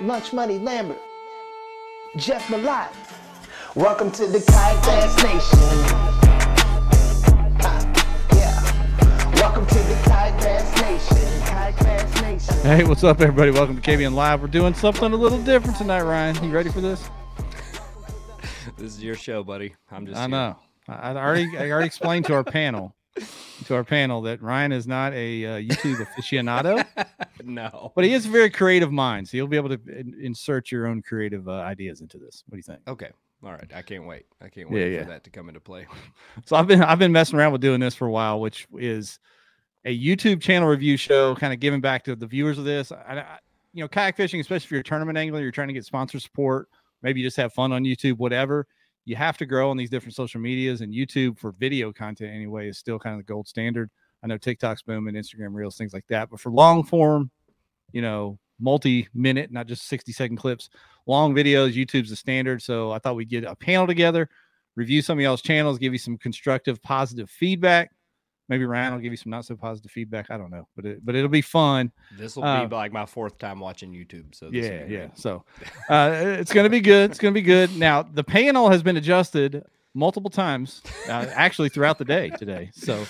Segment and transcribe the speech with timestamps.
[0.00, 1.00] Lunch Money Lambert,
[2.16, 2.88] Jeff Malott.
[3.76, 5.58] Welcome to the Kayak Bass Nation.
[7.62, 9.34] Ah, yeah.
[9.34, 11.42] Welcome to the Kayak Bass Nation.
[11.42, 12.56] Kayak Bass Nation.
[12.62, 13.52] Hey, what's up, everybody?
[13.52, 14.42] Welcome to KBN Live.
[14.42, 16.42] We're doing something a little different tonight, Ryan.
[16.42, 17.08] You ready for this?
[18.76, 19.76] This is your show, buddy.
[19.92, 20.18] I'm just.
[20.18, 20.28] I here.
[20.30, 20.56] know.
[20.88, 22.94] I I already, I already explained to our panel,
[23.66, 26.86] to our panel, that Ryan is not a uh, YouTube aficionado,
[27.44, 27.92] no.
[27.94, 29.28] but he is a very creative mind.
[29.28, 32.44] So you'll be able to in- insert your own creative uh, ideas into this.
[32.48, 32.80] What do you think?
[32.88, 33.10] Okay.
[33.44, 33.70] All right.
[33.74, 34.26] I can't wait.
[34.40, 35.02] I can't wait yeah.
[35.02, 35.86] for that to come into play.
[36.46, 39.18] So I've been, I've been messing around with doing this for a while, which is
[39.84, 42.90] a YouTube channel review show, kind of giving back to the viewers of this.
[42.90, 43.38] I, I,
[43.74, 46.18] you know, kayak fishing, especially if you're a tournament angler, you're trying to get sponsor
[46.20, 46.68] support.
[47.02, 48.66] Maybe you just have fun on YouTube, whatever.
[49.04, 52.68] You have to grow on these different social medias, and YouTube for video content anyway
[52.68, 53.90] is still kind of the gold standard.
[54.22, 57.30] I know TikTok's booming, Instagram Reels, things like that, but for long form,
[57.92, 60.70] you know, multi-minute, not just 60 second clips,
[61.06, 62.62] long videos, YouTube's the standard.
[62.62, 64.28] So I thought we'd get a panel together,
[64.76, 67.90] review some of y'all's channels, give you some constructive, positive feedback.
[68.48, 70.30] Maybe Ryan will give you some not so positive feedback.
[70.30, 71.90] I don't know, but it, but it'll be fun.
[72.18, 74.34] This will Uh, be like my fourth time watching YouTube.
[74.34, 74.86] So this Yeah, yeah.
[75.06, 75.10] good.
[75.14, 75.44] So
[75.88, 77.10] uh, it's going to be good.
[77.10, 77.74] It's going to be good.
[77.76, 82.70] Now the panel has been adjusted multiple times, uh, actually throughout the day today.
[82.74, 83.06] So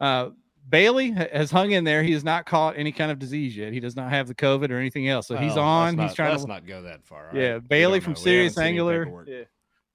[0.00, 0.30] uh,
[0.68, 2.02] Bailey has hung in there.
[2.02, 3.72] He has not caught any kind of disease yet.
[3.72, 5.26] He does not have the COVID or anything else.
[5.26, 5.96] So he's Oh, let's on.
[5.96, 6.48] Not, he's trying let's to.
[6.48, 7.30] not go that far.
[7.32, 7.68] all Yeah, right?
[7.68, 8.18] Bailey from know.
[8.18, 9.24] We Serious Angler.
[9.26, 9.44] Yeah.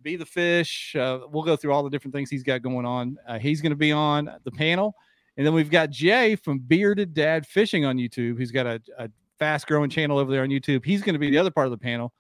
[0.02, 0.96] Be the fish.
[0.96, 3.18] Uh, we'll go through all the different things he's got going on.
[3.28, 4.96] Uh, he's going to be on the panel,
[5.38, 8.40] and then we've got Jay from Bearded Dad Fishing on YouTube.
[8.40, 10.86] He's got a, a fast growing channel over there on YouTube.
[10.86, 12.14] He's going to be the other part of the panel.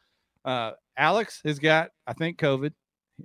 [0.45, 2.73] Uh, Alex has got, I think, COVID.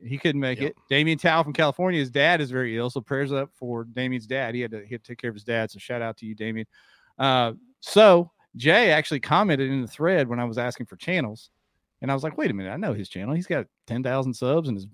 [0.03, 0.70] He couldn't make Yep.
[0.70, 0.77] it.
[0.91, 4.55] Damien Tao from California, his dad is very ill, so prayers up for Damien's dad.
[4.55, 6.27] He had to, he had to take care of his dad, so shout out to
[6.27, 6.67] you, Damien.
[7.19, 11.51] Uh, so Jay actually commented in the thread when I was asking for channels,
[12.02, 13.34] and I was like, wait a minute, I know his channel.
[13.34, 14.86] He's got ten thousand subs and his,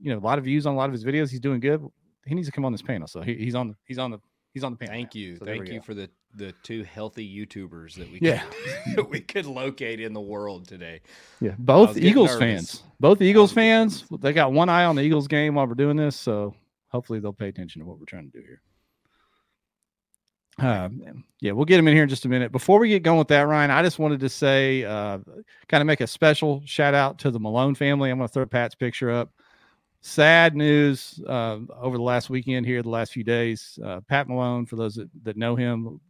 [0.00, 1.30] you know, a lot of views on a lot of his videos.
[1.30, 1.84] He's doing good.
[2.26, 3.06] He needs to come on this panel.
[3.06, 4.18] So he, he's on the he's on the
[4.52, 4.94] he's on the panel.
[4.94, 5.20] Thank now.
[5.20, 5.36] you.
[5.36, 5.84] So Thank you go.
[5.84, 8.42] for the the two healthy YouTubers that we Yeah.
[8.42, 11.00] could, that we could locate in the world today.
[11.40, 12.38] Yeah, both Eagles nervous.
[12.40, 12.82] fans.
[13.00, 14.04] Both Eagles was getting fans.
[14.20, 16.54] They got one eye on the Eagles game while we're doing this, so
[16.88, 18.60] hopefully they'll pay attention to what we're trying to do here.
[20.58, 20.88] Uh,
[21.40, 22.50] yeah, we'll get him in here in just a minute.
[22.50, 25.18] Before we get going with that, Ryan, I just wanted to say, uh,
[25.68, 28.10] kind of make a special shout out to the Malone family.
[28.10, 29.30] I'm going to throw Pat's picture up.
[30.00, 33.78] Sad news uh, over the last weekend here, the last few days.
[33.84, 36.00] Uh, Pat Malone, for those that, that know him,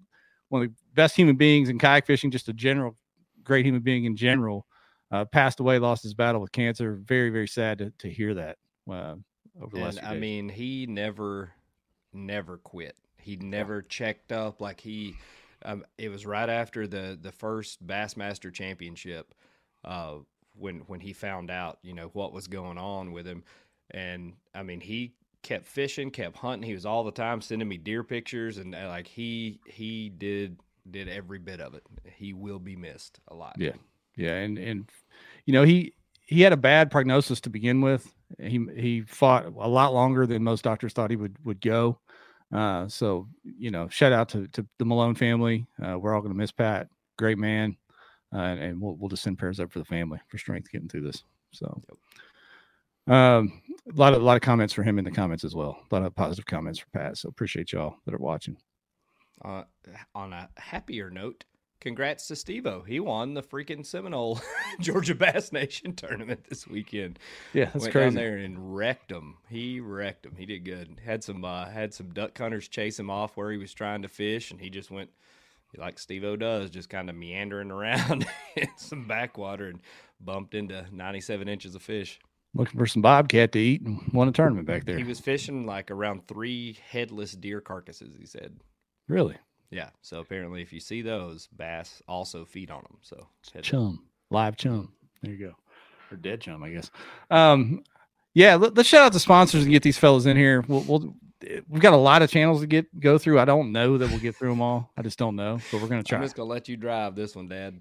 [0.49, 2.97] one of the best human beings in kayak fishing, just a general
[3.43, 4.67] great human being in general
[5.11, 7.01] uh, passed away, lost his battle with cancer.
[7.05, 8.59] Very, very sad to, to hear that
[8.89, 9.15] uh,
[9.61, 10.21] over the last And few I days.
[10.21, 11.53] mean, he never,
[12.13, 12.97] never quit.
[13.27, 14.61] He never checked up.
[14.61, 15.17] Like he,
[15.65, 19.35] um, it was right after the the first Bassmaster Championship,
[19.85, 20.19] uh,
[20.55, 23.43] when when he found out, you know, what was going on with him,
[23.91, 26.69] and I mean, he kept fishing, kept hunting.
[26.69, 30.61] He was all the time sending me deer pictures, and uh, like he he did
[30.89, 31.83] did every bit of it.
[32.05, 33.57] He will be missed a lot.
[33.59, 33.73] Yeah.
[34.17, 34.89] yeah, and and
[35.47, 35.95] you know he
[36.27, 38.15] he had a bad prognosis to begin with.
[38.39, 41.99] He he fought a lot longer than most doctors thought he would would go.
[42.53, 45.67] Uh, so you know, shout out to to the Malone family.
[45.83, 46.89] Uh, we're all going to miss Pat.
[47.19, 47.77] Great man,
[48.33, 51.03] uh, and we'll we'll just send prayers up for the family for strength getting through
[51.03, 51.23] this.
[51.53, 51.81] So.
[53.09, 55.79] Um, a lot of a lot of comments for him in the comments as well.
[55.91, 57.17] A lot of positive comments for Pat.
[57.17, 58.57] So appreciate y'all that are watching.
[59.45, 59.63] Uh,
[60.15, 61.45] on a happier note,
[61.81, 62.87] congrats to Stevo.
[62.87, 64.41] He won the freaking Seminole
[64.81, 67.19] Georgia Bass Nation tournament this weekend.
[67.53, 68.05] Yeah, that's Went crazy.
[68.07, 69.37] down there and wrecked him.
[69.49, 70.35] He wrecked him.
[70.37, 71.01] He did good.
[71.05, 74.09] Had some uh, had some duck hunters chase him off where he was trying to
[74.09, 75.11] fish, and he just went
[75.77, 78.27] like Stevo does, just kind of meandering around
[78.57, 79.81] in some backwater and
[80.21, 82.19] bumped into 97 inches of fish.
[82.55, 84.97] Looking for some bobcat to eat and won a tournament back there.
[84.97, 88.17] He was fishing like around three headless deer carcasses.
[88.19, 88.57] He said.
[89.09, 89.37] really
[89.71, 89.91] Yeah.
[90.03, 92.99] So apparently, if you see those, bass also feed on them.
[93.03, 93.63] So up.
[93.63, 94.93] chum, live chum.
[95.23, 95.55] There you go,
[96.11, 96.91] or dead chum, I guess.
[97.31, 97.83] Um,
[98.35, 100.63] yeah, let, us shout out the sponsors and get these fellas in here.
[100.69, 101.15] We'll, we'll
[101.69, 103.41] we've got a lot of channels to get go through.
[103.41, 104.91] I don't know that we'll get through them all.
[104.97, 106.19] I just don't know, but we're gonna try.
[106.19, 107.81] I'm just gonna let you drive this one, Dad.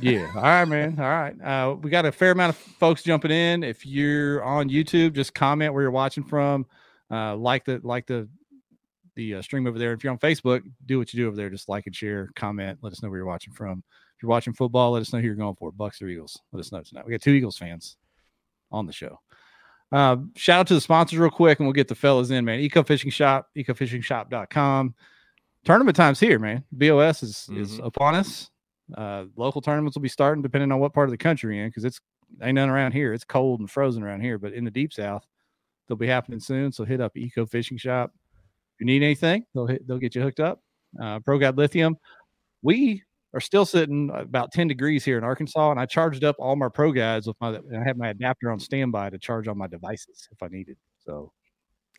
[0.00, 0.30] yeah.
[0.36, 0.98] All right, man.
[0.98, 1.40] All right.
[1.42, 3.64] Uh, we got a fair amount of folks jumping in.
[3.64, 6.66] If you're on YouTube, just comment where you're watching from.
[7.10, 8.28] Uh, like the like the
[9.16, 9.92] the uh, stream over there.
[9.92, 11.50] If you're on Facebook, do what you do over there.
[11.50, 12.78] Just like and share, comment.
[12.82, 13.82] Let us know where you're watching from.
[14.16, 15.70] If you're watching football, let us know who you're going for.
[15.72, 16.40] Bucks or Eagles.
[16.52, 17.04] Let us know tonight.
[17.06, 17.96] We got two Eagles fans
[18.70, 19.20] on the show.
[19.92, 22.58] Uh, shout out to the sponsors real quick, and we'll get the fellas in, man.
[22.60, 24.94] Eco Fishing Shop, ecofishingshop.com.
[25.64, 26.64] Tournament time's here, man.
[26.72, 27.86] BOS is is Mhm.
[27.86, 28.50] upon us.
[28.94, 31.70] Uh, local tournaments will be starting depending on what part of the country you're in,
[31.70, 32.00] because it's
[32.42, 33.12] ain't none around here.
[33.14, 35.24] It's cold and frozen around here, but in the deep south,
[35.86, 36.72] they'll be happening soon.
[36.72, 38.12] So hit up Eco Fishing Shop.
[38.80, 40.60] You need anything, they'll hit, they'll get you hooked up.
[41.00, 41.96] Uh, Pro Guide Lithium.
[42.62, 43.02] We
[43.34, 46.68] are still sitting about 10 degrees here in Arkansas, and I charged up all my
[46.68, 47.50] Pro Guides with my.
[47.56, 50.76] I have my adapter on standby to charge on my devices if I needed.
[51.00, 51.32] So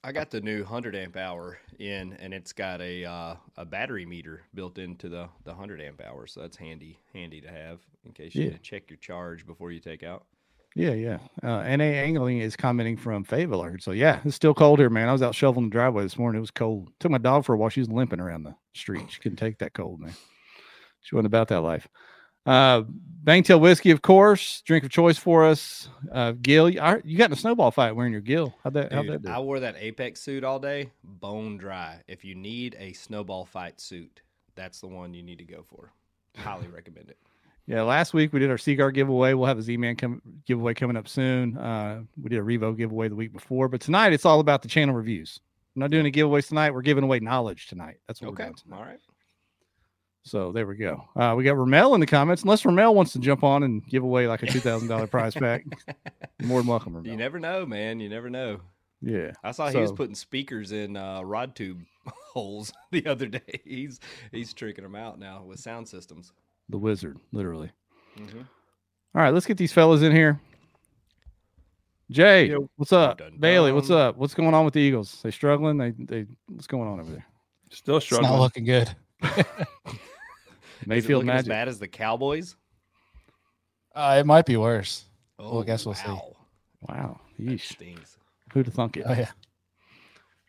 [0.03, 4.05] I got the new 100 amp hour in, and it's got a uh, a battery
[4.05, 8.11] meter built into the the 100 amp hour, so that's handy handy to have in
[8.13, 8.49] case you Yeah.
[8.49, 10.25] need to check your charge before you take out.
[10.75, 11.17] Yeah, yeah.
[11.41, 13.91] Uh, NA Angling is commenting from Fayetteville, Arkansas.
[13.91, 15.07] Yeah, it's still cold here, man.
[15.07, 16.39] I was out shoveling the driveway this morning.
[16.39, 16.89] It was cold.
[16.99, 17.71] Took my dog for a walk.
[17.71, 19.05] She was limping around the street.
[19.09, 20.13] She couldn't take that cold, man.
[21.01, 21.87] She wasn't about that life.
[22.45, 22.83] Uh,
[23.23, 25.87] Bangtail whiskey, of course, drink of choice for us.
[26.11, 28.53] Uh, Gil, you, I- you got in a snowball fight wearing your Gil.
[28.63, 28.91] How'd that?
[28.91, 29.29] How'd that do?
[29.29, 32.01] I wore that Apex suit all day, bone dry.
[32.07, 34.21] If you need a snowball fight suit,
[34.55, 35.91] that's the one you need to go for.
[36.37, 37.17] Highly recommend it.
[37.67, 39.33] Yeah, last week we did our Seaguar giveaway.
[39.33, 41.57] We'll have a Z-Man come, giveaway coming up soon.
[41.57, 44.67] Uh, we did a Revo giveaway the week before, but tonight it's all about the
[44.67, 45.39] channel reviews.
[45.75, 46.71] We're not doing a giveaways tonight.
[46.71, 47.95] We're giving away knowledge tonight.
[48.07, 48.77] That's what we're Okay, doing tonight.
[48.77, 48.99] all right.
[50.23, 51.03] So there we go.
[51.15, 52.43] Uh, we got Ramel in the comments.
[52.43, 55.35] Unless Ramel wants to jump on and give away like a two thousand dollar prize
[55.35, 55.63] pack,
[56.43, 57.11] more than welcome, Ramel.
[57.11, 57.99] You never know, man.
[57.99, 58.59] You never know.
[59.01, 61.81] yeah, I saw he was putting speakers in uh, rod tube
[62.33, 63.61] holes the other day.
[63.65, 63.99] He's
[64.31, 66.31] he's tricking them out now with sound systems.
[66.69, 67.71] The wizard, literally.
[68.17, 68.39] Mhm.
[69.15, 70.39] All right, let's get these fellas in here.
[72.11, 72.69] Jay, Yo.
[72.75, 73.17] what's up?
[73.17, 74.15] Dun, Bailey, what's up?
[74.17, 75.19] What's going on with the Eagles?
[75.23, 75.77] They struggling?
[75.77, 77.25] They they what's going on over there?
[77.71, 78.31] Still It's struggling.
[78.31, 78.95] not looking good.
[79.23, 82.55] Is it Mayfield looking as bad as the Cowboys?
[83.95, 85.05] Uh, it might be worse.
[85.39, 86.07] Oh, I guess we'll see.
[86.07, 86.35] wow.
[86.81, 87.97] Wow, That yeesh.
[88.53, 89.05] Who'd have thunk it?
[89.07, 89.31] Oh yeah.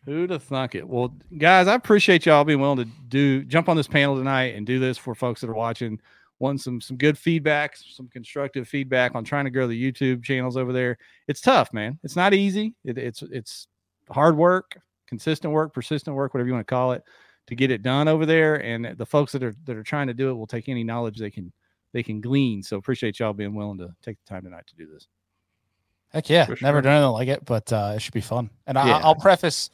[0.06, 0.88] Who'd have thunk it?
[0.88, 4.64] Well, guys, I appreciate y'all being willing to do jump on this panel tonight and
[4.64, 6.00] do this for folks that are watching.
[6.38, 10.56] Want some some good feedback, some constructive feedback on trying to grow the YouTube channels
[10.56, 10.96] over there.
[11.26, 11.98] It's tough, man.
[12.04, 12.74] It's not easy.
[12.84, 13.66] It, it's it's
[14.08, 17.02] hard work, consistent work, persistent work, whatever you want to call it,
[17.48, 18.62] to get it done over there.
[18.62, 21.18] And the folks that are that are trying to do it will take any knowledge
[21.18, 21.52] they can
[21.92, 22.62] they can glean.
[22.62, 25.08] So appreciate y'all being willing to take the time tonight to do this.
[26.12, 26.44] Heck yeah.
[26.46, 28.50] For Never done anything like it, but uh, it should be fun.
[28.68, 29.00] And I, Yeah.
[29.02, 29.70] I'll preface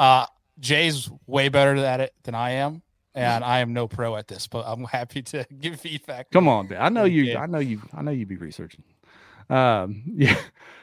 [0.00, 0.26] uh,
[0.58, 2.82] Jay's way better at it than I am.
[3.12, 6.30] And I am no pro at this, but I'm happy to give feedback.
[6.30, 6.80] Come on, man.
[6.80, 7.24] I know you.
[7.24, 7.40] Yeah.
[7.40, 7.82] I know you.
[7.92, 8.82] I know you'd be researching.
[9.50, 10.40] Um, yeah.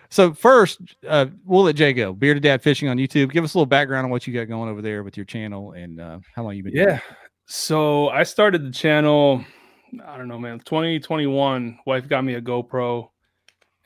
[0.09, 2.13] So first, uh, we'll let Jay go.
[2.13, 3.31] Bearded Dad Fishing on YouTube.
[3.31, 5.71] Give us a little background on what you got going over there with your channel
[5.71, 6.73] and uh, how long you've been.
[6.73, 6.99] doing Yeah.
[7.47, 9.43] So I started the channel,
[10.05, 11.79] I don't know, man, 2021.
[11.85, 13.09] Wife got me a GoPro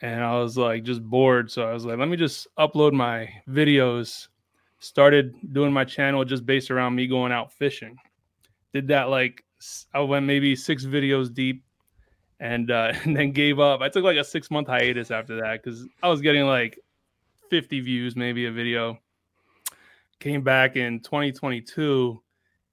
[0.00, 1.50] and I was like just bored.
[1.50, 4.26] So I was like, let me just upload my videos.
[4.82, 7.96] Started doing my channel just based around me going out fishing.
[8.74, 9.44] Did that like
[9.94, 11.62] I went maybe six videos deep
[12.40, 13.80] and uh, and then gave up.
[13.80, 16.80] I took like a six month hiatus after that because I was getting like
[17.48, 18.98] 50 views maybe a video.
[20.18, 22.20] Came back in 2022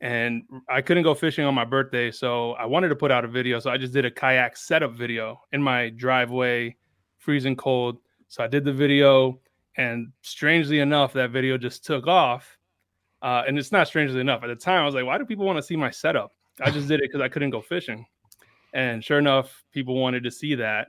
[0.01, 3.27] and I couldn't go fishing on my birthday, so I wanted to put out a
[3.27, 3.59] video.
[3.59, 6.75] So I just did a kayak setup video in my driveway,
[7.19, 7.97] freezing cold.
[8.29, 9.39] So I did the video,
[9.79, 12.57] and strangely enough, that video just took off.
[13.21, 14.43] Uh, and it's not strangely enough.
[14.43, 16.31] At the time, I was like, "Why do people want to see my setup?"
[16.61, 18.05] I just did it because I couldn't go fishing,
[18.73, 20.87] and sure enough, people wanted to see that.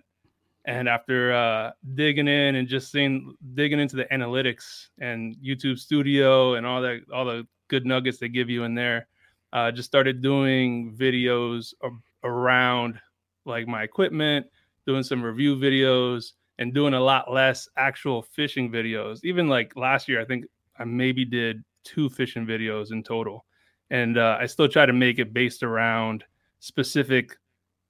[0.64, 6.54] And after uh, digging in and just seeing digging into the analytics and YouTube Studio
[6.54, 9.08] and all that, all the good nuggets they give you in there,
[9.52, 11.74] uh, just started doing videos
[12.22, 13.00] around
[13.44, 14.46] like my equipment,
[14.86, 19.20] doing some review videos, and doing a lot less actual fishing videos.
[19.24, 20.44] Even like last year, I think
[20.78, 23.44] I maybe did two fishing videos in total,
[23.90, 26.22] and uh, I still try to make it based around
[26.60, 27.36] specific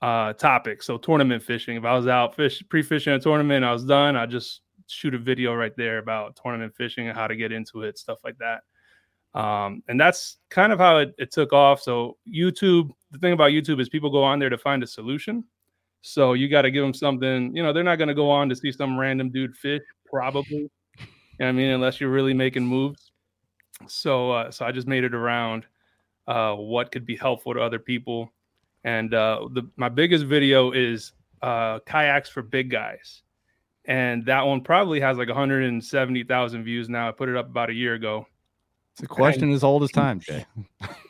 [0.03, 0.87] uh topics.
[0.87, 1.77] So tournament fishing.
[1.77, 4.17] If I was out fish pre-fishing a tournament, I was done.
[4.17, 7.83] I just shoot a video right there about tournament fishing and how to get into
[7.83, 8.63] it, stuff like that.
[9.39, 11.83] Um, and that's kind of how it, it took off.
[11.83, 15.45] So YouTube, the thing about YouTube is people go on there to find a solution.
[16.03, 18.49] So you got to give them something, you know, they're not going to go on
[18.49, 20.71] to see some random dude fish, probably.
[21.41, 23.13] You know what I mean, unless you're really making moves.
[23.87, 25.67] So, uh, so I just made it around
[26.27, 28.33] uh, what could be helpful to other people.
[28.85, 33.23] And uh, the my biggest video is uh, kayaks for big guys,
[33.85, 37.09] and that one probably has like 170,000 views now.
[37.09, 38.27] I put it up about a year ago.
[38.93, 40.47] It's a question as old as time, Jay.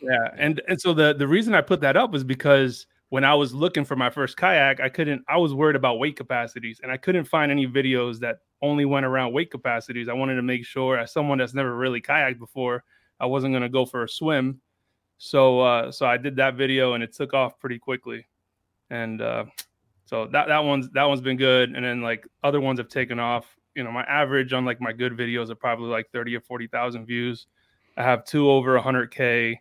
[0.03, 3.35] Yeah, and and so the the reason I put that up was because when I
[3.35, 5.23] was looking for my first kayak, I couldn't.
[5.29, 9.05] I was worried about weight capacities, and I couldn't find any videos that only went
[9.05, 10.09] around weight capacities.
[10.09, 12.83] I wanted to make sure, as someone that's never really kayaked before,
[13.21, 14.61] I wasn't going to go for a swim.
[15.19, 18.27] So uh, so I did that video, and it took off pretty quickly.
[18.91, 19.45] and uh,
[20.05, 21.71] so that that one's that one's been good.
[21.71, 23.57] And then like other ones have taken off.
[23.75, 26.67] You know, my average on like my good videos are probably like thirty or forty
[26.67, 27.47] thousand views.
[27.97, 29.61] I have two over hundred k,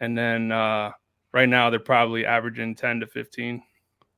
[0.00, 0.92] and then uh,
[1.36, 3.62] right now they're probably averaging ten to fifteen.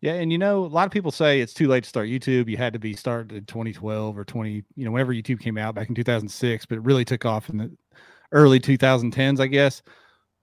[0.01, 2.49] Yeah, and you know, a lot of people say it's too late to start YouTube.
[2.49, 5.75] You had to be started in 2012 or 20, you know, whenever YouTube came out
[5.75, 7.77] back in 2006, but it really took off in the
[8.31, 9.83] early 2010s, I guess.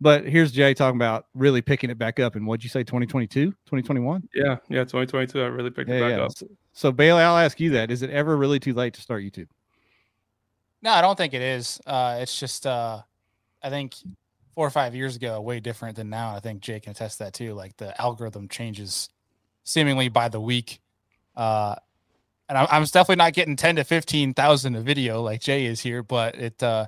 [0.02, 2.36] But here's Jay talking about really picking it back up.
[2.36, 4.28] And what'd you say, 2022, 2021?
[4.36, 5.42] Yeah, yeah, 2022.
[5.42, 6.26] I really picked Yeah, it back yeah.
[6.26, 6.32] up.
[6.36, 9.24] So, so Bailey, I'll ask you that: Is it ever really too late to start
[9.24, 9.48] YouTube?
[10.82, 11.80] No, I don't think it is.
[11.86, 13.02] Uh, it's just uh,
[13.64, 13.96] I think
[14.56, 16.34] four or five years ago, way different than now.
[16.34, 17.54] I think Jake can attest that too.
[17.54, 19.10] Like the algorithm changes
[19.66, 20.80] seemingly by the week.
[21.36, 21.76] Uh,
[22.48, 26.02] and I'm, I'm definitely not getting 10 to 15,000 a video like Jay is here,
[26.04, 26.88] but it, uh,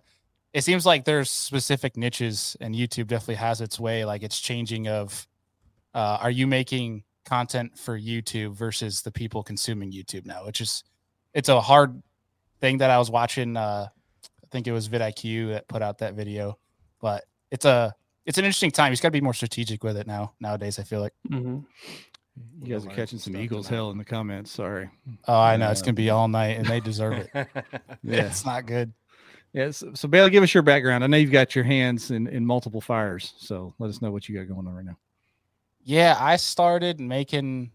[0.53, 4.05] it seems like there's specific niches and YouTube definitely has its way.
[4.05, 5.27] Like it's changing of,
[5.93, 10.83] uh, are you making content for YouTube versus the people consuming YouTube now, which is,
[11.33, 12.01] it's a hard
[12.61, 13.57] thing that I was watching.
[13.57, 13.87] Uh,
[14.23, 16.57] I think it was vidIQ that put out that video,
[17.01, 17.93] but it's a,
[18.25, 18.91] it's an interesting time.
[18.91, 20.33] He's got to be more strategic with it now.
[20.39, 21.13] Nowadays, I feel like.
[21.29, 21.59] hmm
[22.61, 23.77] You guys are catching some some Eagles tonight.
[23.77, 24.51] hell in the comments.
[24.51, 24.89] Sorry.
[25.27, 27.29] Oh, I know it's gonna be all night, and they deserve it.
[28.03, 28.25] Yeah.
[28.25, 28.93] It's not good.
[29.53, 29.77] Yes.
[29.77, 31.03] So, so Bailey, give us your background.
[31.03, 33.33] I know you've got your hands in, in multiple fires.
[33.37, 34.97] So let us know what you got going on right now.
[35.83, 37.71] Yeah, I started making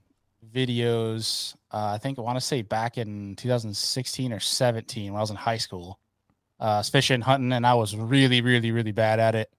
[0.55, 1.55] videos.
[1.73, 5.31] Uh, I think I want to say back in 2016 or 17 when I was
[5.31, 5.99] in high school.
[6.61, 9.51] Uh, I was fishing, hunting, and I was really, really, really bad at it.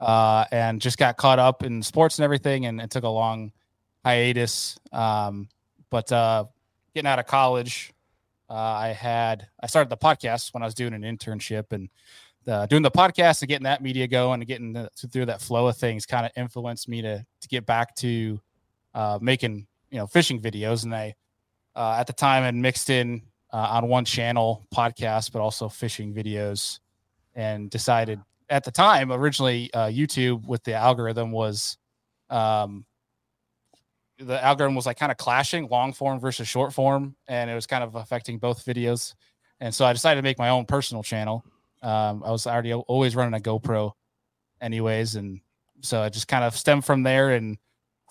[0.00, 3.52] Uh, and just got caught up in sports and everything, and it took a long
[4.02, 4.78] hiatus.
[4.92, 5.48] Um,
[5.90, 6.46] but uh,
[6.94, 7.92] getting out of college,
[8.48, 11.90] uh, I had I started the podcast when I was doing an internship, and
[12.48, 15.66] uh, doing the podcast and getting that media going and getting the, through that flow
[15.66, 18.40] of things kind of influenced me to to get back to
[18.94, 20.84] uh, making you know fishing videos.
[20.84, 21.14] And I
[21.76, 26.78] at the time had mixed in on one channel podcast, but also fishing videos,
[27.34, 28.18] and decided
[28.50, 31.78] at the time originally uh, YouTube with the algorithm was
[32.28, 32.84] um,
[34.18, 37.66] the algorithm was like kind of clashing long form versus short form, and it was
[37.66, 39.14] kind of affecting both videos.
[39.60, 41.44] And so I decided to make my own personal channel.
[41.82, 43.92] Um, I was already always running a GoPro,
[44.60, 45.40] anyways, and
[45.80, 47.30] so it just kind of stemmed from there.
[47.30, 47.56] And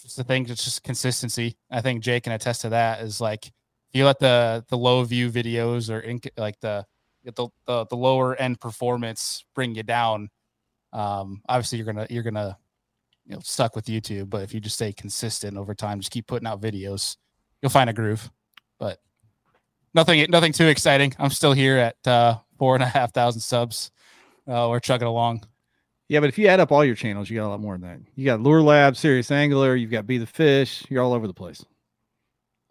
[0.01, 1.57] just the thing, it's just consistency.
[1.69, 3.01] I think Jake can attest to that.
[3.01, 6.03] Is like if you let the the low view videos or
[6.41, 6.85] like the
[7.35, 10.29] the, the the lower end performance bring you down.
[10.93, 12.57] Um, obviously, you're gonna you're gonna
[13.25, 14.29] you know stuck with YouTube.
[14.29, 17.17] But if you just stay consistent over time, just keep putting out videos,
[17.61, 18.29] you'll find a groove.
[18.79, 18.99] But
[19.93, 21.13] nothing nothing too exciting.
[21.19, 23.91] I'm still here at uh, four and a half thousand subs.
[24.47, 25.43] Uh, we're chugging along.
[26.07, 27.81] Yeah, but if you add up all your channels, you got a lot more than
[27.87, 27.99] that.
[28.15, 30.83] You got Lure Lab, Serious Angler, you've got Be the Fish.
[30.89, 31.63] You're all over the place.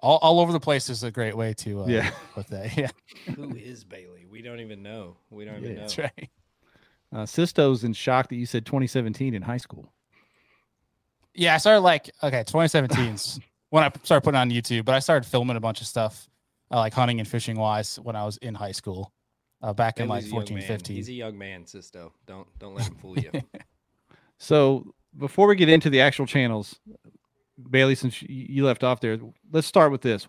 [0.00, 2.10] All, all over the place is a great way to uh, Yeah.
[2.34, 2.76] put that.
[2.76, 2.90] Yeah,
[3.36, 4.17] Who is Bailey?
[4.30, 5.16] We don't even know.
[5.30, 5.80] We don't even Yeah, know.
[5.80, 6.30] that's right.
[7.12, 9.92] Uh, Sisto's in shock that you said 2017 in high school.
[11.34, 15.26] Yeah, I started like okay, 2017's when I started putting on YouTube, but I started
[15.26, 16.28] filming a bunch of stuff
[16.70, 19.12] uh, like hunting and fishing wise when I was in high school,
[19.62, 20.66] uh, back in like Bailey's a young 14, man.
[20.66, 20.96] 15.
[20.96, 22.12] He's a young man, Sisto.
[22.26, 23.30] Don't don't let him fool you.
[24.40, 26.78] So before we get into the actual channels,
[27.70, 29.18] Bailey, since you you left off there,
[29.50, 30.28] let's start with this.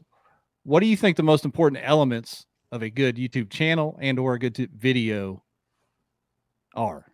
[0.63, 4.33] What do you think the most important elements of a good YouTube channel and or
[4.33, 5.43] a good video
[6.75, 7.05] are?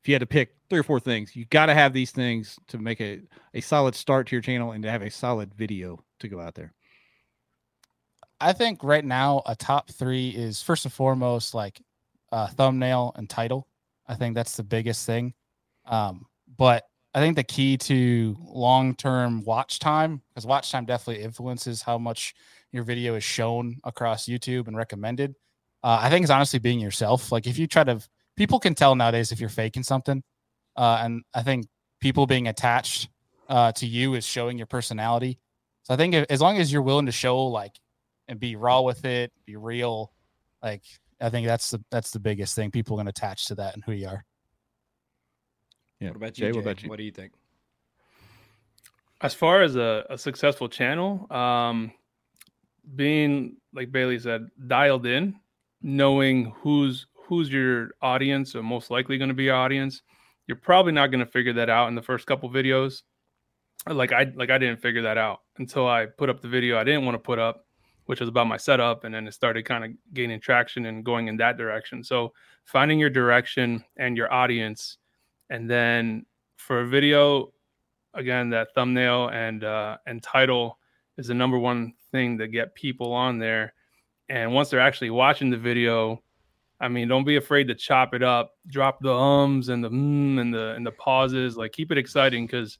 [0.00, 2.58] If you had to pick three or four things, you got to have these things
[2.68, 3.20] to make a,
[3.54, 6.54] a solid start to your channel and to have a solid video to go out
[6.54, 6.72] there.
[8.40, 11.80] I think right now a top three is first and foremost like
[12.30, 13.66] uh, thumbnail and title.
[14.06, 15.34] I think that's the biggest thing.
[15.86, 21.24] Um, but I think the key to long term watch time, because watch time definitely
[21.24, 22.34] influences how much
[22.72, 25.34] your video is shown across YouTube and recommended.
[25.82, 27.32] Uh, I think it's honestly being yourself.
[27.32, 28.00] Like if you try to,
[28.36, 30.22] people can tell nowadays if you're faking something.
[30.76, 31.66] Uh, and I think
[32.00, 33.08] people being attached
[33.48, 35.38] uh, to you is showing your personality.
[35.84, 37.72] So I think if, as long as you're willing to show like
[38.26, 40.12] and be raw with it, be real.
[40.62, 40.82] Like
[41.20, 42.70] I think that's the that's the biggest thing.
[42.70, 44.24] People are gonna attach to that and who you are.
[46.00, 46.08] Yeah.
[46.08, 46.54] What about Jay, you?
[46.54, 46.88] what about you?
[46.90, 47.32] What do you think?
[49.20, 51.92] as far as a, a successful channel um
[52.96, 55.34] being like bailey said dialed in
[55.82, 60.02] knowing who's who's your audience or most likely going to be your audience
[60.48, 63.02] you're probably not going to figure that out in the first couple videos.
[63.86, 66.84] Like i like i didn't figure that out until i put up the video i
[66.84, 67.64] didn't want to put up
[68.06, 71.28] which was about my setup and then it started kind of gaining traction and going
[71.28, 72.02] in that direction.
[72.02, 72.32] So
[72.64, 74.96] finding your direction and your audience
[75.50, 76.24] and then
[76.56, 77.52] for a video
[78.14, 80.78] again that thumbnail and uh, and title
[81.18, 83.74] is the number one thing to get people on there.
[84.28, 86.22] And once they're actually watching the video,
[86.80, 90.40] I mean, don't be afraid to chop it up, drop the ums and the mm
[90.40, 91.56] and the and the pauses.
[91.56, 92.78] Like keep it exciting because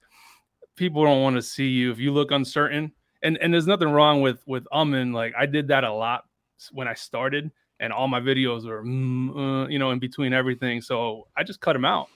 [0.76, 2.92] people don't want to see you if you look uncertain.
[3.22, 5.12] And and there's nothing wrong with with umming.
[5.12, 6.24] Like I did that a lot
[6.70, 10.80] when I started, and all my videos were mm, uh, you know in between everything.
[10.80, 12.06] So I just cut them out.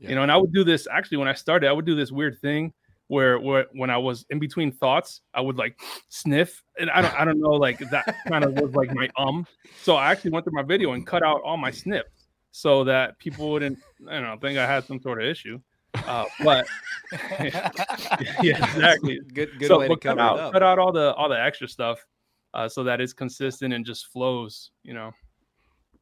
[0.00, 0.08] Yeah.
[0.08, 1.68] You know, and I would do this actually when I started.
[1.68, 2.72] I would do this weird thing
[3.10, 7.20] where, where when I was in between thoughts, I would like sniff, and I don't
[7.20, 9.46] I don't know like that kind of was like my um.
[9.82, 13.18] So I actually went through my video and cut out all my snips so that
[13.18, 15.60] people wouldn't I don't know think I had some sort of issue.
[15.92, 16.68] Uh, but
[18.42, 19.18] yeah, exactly.
[19.34, 20.52] Good good so way to but cut cover out, it up.
[20.52, 22.06] cut out all the all the extra stuff
[22.54, 24.70] uh, so that it's consistent and just flows.
[24.84, 25.10] You know.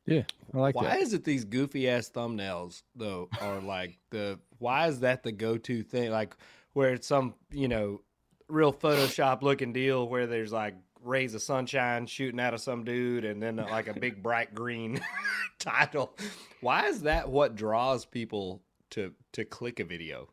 [0.04, 1.00] Yeah, I like why that.
[1.00, 5.56] is it these goofy ass thumbnails though are like the why is that the go
[5.56, 6.34] to thing like
[6.78, 8.00] where it's some you know
[8.48, 13.24] real Photoshop looking deal where there's like rays of sunshine shooting out of some dude
[13.24, 15.00] and then like a big bright green
[15.58, 16.16] title
[16.60, 20.28] why is that what draws people to to click a video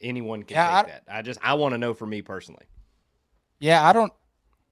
[0.00, 2.66] anyone can Yeah, take that I just I want to know for me personally
[3.60, 4.12] Yeah, I don't.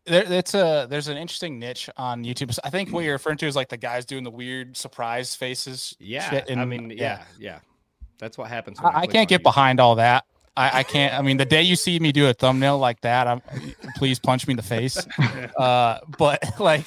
[0.07, 2.59] There, it's a there's an interesting niche on YouTube.
[2.65, 5.95] I think what you're referring to is like the guys doing the weird surprise faces.
[6.01, 7.59] yeah shit, I and- mean yeah yeah
[8.21, 10.25] that's what happens when I, I can't get behind all that.
[10.57, 11.15] I, I can't.
[11.15, 13.41] I mean, the day you see me do a thumbnail like that, I'm
[13.97, 15.07] please punch me in the face.
[15.57, 16.87] Uh, but like,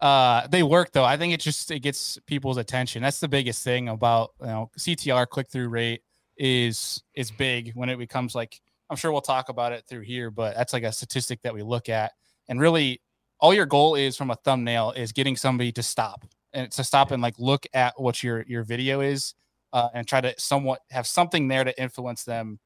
[0.00, 1.04] uh, they work though.
[1.04, 3.02] I think it just it gets people's attention.
[3.02, 6.02] That's the biggest thing about you know CTR click through rate
[6.36, 10.30] is is big when it becomes like I'm sure we'll talk about it through here,
[10.30, 12.12] but that's like a statistic that we look at.
[12.48, 13.00] And really,
[13.40, 17.10] all your goal is from a thumbnail is getting somebody to stop and to stop
[17.10, 19.34] and like look at what your your video is
[19.72, 22.58] uh, and try to somewhat have something there to influence them.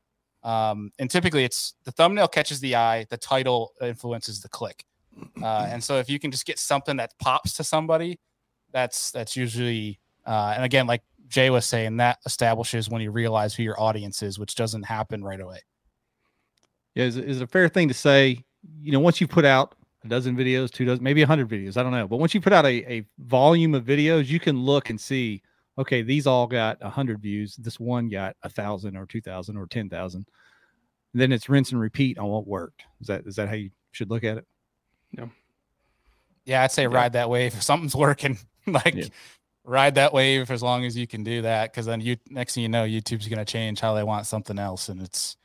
[0.42, 4.84] Um, and typically, it's the thumbnail catches the eye, the title influences the click.
[5.42, 8.18] Uh, and so, if you can just get something that pops to somebody,
[8.72, 9.98] that's that's usually.
[10.26, 14.22] Uh, and again, like Jay was saying, that establishes when you realize who your audience
[14.22, 15.60] is, which doesn't happen right away.
[16.94, 18.44] Yeah, is, it- is it a fair thing to say,
[18.80, 19.74] you know, once you put out
[20.04, 22.40] a dozen videos, two dozen, maybe a hundred videos, I don't know, but once you
[22.40, 25.42] put out a, a volume of videos, you can look and see,
[25.78, 27.56] okay, these all got a hundred views.
[27.56, 30.26] This one got a thousand or two thousand or ten thousand.
[31.14, 32.82] Then it's rinse and repeat on what worked.
[33.00, 34.46] Is that is that how you should look at it?
[35.12, 35.30] No.
[36.44, 37.54] Yeah, I'd say ride that wave.
[37.54, 39.06] If something's working, like Yeah.
[39.64, 41.72] ride that wave for as long as you can do that.
[41.72, 44.88] Because then you next thing you know, YouTube's gonna change how they want something else,
[44.88, 45.36] and it's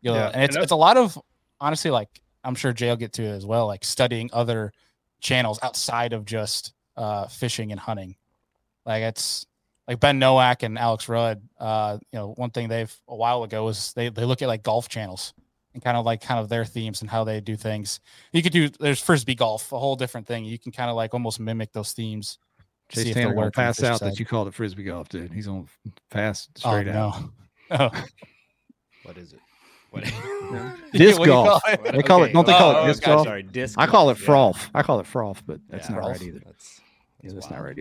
[0.00, 1.18] you'll Yeah, and it's and it's a lot of
[1.60, 4.72] honestly like I'm sure Jay will get to it as well, like studying other
[5.20, 8.16] channels outside of just uh fishing and hunting.
[8.84, 9.46] Like it's
[9.88, 11.42] like Ben Nowak and Alex Rudd.
[11.58, 14.62] Uh, you know, one thing they've a while ago was they they look at like
[14.62, 15.34] golf channels
[15.74, 18.00] and kind of like kind of their themes and how they do things.
[18.32, 20.44] You could do there's frisbee golf, a whole different thing.
[20.44, 22.38] You can kind of like almost mimic those themes.
[22.92, 24.12] see Chase if they'll Tanner gonna work on the pass out side.
[24.12, 25.32] that you called it frisbee golf, dude.
[25.32, 25.68] He's on
[26.10, 27.20] pass Oh straight out.
[27.20, 27.30] no.
[27.70, 27.90] Oh.
[29.04, 29.40] what is it
[29.90, 30.04] what
[30.92, 31.62] Disc What golf.
[31.62, 31.76] call?
[31.92, 32.32] They call it.
[32.32, 33.26] Don't they Oh, call oh, it disc okay, golf?
[33.26, 34.26] sorry disc I call it golf, yeah.
[34.26, 34.70] froth.
[34.74, 35.96] I call it froth, but that's Yeah.
[35.96, 36.22] not right Froth.
[36.28, 36.40] either.
[36.44, 36.80] That's,
[37.22, 37.66] Yeah, that's that's not wild.
[37.66, 37.78] right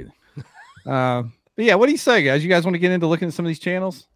[0.85, 0.91] either.
[0.95, 2.43] Um, but yeah, what do you say, guys?
[2.43, 4.07] You guys want to get into looking at some of these channels?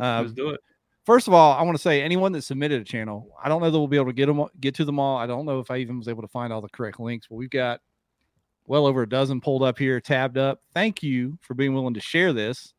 [0.00, 0.60] Uh, Let's do it.
[1.04, 3.70] first of all, I want to say anyone that submitted a channel, I don't know
[3.70, 5.16] that we'll be able to get them get to them all.
[5.16, 7.36] I don't know if I even was able to find all the correct links, but
[7.36, 7.80] we've got
[8.66, 10.60] well over a dozen pulled up here, tabbed up.
[10.74, 12.74] Thank you for being willing to share this,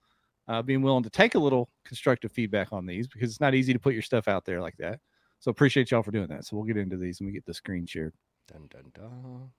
[0.48, 3.74] uh, being willing to take a little constructive feedback on these because it's not easy
[3.74, 5.00] to put your stuff out there like that.
[5.40, 6.46] So appreciate y'all for doing that.
[6.46, 8.14] So we'll get into these and we get the screen shared.
[8.52, 9.52] Dun, dun, dun.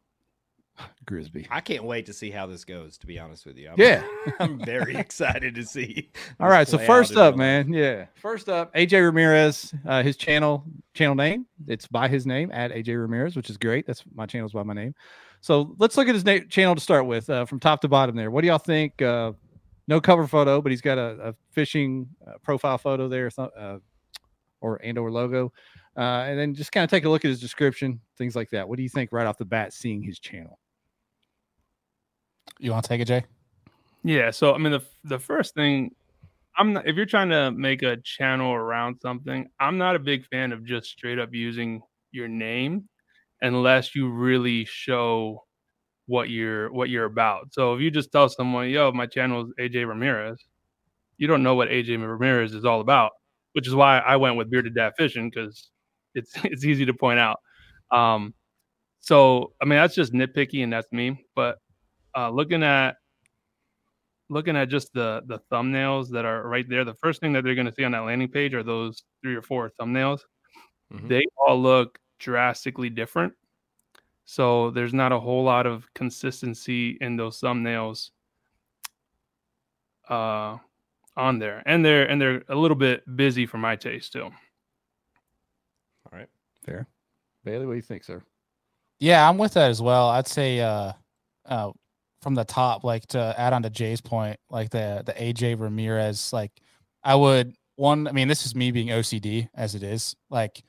[1.06, 1.46] Grisby.
[1.50, 2.98] I can't wait to see how this goes.
[2.98, 4.02] To be honest with you, I'm, Yeah.
[4.40, 6.10] I'm very excited to see.
[6.38, 6.68] All this.
[6.68, 7.72] So first up, man.
[7.72, 8.06] Yeah.
[8.16, 9.72] First up, AJ Ramirez.
[9.86, 10.64] Uh, his channel
[10.94, 11.46] channel name.
[11.66, 13.86] It's by his name at AJ Ramirez, which is great.
[13.86, 14.94] That's my channel's by my name.
[15.40, 18.16] So let's look at his na- channel to start with, uh, from top to bottom.
[18.16, 18.30] There.
[18.30, 19.00] What do y'all think?
[19.00, 19.32] Uh,
[19.86, 23.78] no cover photo, but he's got a, a fishing uh, profile photo there, uh,
[24.60, 25.52] or and or logo.
[25.96, 28.68] Uh, and then just kind of take a look at his description, things like that.
[28.68, 30.58] What do you think right off the bat, seeing his channel?
[32.58, 33.24] You want to take it, Jay?
[34.04, 34.30] Yeah.
[34.30, 35.94] So I mean, the the first thing,
[36.56, 40.26] I'm not, if you're trying to make a channel around something, I'm not a big
[40.26, 42.88] fan of just straight up using your name,
[43.42, 45.44] unless you really show
[46.06, 47.52] what you're what you're about.
[47.52, 50.44] So if you just tell someone, "Yo, my channel is AJ Ramirez,"
[51.18, 53.12] you don't know what AJ Ramirez is all about,
[53.52, 55.70] which is why I went with Bearded Dad Fishing because
[56.14, 57.40] it's it's easy to point out.
[57.90, 58.34] Um,
[59.00, 61.58] so I mean, that's just nitpicky and that's me, but
[62.18, 62.96] uh, looking at
[64.28, 67.54] looking at just the the thumbnails that are right there, the first thing that they're
[67.54, 70.20] going to see on that landing page are those three or four thumbnails.
[70.92, 71.08] Mhm.
[71.08, 73.32] They all look drastically different.
[74.24, 78.10] So there's not a whole lot of consistency in those thumbnails
[80.08, 80.58] uh
[81.16, 81.62] on there.
[81.66, 84.24] And they're and they're a little bit busy for my taste too.
[84.24, 86.28] All right.
[86.64, 86.86] Fair.
[87.44, 88.22] Bailey, what do you think, sir?
[88.98, 90.08] Yeah, I'm with that as well.
[90.08, 90.92] I'd say uh
[91.46, 91.70] uh
[92.20, 96.32] from the top, like to add on to Jay's point, like the the AJ Ramirez,
[96.32, 96.52] like
[97.02, 100.62] I would one, I mean, this is me being OCD as it is, like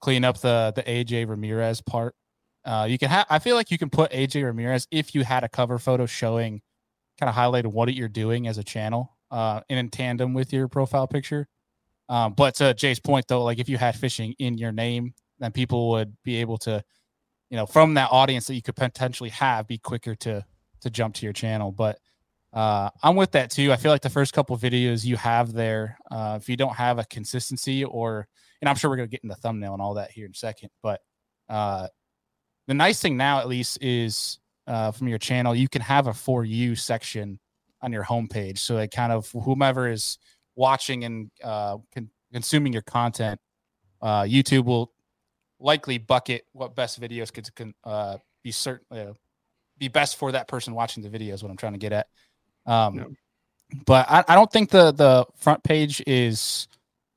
[0.00, 2.14] clean up the the AJ Ramirez part.
[2.64, 5.44] Uh you can have I feel like you can put AJ Ramirez if you had
[5.44, 6.62] a cover photo showing
[7.20, 10.68] kind of highlighted what you're doing as a channel, uh and in tandem with your
[10.68, 11.46] profile picture.
[12.08, 15.52] Um, but to Jay's point though, like if you had fishing in your name, then
[15.52, 16.82] people would be able to
[17.50, 20.44] you know from that audience that you could potentially have be quicker to
[20.86, 21.98] to jump to your channel but
[22.52, 23.72] uh i'm with that too.
[23.72, 26.98] I feel like the first couple videos you have there uh if you don't have
[26.98, 28.28] a consistency or
[28.60, 30.32] and i'm sure we're going to get into the thumbnail and all that here in
[30.32, 31.00] a second but
[31.48, 31.86] uh
[32.68, 36.14] the nice thing now at least is uh from your channel you can have a
[36.14, 37.38] for you section
[37.82, 38.58] on your homepage.
[38.58, 40.18] So it kind of whomever is
[40.54, 43.38] watching and uh con- consuming your content
[44.00, 44.92] uh youtube will
[45.58, 49.14] likely bucket what best videos could can uh, be certain
[49.78, 52.06] be best for that person watching the video is what I'm trying to get at.
[52.66, 53.16] Um.
[53.84, 56.68] But I, I don't think the the front page is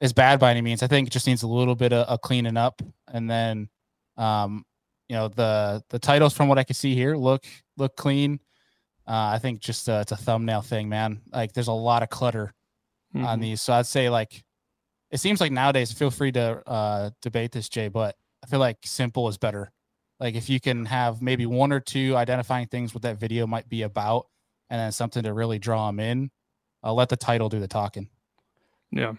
[0.02, 0.82] is bad by any means.
[0.82, 3.70] I think it just needs a little bit of, of cleaning up, and then
[4.18, 4.66] um,
[5.08, 7.46] you know the the titles from what I can see here look
[7.78, 8.40] look clean.
[9.08, 11.22] Uh, I think just uh, it's a thumbnail thing, man.
[11.32, 12.52] Like there's a lot of clutter
[13.16, 13.42] on Mhm.
[13.42, 13.62] these.
[13.62, 14.44] So I'd say like
[15.12, 18.78] it seems like nowadays, feel free to uh debate this, Jay, but I feel like
[18.86, 19.72] simple is better.
[20.20, 23.70] Like if you can have maybe one or two identifying things what that video might
[23.70, 24.28] be about,
[24.70, 26.32] and then something to really draw them in,
[26.84, 28.10] uh, let the title do the talking.
[28.92, 29.14] Yeah.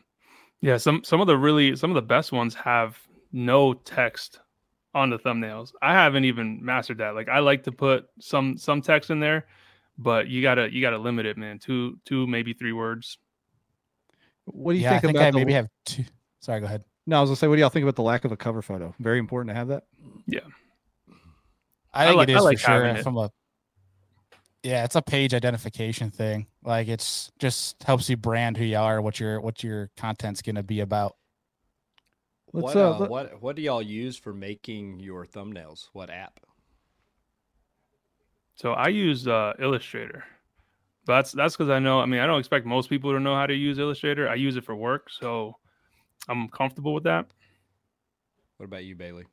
[0.60, 2.98] Yeah, some some of the really some of the best ones have
[3.32, 4.40] no text
[4.94, 5.72] on the thumbnails.
[5.80, 7.14] I haven't even mastered that.
[7.14, 9.46] Like I like to put some some text in there,
[9.96, 11.58] but you got to you got to limit it, man.
[11.58, 13.16] Two two maybe three words.
[14.44, 16.04] What do you yeah, I think think about I the- maybe have two.
[16.40, 16.84] Sorry, go ahead.
[17.06, 18.60] No, I was gonna say, what do y'all think about the lack of a cover
[18.62, 18.94] photo?
[19.00, 19.84] Very important to have that.
[20.30, 20.40] I
[21.92, 23.02] I think like- it I like for sure it.
[23.02, 23.30] from a
[24.62, 26.46] yeah, it's a page identification thing.
[26.62, 30.62] Like it's just helps you brand who you are, what your what your content's gonna
[30.62, 31.16] be about.
[32.52, 35.88] Let's, what, uh, uh, let- what what do y'all use for making your thumbnails?
[35.92, 36.40] What app?
[38.56, 40.24] So I use uh, Illustrator.
[41.06, 42.00] But that's that's because I know.
[42.00, 44.28] I mean, I don't expect most people to know how to use Illustrator.
[44.28, 45.56] I use it for work, so
[46.28, 47.26] I'm comfortable with that.
[48.58, 49.24] What about you, Bailey?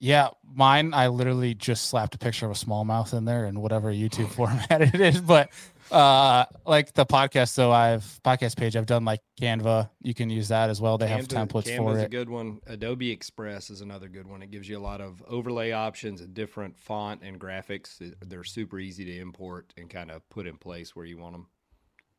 [0.00, 0.94] Yeah, mine.
[0.94, 4.80] I literally just slapped a picture of a smallmouth in there and whatever YouTube format
[4.94, 5.20] it is.
[5.20, 5.50] But
[5.90, 8.76] uh, like the podcast, though, I've podcast page.
[8.76, 9.90] I've done like Canva.
[10.00, 10.98] You can use that as well.
[10.98, 12.60] They have Canva- templates Canva's for a good one.
[12.68, 14.40] Adobe Express is another good one.
[14.40, 18.00] It gives you a lot of overlay options, and different font and graphics.
[18.24, 21.46] They're super easy to import and kind of put in place where you want them.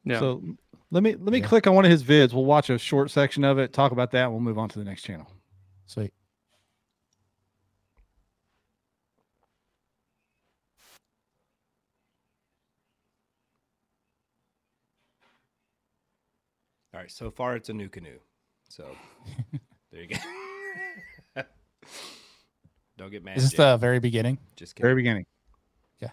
[0.04, 0.20] Yeah.
[0.20, 0.44] So
[0.92, 1.48] let me let me Yeah.
[1.48, 2.34] click on one of his vids.
[2.34, 4.80] We'll watch a short section of it, talk about that, and we'll move on to
[4.80, 5.32] the next channel.
[5.86, 6.12] Sweet.
[17.00, 18.20] All right, so far it's a new canoe.
[18.68, 18.84] So
[19.94, 20.18] there you go.
[22.98, 23.38] Don't get mad.
[23.38, 23.58] Is this Jay.
[23.58, 24.38] the very beginning?
[24.58, 24.86] Just kidding.
[24.86, 25.26] Very beginning.
[26.02, 26.10] Yeah.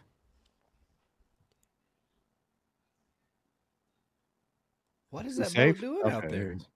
[5.11, 5.75] What is Is that safe?
[5.75, 6.53] boat doing Okay, out there there?
[6.53, 6.67] it is.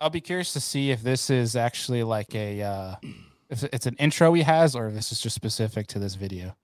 [0.00, 2.94] I'll be curious to see if this is actually like a uh,
[3.50, 6.56] if it's an intro he has, or if this is just specific to this video.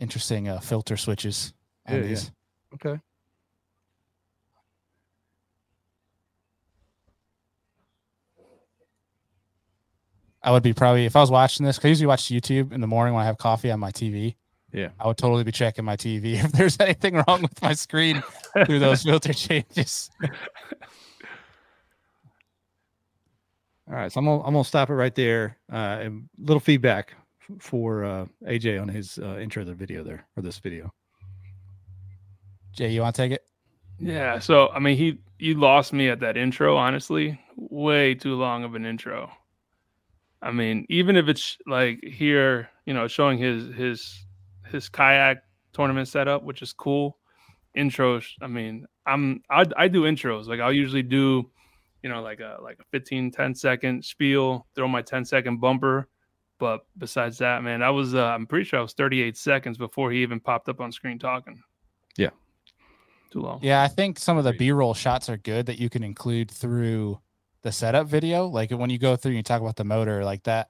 [0.00, 1.52] Interesting uh, filter switches
[1.86, 2.08] on Yeah, yeah.
[2.08, 2.32] these.
[2.74, 2.98] Okay.
[10.42, 11.78] I would be probably if I was watching this.
[11.78, 14.36] 'cause I usually watch YouTube in the morning when I have coffee on my TV.
[14.72, 14.88] Yeah.
[14.98, 18.22] I would totally be checking my TV if there's anything wrong with my screen
[18.66, 20.10] through those filter changes.
[23.88, 25.58] All right, so I'm gonna I'm gonna stop it right there.
[25.70, 27.14] Uh, and little feedback
[27.58, 30.92] for uh, AJ on his uh, intro of the video there or this video.
[32.72, 33.44] Jay, you want to take it?
[33.98, 34.38] Yeah.
[34.38, 36.76] So I mean, he you lost me at that intro.
[36.76, 39.30] Honestly, way too long of an intro.
[40.42, 44.24] I mean, even if it's like here, you know, showing his his
[44.66, 47.18] his kayak tournament setup, which is cool.
[47.76, 48.24] Intros.
[48.40, 50.46] I mean, I'm I I do intros.
[50.46, 51.50] Like I'll usually do
[52.02, 56.08] you know, like a like a 15, 10 second spiel, throw my 10 second bumper.
[56.60, 60.12] But besides that, man, I was uh, I'm pretty sure I was 38 seconds before
[60.12, 61.60] he even popped up on screen talking.
[62.16, 62.30] Yeah.
[63.32, 63.60] Too long.
[63.62, 66.50] Yeah, I think some of the B roll shots are good that you can include
[66.50, 67.18] through
[67.62, 68.46] the setup video.
[68.46, 70.68] Like when you go through and you talk about the motor, like that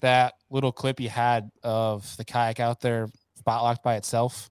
[0.00, 4.50] that little clip you had of the kayak out there spot locked by itself.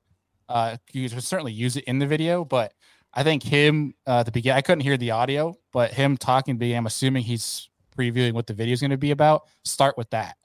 [0.50, 2.74] Uh you could certainly use it in the video, but
[3.14, 6.58] I think him uh, at the beginning, I couldn't hear the audio, but him talking,
[6.58, 9.48] being, I'm assuming he's previewing what the video is going to be about.
[9.64, 10.38] Start with that,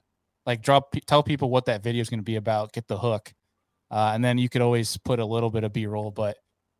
[0.47, 3.33] like drop, tell people what that video is going to be about, get the hook,
[3.91, 6.11] uh, and then you could always put a little bit of B-roll.
[6.11, 6.37] But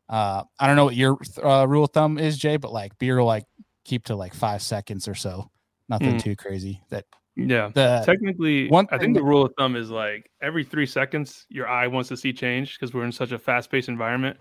[0.09, 3.27] uh, I don't know what your uh, rule of thumb is, Jay, but like B-roll,
[3.27, 3.45] like
[3.85, 5.49] keep to like five seconds or so,
[5.89, 6.17] nothing Hmm.
[6.17, 6.81] too crazy.
[6.89, 7.69] That Yeah.
[7.73, 11.67] the Technically, one I think the rule of thumb is like every three seconds, your
[11.67, 14.37] eye wants to see change because we're in such a fast-paced environment.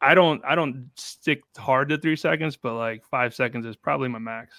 [0.00, 4.08] I don't, I don't stick hard to three seconds, but like five seconds is probably
[4.08, 4.54] my max.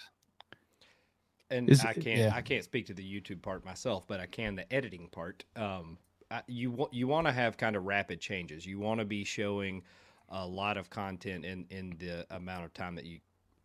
[1.49, 2.31] And Is- I can't yeah.
[2.33, 5.43] I can't speak to the YouTube part myself, but I can the editing part.
[5.55, 5.97] Um,
[6.31, 8.65] I, you wa- you want to have kind of rapid changes.
[8.65, 9.83] You want to be showing
[10.29, 13.19] a lot of content in in the amount of time that you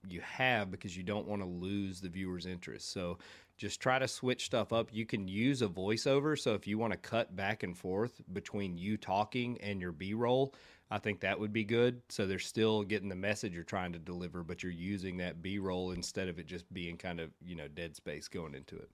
[0.09, 2.93] you have because you don't want to lose the viewer's interest.
[2.93, 3.19] So
[3.57, 4.88] just try to switch stuff up.
[4.93, 6.38] You can use a voiceover.
[6.38, 10.14] So if you want to cut back and forth between you talking and your B
[10.14, 10.55] roll,
[10.90, 12.03] I think that would be good.
[12.09, 15.59] So they're still getting the message you're trying to deliver, but you're using that B
[15.59, 18.90] roll instead of it just being kind of, you know, dead space going into it.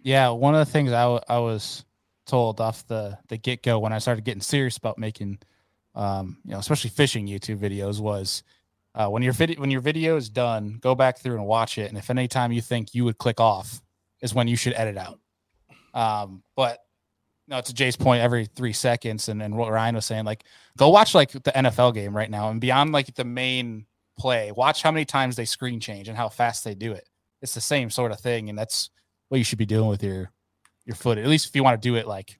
[0.00, 1.84] Yeah, one of the things I, w- I was
[2.26, 5.38] told off the the get go when I started getting serious about making,
[5.94, 8.42] um, you know, especially fishing YouTube videos was
[8.94, 11.88] uh, when your video when your video is done, go back through and watch it,
[11.88, 13.80] and if any time you think you would click off,
[14.20, 15.18] is when you should edit out.
[15.94, 16.78] Um, but
[17.48, 20.44] no, to Jay's point, every three seconds, and and what Ryan was saying, like
[20.76, 23.86] go watch like the NFL game right now, and beyond like the main
[24.18, 27.08] play, watch how many times they screen change and how fast they do it.
[27.40, 28.90] It's the same sort of thing, and that's
[29.28, 30.30] what you should be doing with your
[30.84, 32.38] your foot, At least if you want to do it like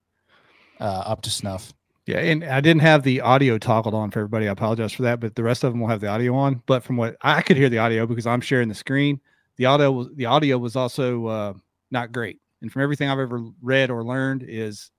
[0.79, 1.73] uh, up to snuff.
[2.05, 4.47] Yeah, and I didn't have the audio toggled on for everybody.
[4.47, 6.63] I apologize for that, but the rest of them will have the audio on.
[6.65, 9.21] But from what I could hear the audio because I'm sharing the screen,
[9.57, 11.53] the audio was the audio was also uh,
[11.91, 12.39] not great.
[12.61, 14.89] And from everything I've ever read or learned, is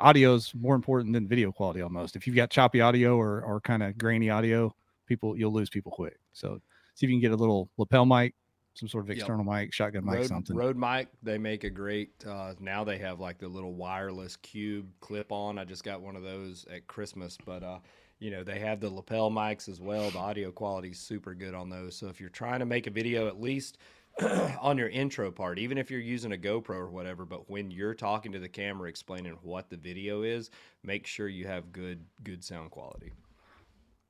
[0.00, 2.16] audio is more important than video quality almost.
[2.16, 4.74] If you've got choppy audio or or kind of grainy audio,
[5.06, 6.18] people you'll lose people quick.
[6.32, 6.60] So
[6.94, 8.34] see if you can get a little lapel mic,
[8.74, 9.18] some sort of Yep.
[9.18, 10.56] external mic, shotgun mic, Rode, something.
[10.56, 12.10] Rode mic, they make a great.
[12.26, 15.58] Uh, now they have like the little wireless cube clip on.
[15.58, 17.78] I just got one of those at Christmas, but uh,
[18.18, 20.10] you know they have the lapel mics as well.
[20.10, 21.96] The audio quality is super good on those.
[21.96, 23.78] So if you're trying to make a video, at least
[24.60, 27.94] on your intro part, even if you're using a GoPro or whatever, but when you're
[27.94, 30.50] talking to the camera explaining what the video is,
[30.84, 33.12] make sure you have good good sound quality.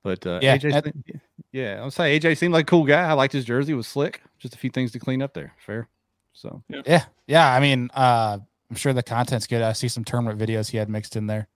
[0.02, 1.20] But uh, Yeah, AJ, that- seemed-
[1.52, 3.02] yeah, I'll say AJ seemed like a cool guy.
[3.02, 4.22] I liked his jersey; it was slick.
[4.38, 5.52] Just a few things to clean up there.
[5.64, 5.88] Fair.
[6.32, 7.52] So Yeah, yeah.
[7.52, 8.38] I mean, uh,
[8.70, 9.62] I'm sure the content's good.
[9.62, 11.48] I see some tournament videos he had mixed in there.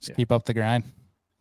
[0.00, 0.14] Just Yeah.
[0.16, 0.84] keep up the grind.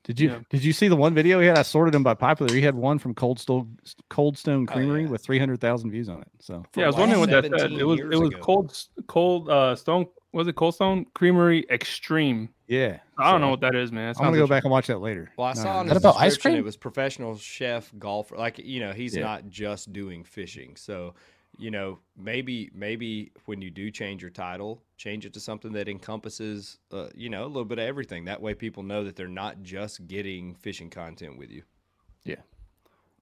[0.03, 0.39] Did you Yeah.
[0.49, 1.57] did you see the one video he had?
[1.57, 2.53] I sorted them by popular.
[2.53, 3.77] He had one from Cold Stone
[4.09, 5.09] Cold Stone Oh, Creamery yeah.
[5.09, 6.27] with three hundred thousand views on it.
[6.39, 7.71] So yeah, I was wondering what that said.
[7.71, 8.37] It was it was ago.
[8.41, 12.49] cold cold uh stone was it Cold Stone Creamery Extreme.
[12.67, 14.09] yeah, I don't know what that is, man.
[14.11, 15.29] It I'm gonna go back and watch that later.
[15.37, 16.59] Well, I No, saw no, on his about ice description cream?
[16.59, 18.37] it was professional chef golfer.
[18.37, 19.23] Like you know, he's Yeah.
[19.23, 20.77] not just doing fishing.
[20.77, 21.13] So
[21.57, 25.87] you know, maybe maybe when you do change your title, change it to something that
[25.87, 28.25] encompasses, uh, you know, a little bit of everything.
[28.25, 31.63] That way, people know that they're not just getting fishing content with you.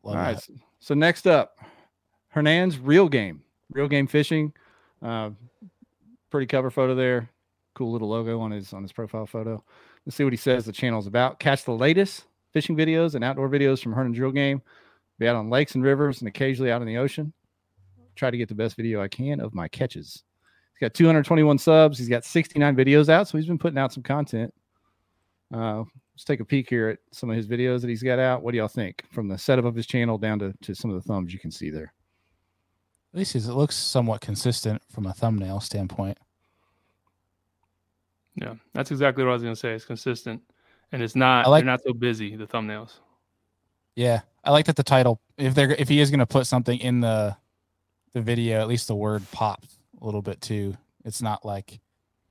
[0.04, 0.36] Love All right.
[0.36, 0.44] that.
[0.44, 1.58] So, so next up,
[2.30, 4.54] Hernan's real game, real game fishing.
[5.02, 5.32] Uh,
[6.30, 7.30] pretty cover photo there.
[7.74, 9.64] Cool little logo on his on his profile photo.
[10.06, 11.40] Let's see what he says the channel is about.
[11.40, 14.62] Catch the latest fishing videos and outdoor videos from Hernan Drill Game.
[15.18, 17.34] Be out on lakes and rivers and occasionally out in the ocean.
[18.20, 20.26] Try to get the best video I can of my catches.
[20.74, 21.98] He's got 221 subs.
[21.98, 24.54] He's got 69 videos out, so he's been putting out some content.
[25.54, 28.44] Uh, let's take a peek here at some of his videos that he's got out.
[28.44, 31.02] What do y'all think from the setup of his channel down to, to some of
[31.02, 31.94] the thumbs you can see there?
[33.14, 36.18] At least it looks somewhat consistent from a thumbnail standpoint.
[38.36, 39.72] Yeah, that's exactly what I was gonna say.
[39.72, 40.42] It's consistent,
[40.92, 41.46] and it's not.
[41.46, 42.36] I like- they're not so busy.
[42.36, 42.96] The thumbnails.
[43.96, 45.22] Yeah, I like that the title.
[45.38, 47.38] If they're if he is going to put something in the
[48.14, 50.76] the video, at least the word pops a little bit too.
[51.06, 51.80] It's not like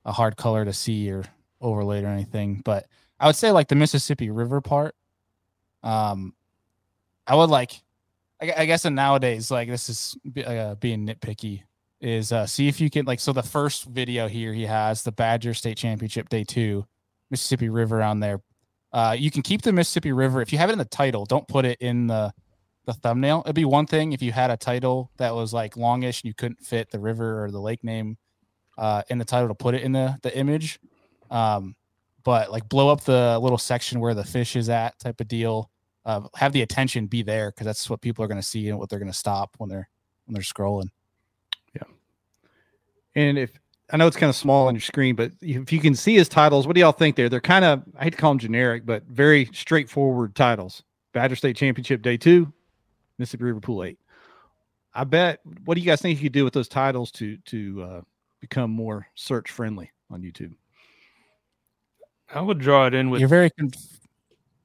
[0.05, 1.23] a hard color to see or
[1.61, 2.61] overlaid or anything.
[2.63, 2.87] But
[3.19, 4.95] I would say like the Mississippi River part.
[5.83, 6.33] Um,
[7.27, 7.81] I would like.
[8.41, 11.63] I, I guess nowadays, like this is uh, being nitpicky.
[12.01, 15.11] Is uh, see if you can like so the first video here he has the
[15.11, 16.85] Badger State Championship Day Two,
[17.29, 18.41] Mississippi River on there.
[18.93, 21.25] Uh, you can keep the Mississippi River if you have it in the title.
[21.25, 22.33] Don't put it in the
[22.89, 23.43] the thumbnail.
[23.45, 26.33] It'd be one thing if you had a title that was like longish and you
[26.33, 28.17] couldn't fit the river or the lake name
[28.77, 30.79] uh, in the title to put it in the the image.
[31.29, 31.75] Um,
[32.23, 35.69] but like blow up the little section where the fish is at type of deal.
[36.05, 38.79] Uh, have the attention be there because that's what people are going to see and
[38.79, 39.89] what they're going to stop when they're
[40.25, 40.89] when they're scrolling.
[41.75, 41.83] Yeah.
[43.15, 43.51] And if
[43.91, 46.29] I know it's kind of small on your screen, but if you can see his
[46.29, 47.29] titles, what do y'all think there?
[47.29, 50.83] They're kind of I hate to call them generic, but very straightforward titles.
[51.13, 52.51] Badger State Championship Day Two,
[53.19, 53.99] Mississippi River Pool Eight.
[54.93, 55.39] I bet.
[55.65, 58.01] What do you guys think you could do with those titles to to uh,
[58.39, 60.53] become more search friendly on YouTube?
[62.33, 63.19] I would draw it in with.
[63.19, 63.49] You're very.
[63.51, 63.99] Conf-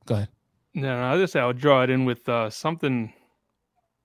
[0.06, 0.28] Go ahead.
[0.74, 3.12] No, no, I just say I would draw it in with uh, something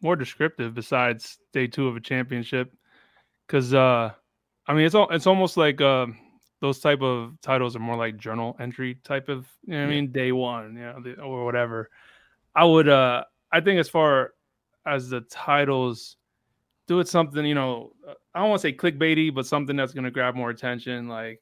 [0.02, 2.72] more descriptive besides day two of a championship,
[3.46, 4.12] because uh,
[4.68, 6.08] I mean it's all it's almost like uh,
[6.62, 9.90] those type of titles are more like journal entry type of you know what I
[9.90, 11.90] mean day one, you know, the, or whatever.
[12.56, 14.34] I would uh, I think as far
[14.86, 16.18] as the titles,
[16.88, 19.94] do it something you know uh, I don't want to say clickbaity, but something that's
[19.94, 21.42] going to grab more attention, like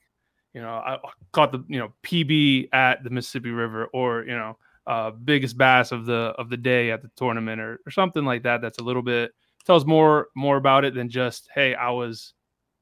[0.53, 0.97] you know I
[1.31, 5.91] caught the you know PB at the Mississippi River, or you know uh, biggest bass
[5.91, 8.83] of the of the day at the tournament or, or something like that that's a
[8.83, 9.31] little bit
[9.65, 12.33] tells more more about it than just hey i was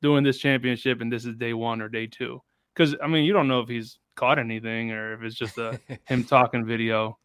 [0.04, 2.40] doing this championship and this is day one or day two.
[2.76, 5.80] Because i mean you don't know if he's caught anything or if it's just a
[6.06, 7.18] him talking video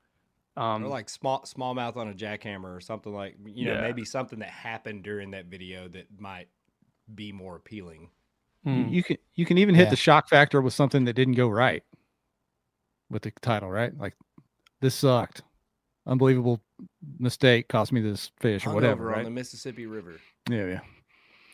[0.57, 3.81] um or like small smallmouth on a jackhammer or something like you know Yeah.
[3.81, 6.49] maybe something that happened during that video that might
[7.15, 8.11] be more appealing.
[8.65, 8.89] You- hmm.
[8.89, 9.91] You can you can even hit Yeah.
[9.91, 11.83] the shock factor with something that didn't go right
[13.11, 13.97] with the title, right?
[13.97, 14.15] Like
[14.81, 15.43] this sucked.
[16.07, 16.61] Unbelievable
[17.19, 19.25] mistake cost me this fish or whatever, Hungover on right?
[19.25, 20.21] the Mississippi River.
[20.49, 20.81] Yeah, yeah.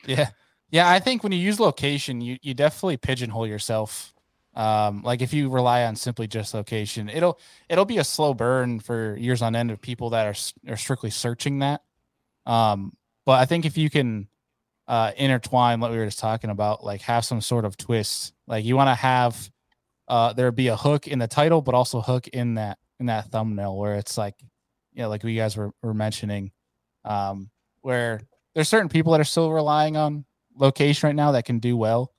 [0.07, 0.31] Yeah.
[0.71, 4.13] Yeah, I think when you use location, you you definitely pigeonhole yourself.
[4.57, 7.38] Um, like if you rely on simply just location, it'll
[7.69, 11.11] it'll be a slow burn for years on end of people that are are strictly
[11.11, 11.83] searching that.
[12.47, 14.29] Um, but I think if you can
[14.88, 18.64] uh, intertwine what we were just talking about, like have some sort of twist, like
[18.64, 19.51] you want to have
[20.09, 23.31] uh, there be a hook in the title, but also hook in that in that
[23.31, 24.35] thumbnail where it's like,
[24.95, 26.51] you know, like we guys were, were mentioning,
[27.05, 27.51] um,
[27.83, 28.23] where
[28.55, 30.25] there's certain people that are still relying on
[30.57, 32.12] location right now that can do well,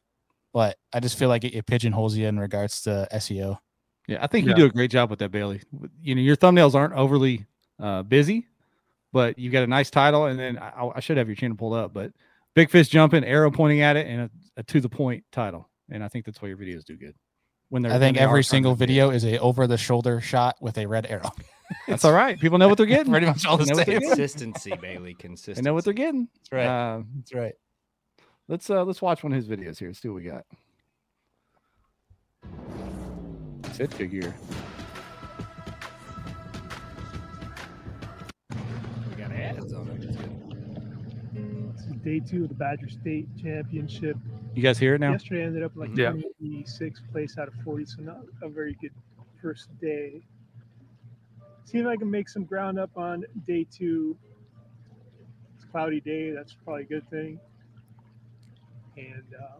[0.57, 3.59] but I just feel like it, it pigeonholes you in regards to SEO.
[4.07, 4.53] Yeah, I think Yeah.
[4.53, 5.61] you do a great job with that, Bailey.
[6.01, 7.45] You know, your thumbnails aren't overly
[7.79, 8.47] uh, busy,
[9.13, 11.75] but you've got a nice title, and then I, I should have your channel pulled
[11.75, 11.93] up.
[11.93, 12.11] But
[12.55, 16.03] big fish jumping, arrow pointing at it, and a, a to the point title, and
[16.03, 17.13] I think that's why your videos do good.
[17.69, 20.79] When they're, I think they every single video is a over the shoulder shot with
[20.79, 21.29] a red arrow.
[21.87, 22.39] That's all right.
[22.39, 23.11] People know what they're getting.
[23.11, 24.01] Pretty much all the They know what same.
[24.01, 25.13] Consistency, Bailey.
[25.13, 25.13] Consistency.
[25.13, 25.61] They Consistency.
[25.61, 26.29] know what they're getting.
[26.33, 26.65] That's right.
[26.65, 27.53] Uh, That's right.
[28.47, 29.89] Let's uh, let's watch one of his videos here.
[29.89, 30.45] Let's See what we got.
[33.73, 34.35] Sitka gear.
[39.09, 40.03] We got ads on it.
[40.03, 42.03] It's good.
[42.03, 44.17] Day two of the Badger State Championship.
[44.55, 45.11] You guys hear it now?
[45.11, 46.13] Yesterday, ended up like Yeah.
[46.41, 48.93] 26th place out of 40, so not a very good
[49.41, 50.25] first day.
[51.65, 54.17] See if I can make some ground up on day two.
[55.55, 57.39] It's a cloudy day, that's probably a good thing.
[58.97, 59.59] And uh,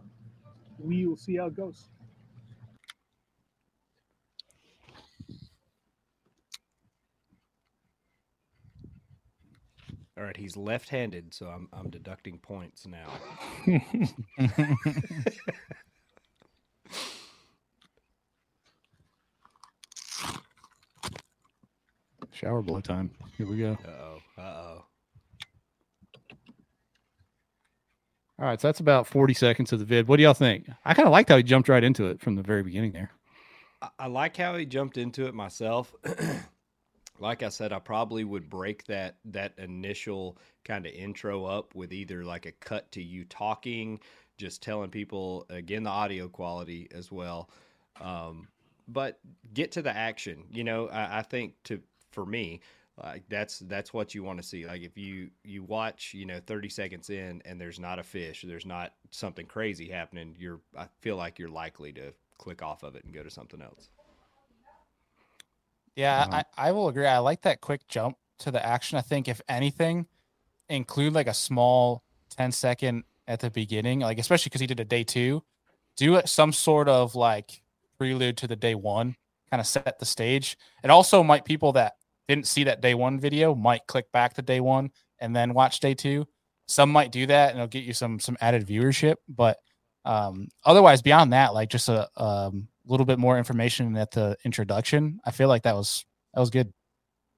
[0.78, 1.88] we will see how it goes.
[10.18, 13.06] All right, he's left-handed, so I'm I'm deducting points now.
[22.32, 23.12] Shower blow time.
[23.36, 23.78] Here we go.
[23.84, 24.18] Uh oh.
[24.36, 24.87] Uh oh.
[28.38, 30.06] All right, so that's about 40 seconds of the vid.
[30.06, 30.68] What do y'all think?
[30.84, 33.10] I kind of liked how he jumped right into it from the very beginning there.
[33.98, 35.92] I, like how he jumped into it myself.
[37.18, 41.92] like I said, I probably would break that that initial kind of intro up with
[41.92, 44.00] either like a cut to you talking,
[44.36, 47.50] just telling people again the audio quality as well.
[48.00, 48.48] Um,
[48.86, 49.18] but
[49.52, 50.44] get to the action.
[50.50, 52.60] You know, I, I think to for me,
[53.02, 54.66] like that's that's what you want to see.
[54.66, 58.44] Like if you you watch, you know, 30 seconds in and there's not a fish,
[58.46, 62.96] there's not something crazy happening, you're I feel like you're likely to click off of
[62.96, 63.88] it and go to something else.
[65.96, 67.06] Yeah, Um, I, I will agree.
[67.06, 68.98] I like that quick jump to the action.
[68.98, 70.06] I think if anything,
[70.68, 72.04] include like a small
[72.36, 75.42] 10 second at the beginning, like especially because he did a day two,
[75.96, 77.62] do some sort of like
[77.98, 79.16] prelude to the day one,
[79.50, 80.56] kind of set the stage.
[80.82, 81.96] And also might people that
[82.28, 85.80] didn't see that day one video might click back to day one and then watch
[85.80, 86.26] day two.
[86.66, 89.16] Some might do that and it'll get you some some added viewership.
[89.28, 89.58] But
[90.04, 95.20] um otherwise beyond that, like just a um little bit more information at the introduction.
[95.24, 96.04] I feel like that was
[96.34, 96.72] that was good.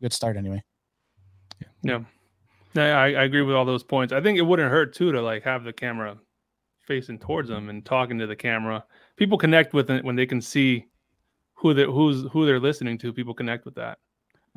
[0.03, 0.62] Good start anyway.
[2.74, 4.12] Yeah, I, I agree with all those points.
[4.12, 6.16] I think it wouldn't hurt too to like have the camera
[6.80, 8.84] facing towards them and talking to the camera.
[9.16, 10.86] People connect with it when they can see
[11.55, 13.12] who they who's who they're listening to.
[13.12, 13.99] People connect with that.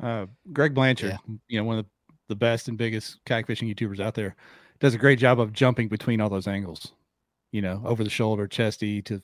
[0.02, 1.18] Uh, Greg Blanchard,
[1.48, 1.90] you know, one of the,
[2.28, 4.34] the best and biggest kayak fishing YouTubers out there,
[4.80, 6.92] does a great job of jumping between all those angles.
[7.52, 9.22] You know, over the shoulder, chesty to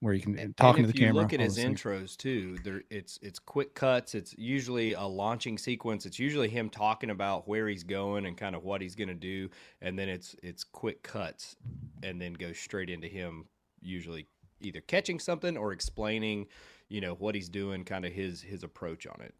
[0.00, 1.22] where you can And- talking and to the camera.
[1.22, 2.58] Look at his intros too.
[2.64, 4.16] There, it's it's quick cuts.
[4.16, 6.04] It's usually a launching sequence.
[6.04, 9.14] It's usually him talking about where he's going and kind of what he's going to
[9.14, 9.50] do,
[9.80, 11.54] and then it's it's quick cuts,
[12.02, 13.46] and then goes straight into him
[13.80, 14.26] usually
[14.60, 16.48] either catching something or explaining,
[16.88, 19.32] you know, what he's doing, kind of his his approach on it.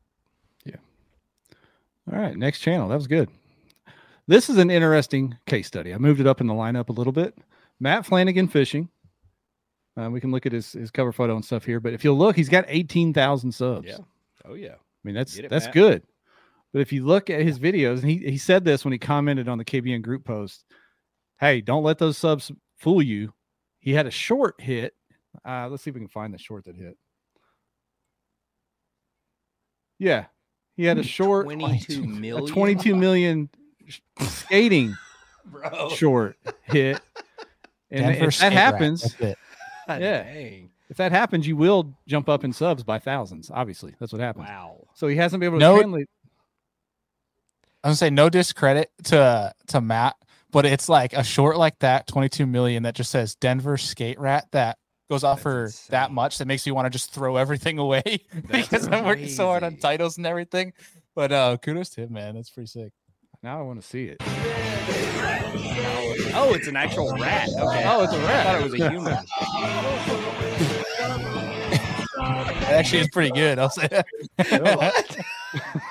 [2.12, 2.88] All right, next channel.
[2.88, 3.28] That was good.
[4.26, 5.94] This is an interesting case study.
[5.94, 7.36] I moved it up in the lineup a little bit.
[7.78, 8.88] Matt Flanagan fishing.
[9.96, 12.16] Uh, we can look at his his cover photo and stuff here, but if you'll
[12.16, 13.88] look, he's got eighteen thousand subs.
[13.88, 13.98] Yeah.
[14.44, 14.74] Oh yeah.
[14.74, 15.74] I mean that's it, that's Matt.
[15.74, 16.02] good.
[16.72, 19.48] But if you look at his videos, and he he said this when he commented
[19.48, 20.64] on the KBN group post,
[21.38, 23.32] hey, don't let those subs fool you.
[23.80, 24.94] He had a short hit.
[25.44, 26.96] Uh, let's see if we can find the short that hit.
[29.98, 30.26] Yeah,
[30.80, 32.46] he had a short, 22 a million.
[32.46, 33.50] 22 million
[34.20, 34.96] skating
[35.44, 35.90] bro.
[35.90, 37.00] short hit.
[37.90, 39.38] And Denver if that happens, that's it.
[39.88, 40.22] yeah.
[40.22, 40.70] Dang.
[40.88, 43.50] if that happens, you will jump up in subs by thousands.
[43.52, 44.46] Obviously, that's what happens.
[44.48, 44.86] Wow.
[44.94, 46.08] So he hasn't been able to No- translate.
[47.82, 50.16] I'm gonna say no discredit to to Matt,
[50.50, 54.46] but it's like a short like that, 22 million that just says Denver Skate Rat
[54.52, 54.78] that
[55.10, 58.02] goes off That's for that much that makes me want to just throw everything away
[58.50, 60.72] because I'm working so hard on titles and everything.
[61.14, 62.36] But uh kudos to him, man.
[62.36, 62.92] That's pretty sick.
[63.42, 64.16] Now I want to see it.
[66.32, 67.48] Oh, it's an actual rat.
[67.48, 67.82] Okay.
[67.86, 68.46] Oh, it's a rat.
[68.46, 69.18] I thought it was a human.
[72.62, 73.58] It actually is pretty good.
[73.58, 74.06] I'll say that.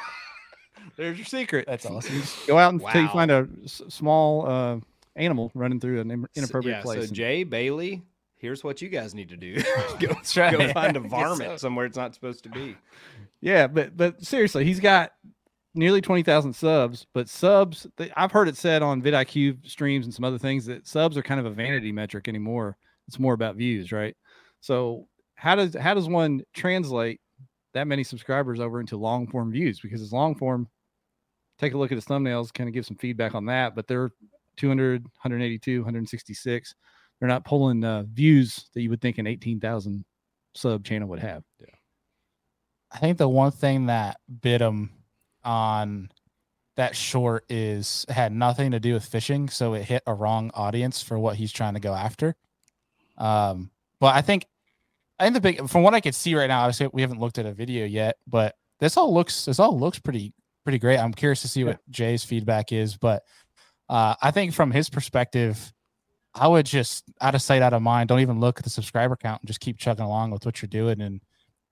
[0.95, 1.65] There's your secret.
[1.67, 2.21] That's awesome.
[2.47, 3.13] Go out until you Wow.
[3.13, 4.79] find a s- small uh,
[5.15, 7.07] animal running through an im- So- inappropriate yeah, place.
[7.09, 8.03] So Jay Bailey,
[8.39, 9.55] here's what you guys need to do.
[9.99, 10.57] go, right.
[10.57, 11.57] go find a varmint sir.
[11.57, 12.75] somewhere it's not supposed to be.
[13.41, 15.11] yeah, but but seriously, he's got
[15.75, 17.05] nearly twenty thousand subs.
[17.13, 20.87] But subs, th- I've heard it said on vidIQ streams and some other things that
[20.87, 22.77] subs are kind of a vanity metric anymore.
[23.07, 24.15] It's more about views, right?
[24.61, 27.21] So how does how does one translate
[27.73, 29.79] that many subscribers over into long form views?
[29.79, 30.67] Because it's long form.
[31.59, 33.75] Take a look at his thumbnails, kind of give some feedback on that.
[33.75, 34.11] But they're
[34.57, 36.75] 200, 182, 166.
[37.19, 40.05] They're not pulling uh, views that you would think an 18,000
[40.55, 41.43] sub channel would have.
[41.59, 41.75] Yeah.
[42.91, 44.91] I think the one thing that bit him
[45.43, 46.09] on
[46.75, 51.01] that short is had nothing to do with fishing, so it hit a wrong audience
[51.01, 52.35] for what he's trying to go after.
[53.17, 54.45] Um, but I think
[55.19, 57.37] I think the big from what I could see right now, obviously we haven't looked
[57.37, 60.97] at a video yet, but this all looks this all looks pretty pretty great.
[60.97, 63.23] I'm curious to see what Jay's feedback is, but
[63.89, 65.73] uh, I think from his perspective,
[66.39, 68.07] I would just out of sight, out of mind.
[68.07, 70.67] Don't even look at the subscriber count and just keep chugging along with what you're
[70.67, 71.19] doing, and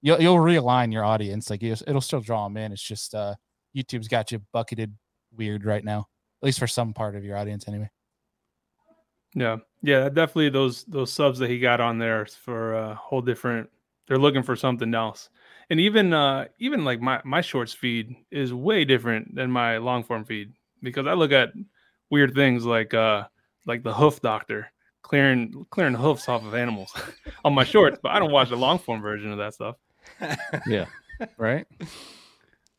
[0.01, 1.49] you'll you'll realign your audience.
[1.49, 2.74] Like it'll, still draw them in.
[2.74, 3.36] It's just uh,
[3.76, 4.93] YouTube's got you bucketed
[5.36, 6.07] weird right now,
[6.41, 7.89] at least for some part of your audience, anyway.
[9.36, 13.70] Yeah, yeah, definitely those those subs that he got on there for a whole different.
[14.07, 15.30] They're looking for something else,
[15.70, 20.03] and even uh even like my my shorts feed is way different than my long
[20.03, 20.53] form feed
[20.84, 21.49] because I look at
[22.09, 23.28] weird things like uh
[23.68, 24.72] like the hoof doctor
[25.03, 26.93] clearing clearing hoofs off of animals
[27.45, 29.76] on my shorts, but I don't watch the long form version of that stuff.
[30.68, 30.86] Yeah.
[31.38, 31.65] right.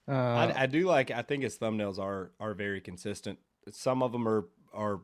[0.09, 1.11] Uh, I, I do like.
[1.11, 3.39] I think his thumbnails are are very consistent.
[3.71, 5.01] Some of them are are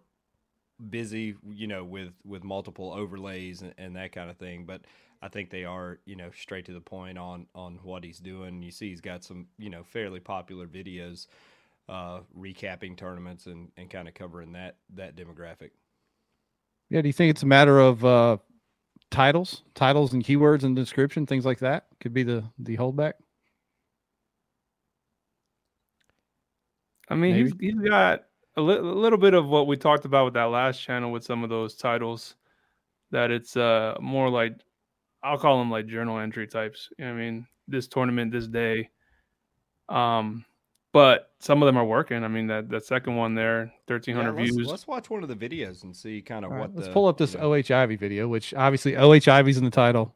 [0.88, 4.64] busy, you know, with with multiple overlays and, and that kind of thing.
[4.64, 4.82] But
[5.20, 8.62] I think they are, you know, straight to the point on on what he's doing.
[8.62, 11.26] You see, he's got some, you know, fairly popular videos
[11.88, 15.70] uh, recapping tournaments and and kind of covering that that demographic.
[16.90, 17.02] yeah.
[17.02, 18.38] Do you think it's a matter of uh,
[19.10, 23.14] titles, titles and keywords and description, things like that could be the the holdback?
[27.08, 28.24] I mean, he's he's got
[28.56, 31.24] a, li- a little bit of what we talked about with that last channel with
[31.24, 32.36] some of those titles.
[33.10, 34.54] That it's uh more like
[35.22, 36.88] I'll call them like journal entry types.
[36.98, 37.46] You know I mean?
[37.68, 38.90] This tournament, this day.
[39.88, 40.44] Um,
[40.94, 42.24] but some of them are working.
[42.24, 44.66] I mean, that that second one there, 1300 Yeah, let's, views.
[44.68, 46.74] let's watch one of the videos and see kind of All right, what.
[46.76, 49.64] let's the, pull up this you know- OH Ivie video, which obviously OH Ivie's in
[49.64, 50.14] the title.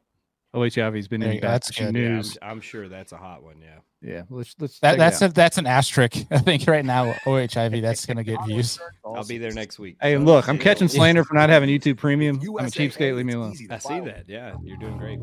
[0.55, 1.95] OH Ivie's been There in you go, that's issue good.
[1.95, 2.37] Yeah, I'm, news.
[2.41, 3.57] I'm sure that's a hot one.
[3.61, 3.79] Yeah.
[4.01, 6.25] Yeah, let's let's That that's a, that's an asterisk.
[6.31, 8.79] I think right now OHIV that's gonna get views.
[9.05, 9.97] I'll be there next week.
[10.01, 10.95] Hey, so look, I'm catching you.
[10.95, 12.37] slander for not having YouTube Premium.
[12.41, 13.15] I'm a USA, cheapskate.
[13.17, 13.55] Leave me alone.
[13.69, 14.23] I see that.
[14.27, 15.19] Yeah, you're doing great.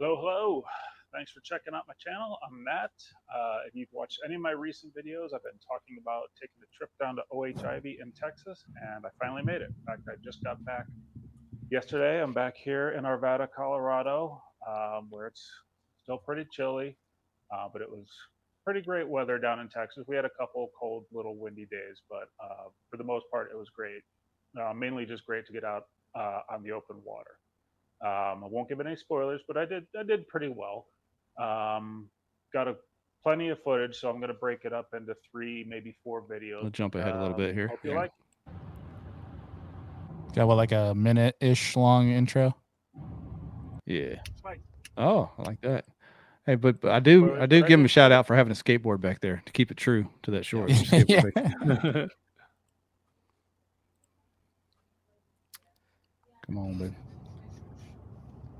[0.00, 0.64] Hello, hello.
[1.12, 2.38] Thanks for checking out my channel.
[2.42, 2.90] I'm Matt.
[3.28, 6.70] Uh, if you've watched any of my recent videos, I've been talking about taking a
[6.74, 9.68] trip down to OHIV in Texas, and I finally made it.
[9.68, 10.86] In fact, I just got back
[11.70, 12.22] yesterday.
[12.22, 15.46] I'm back here in Arvada, Colorado, um, where it's
[16.02, 16.96] still pretty chilly,
[17.54, 18.08] uh, but it was
[18.64, 20.04] pretty great weather down in Texas.
[20.08, 23.58] We had a couple cold, little windy days, but uh, for the most part, it
[23.58, 24.00] was great.
[24.58, 25.88] Uh, mainly just great to get out
[26.18, 27.39] uh, on the open water.
[28.02, 30.86] Um, I won't give any spoilers, but I did I did pretty well.
[31.38, 32.08] Um,
[32.52, 32.76] got a
[33.22, 36.62] plenty of footage, so I'm going to break it up into three, maybe four videos.
[36.62, 37.68] We'll jump ahead a little Um, bit here.
[37.68, 37.96] Hope you Yeah.
[37.96, 38.12] like.
[40.34, 42.56] Got what like a minute ish long intro.
[43.84, 44.16] Yeah.
[44.96, 45.84] Oh, I like that.
[46.46, 48.50] Hey, but, but I do Well, I do give him a shout out for having
[48.50, 50.70] a skateboard back there to keep it true to that short.
[50.70, 51.22] skateboard Yeah.
[51.22, 51.34] back
[51.94, 52.08] there.
[56.46, 56.94] Come on, baby.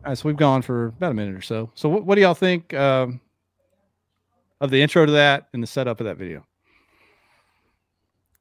[0.03, 1.71] All right, so we've gone for about a minute or so.
[1.75, 3.21] So what, what do y'all think um,
[4.61, 6.45] of the intro to that and the setup of that video?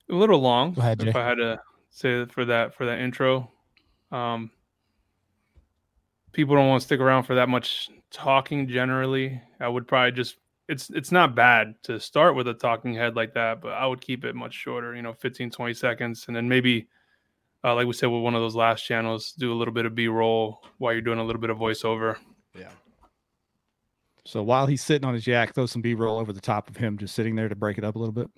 [0.10, 0.74] a little long.
[0.74, 3.52] Go ahead, if I had to say for that for that intro.
[4.12, 4.52] Um,
[6.32, 8.68] people don't want to stick around for that much talking.
[8.68, 10.38] Generally, I would probably just
[10.68, 14.02] it's it's not bad to start with a talking head like that, but I would
[14.02, 14.96] keep it much shorter.
[14.96, 16.88] You know, 15, 20 seconds, and then maybe.
[17.64, 19.94] Uh, like we said with one of those last channels, do a little bit of
[19.94, 22.18] B roll while you're doing a little bit of voiceover.
[22.58, 22.72] Yeah.
[24.26, 26.78] So while he's sitting on his yak, throw some B roll over the top of
[26.78, 28.30] him, just sitting there to break it up a little bit.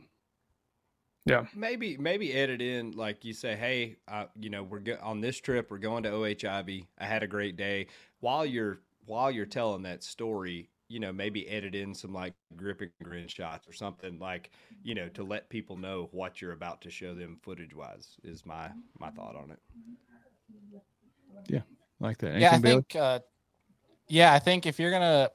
[1.25, 1.45] Yeah.
[1.55, 5.39] Maybe maybe edit in like you say, hey, uh, you know, we're go- on this
[5.39, 5.69] trip.
[5.69, 6.87] We're going to OHIV.
[6.97, 7.87] I had a great day.
[8.21, 12.81] While you're while you're telling that story, you know, maybe edit in some like grip
[12.81, 14.51] and grin shots or something like,
[14.83, 18.15] you know, to let people know what you're about to show them footage wise.
[18.23, 18.69] Is my
[18.99, 19.59] my thought on it.
[21.47, 21.61] Yeah
[22.01, 22.39] like that.
[22.39, 22.95] yeah, I think.
[22.95, 23.19] Uh,
[24.07, 25.29] yeah, I think if you're gonna,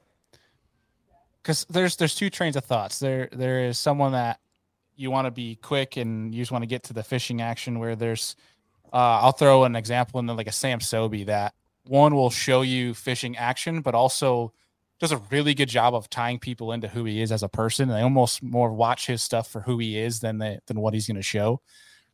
[1.41, 2.99] because there's there's two trains of thoughts.
[2.99, 4.39] There there is someone that
[4.95, 7.79] you want to be quick and you just want to get to the fishing action.
[7.79, 8.35] Where there's,
[8.93, 11.55] uh, I'll throw an example in there, like a Sam Sobe that
[11.85, 14.53] one will show you fishing action, but also
[14.99, 17.89] does a really good job of tying people into who he is as a person.
[17.89, 21.07] They almost more watch his stuff for who he is than they than what he's
[21.07, 21.61] going to show.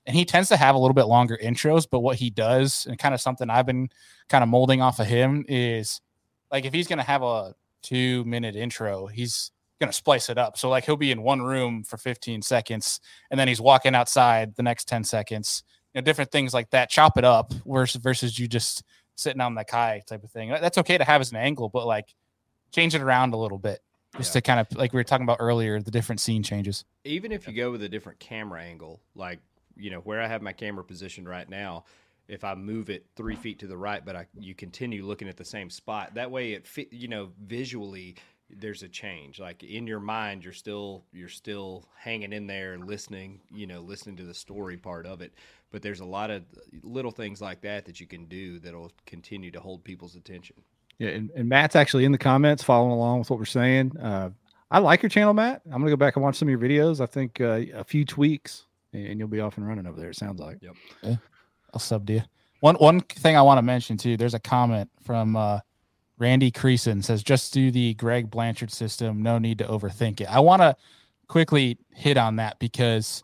[0.05, 2.99] And he tends to have a little bit longer intros, but what he does, and
[2.99, 3.89] kind of something I've been
[4.27, 6.01] kind of molding off of him, is
[6.51, 10.37] like if he's going to have a two minute intro, he's going to splice it
[10.37, 10.57] up.
[10.57, 12.99] So like he'll be in one room for 15 seconds,
[13.31, 15.63] and then he's walking outside the next 10 seconds.
[15.93, 16.89] You know, different things like that.
[16.89, 18.83] Chop it up versus versus you just
[19.15, 20.49] sitting on the kai type of thing.
[20.49, 22.13] That's okay to have as an angle, but like
[22.73, 23.81] change it around a little bit
[24.17, 24.41] just Yeah.
[24.41, 26.83] to kind of like we were talking about earlier, the different scene changes.
[27.05, 29.39] even if you go with a different camera angle, like
[29.75, 31.85] you know where I have my camera positioned right now,
[32.27, 35.37] if I move it three feet to the right, but I you continue looking at
[35.37, 36.91] the same spot, that way it fit.
[36.91, 38.15] You know, visually
[38.55, 39.39] there's a change.
[39.39, 43.41] Like in your mind, you're still you're still hanging in there and listening.
[43.51, 45.33] You know, listening to the story part of it.
[45.71, 46.43] But there's a lot of
[46.83, 50.57] little things like that that you can do that'll continue to hold people's attention.
[50.99, 53.97] Yeah, and, and Matt's actually in the comments following along with what we're saying.
[53.97, 54.29] Uh,
[54.71, 55.61] I like your channel, Matt.
[55.65, 57.01] I'm gonna go back and watch some of your videos.
[57.01, 60.09] I think uh, a few tweaks and you'll be off and running over there.
[60.09, 60.59] It sounds like.
[60.61, 61.17] Yep.
[61.73, 62.23] I'll sub to you.
[62.59, 64.15] One one thing I want to mention too.
[64.15, 65.59] There's a comment from uh,
[66.17, 69.21] Randy Creason says just do the Greg Blanchard system.
[69.21, 70.27] No need to overthink it.
[70.27, 70.75] I want to
[71.27, 73.23] quickly hit on that because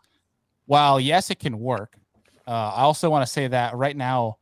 [0.66, 1.96] while yes, it can work,
[2.46, 4.36] uh, I also want to say that right now,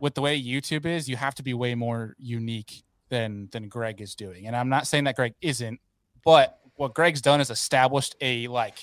[0.00, 4.00] with the way YouTube is, you have to be way more unique than than Greg
[4.00, 4.46] is doing.
[4.46, 5.80] And I'm not saying that Greg isn't,
[6.24, 8.78] but what Greg's done is established a like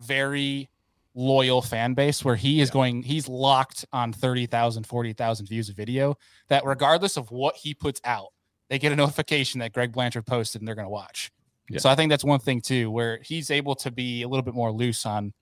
[0.00, 0.68] very
[1.14, 2.72] loyal fan base where he is Yeah.
[2.74, 6.16] going he's locked on 30,000 40,000 views a video
[6.48, 8.28] that regardless of what he puts out
[8.68, 11.32] they get a notification that Greg Blanchard posted and they're going to watch.
[11.68, 11.80] Yeah.
[11.80, 14.54] So I think that's one thing too where he's able to be a little bit
[14.54, 15.32] more loose on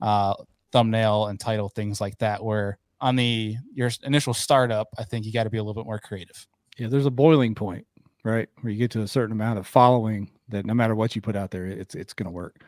[0.00, 0.32] uh
[0.72, 5.32] thumbnail and title things like that where on the your initial startup I think you
[5.32, 6.46] got to be a little bit more creative.
[6.78, 7.86] Yeah, there's a boiling point,
[8.24, 11.22] right, where you get to a certain amount of following that no matter what you
[11.22, 12.62] put out there, it's it's gonna work.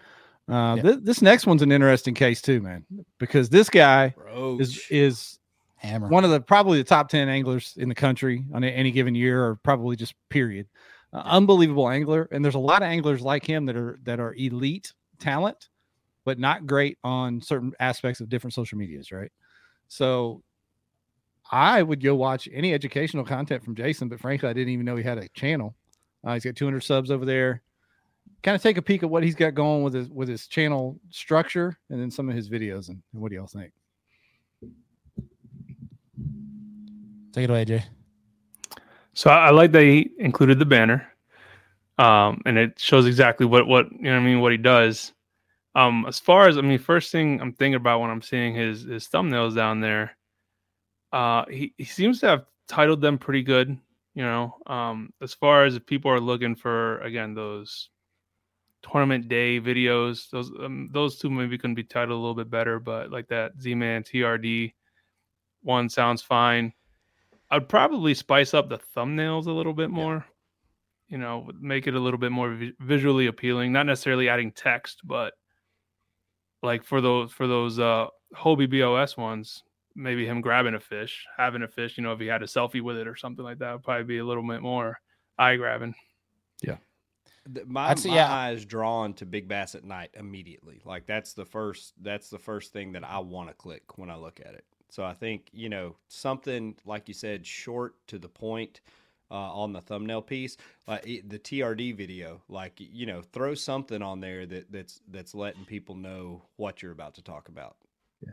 [0.48, 0.82] Uh, Yeah.
[0.82, 2.84] thi- this next one's an interesting case too, man,
[3.18, 4.60] because this guy Roach.
[4.60, 5.38] is is
[5.76, 6.08] Hammer.
[6.08, 9.44] one of the probably the top 10 anglers in the country on any given year
[9.44, 10.66] or probably just period
[11.14, 14.34] uh, unbelievable angler and there's a lot of anglers like him that are that are
[14.34, 15.68] elite talent
[16.26, 19.32] but not great on certain aspects of different social medias right
[19.90, 20.42] so
[21.50, 24.96] i would go watch any educational content from jason but frankly i didn't even know
[24.96, 25.74] he had a channel
[26.24, 27.60] uh, he's got 200 subs over there
[28.42, 30.98] kind of take a peek at what he's got going with his with his channel
[31.10, 33.72] structure and then some of his videos and, and what do y'all think
[37.32, 37.84] Take it away, Jay.
[39.12, 41.06] So I, I like that he included the banner,
[41.98, 44.12] um, and it shows exactly what what you know.
[44.12, 45.12] What I mean, what he does.
[45.74, 48.82] Um, as far as I mean, first thing I'm thinking about when I'm seeing his
[48.82, 50.16] his thumbnails down there,
[51.12, 53.78] uh, he he seems to have titled them pretty good.
[54.14, 57.90] You know, um, as far as if people are looking for again those
[58.82, 62.80] tournament day videos, those um, those two maybe can be titled a little bit better,
[62.80, 64.72] but like that Z Man TRD
[65.62, 66.72] one sounds fine.
[67.50, 70.24] I'd probably spice up the thumbnails a little bit more.
[71.08, 73.72] You know, make it a little bit more vi- visually appealing.
[73.72, 75.34] Not necessarily adding text, but
[76.62, 79.62] like for those for those uh Hobie BOS ones,
[79.94, 81.96] maybe him grabbing a fish, having a fish.
[81.96, 84.04] You know, if he had a selfie with it or something like that, would probably
[84.04, 85.00] be a little bit more
[85.38, 85.94] eye grabbing.
[86.62, 86.76] Yeah.
[87.66, 88.32] My, I'd my yeah.
[88.32, 90.82] eye is drawn to Big Bass at Night immediately.
[90.84, 94.16] Like that's the first that's the first thing that I want to click when I
[94.16, 94.64] look at it.
[94.90, 98.80] So I think you know something like you said, short to the point
[99.30, 100.56] uh, on the thumbnail piece,
[100.86, 102.42] like it- the TRD video.
[102.48, 106.92] Like you know, throw something on there that that's that's letting people know what you're
[106.92, 107.76] about to talk about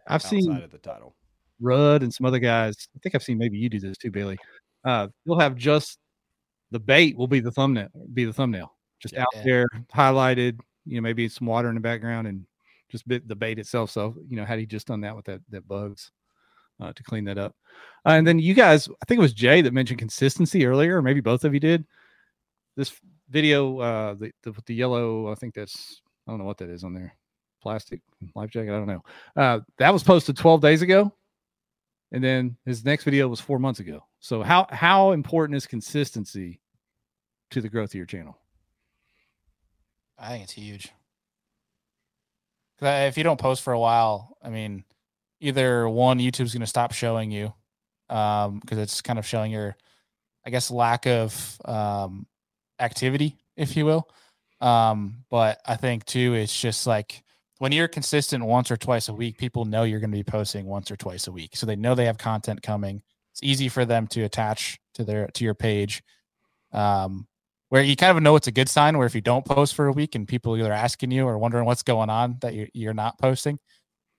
[0.08, 1.16] I've outside seen of the title.
[1.60, 2.88] Rudd and some other guys.
[2.96, 4.38] I think I've seen maybe you do this too, Bailey.
[4.84, 5.98] Uh, you'll have just
[6.72, 9.22] the bait will be the thumbnail, be the thumbnail, just Yeah.
[9.22, 10.60] out there highlighted.
[10.86, 12.46] You know, maybe some water in the background and
[12.90, 13.90] just bit the bait itself.
[13.92, 16.12] So you know, had he just done that with that that bugs
[16.80, 17.56] uh, to clean that up,
[18.06, 21.02] uh, and then you guys, I think it was Jay that mentioned consistency earlier, or
[21.02, 21.86] maybe both of you did.
[22.76, 22.94] This
[23.30, 26.84] video, uh, the the, the yellow, I think that's I don't know what that is
[26.84, 27.16] on there,
[27.62, 28.02] plastic
[28.36, 28.74] life jacket.
[28.74, 29.04] I don't know.
[29.36, 31.12] Uh, that was posted 12 days ago
[32.12, 34.04] and then his next video was four months ago.
[34.20, 36.62] So how how important is consistency
[37.52, 38.38] to the growth of your channel?
[40.18, 40.92] I think it's huge.
[42.82, 44.84] uh, If you don't post for a while, I mean,
[45.40, 47.54] either one, YouTube's going to stop showing you
[48.10, 49.76] um, because it's kind of showing your,
[50.46, 52.28] I guess, lack of um,
[52.80, 54.10] activity, if you will.
[54.60, 57.24] Um, but I think too, it's just like
[57.60, 60.66] when you're consistent once or twice a week, people know you're going to be posting
[60.66, 63.02] once or twice a week, so they know they have content coming.
[63.34, 66.04] It's easy for them to attach to their to your page.
[66.72, 67.28] Um,
[67.70, 69.88] where you kind of know it's a good sign where if you don't post for
[69.88, 72.94] a week and people either asking you or wondering what's going on that you're, you're
[72.94, 73.60] not posting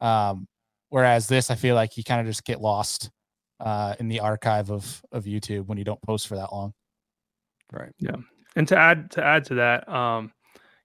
[0.00, 0.46] um,
[0.90, 3.10] whereas this i feel like you kind of just get lost
[3.60, 6.72] uh, in the archive of of youtube when you don't post for that long
[7.72, 7.92] Right.
[7.98, 8.16] Yeah.
[8.56, 10.32] And to add to add to that, um,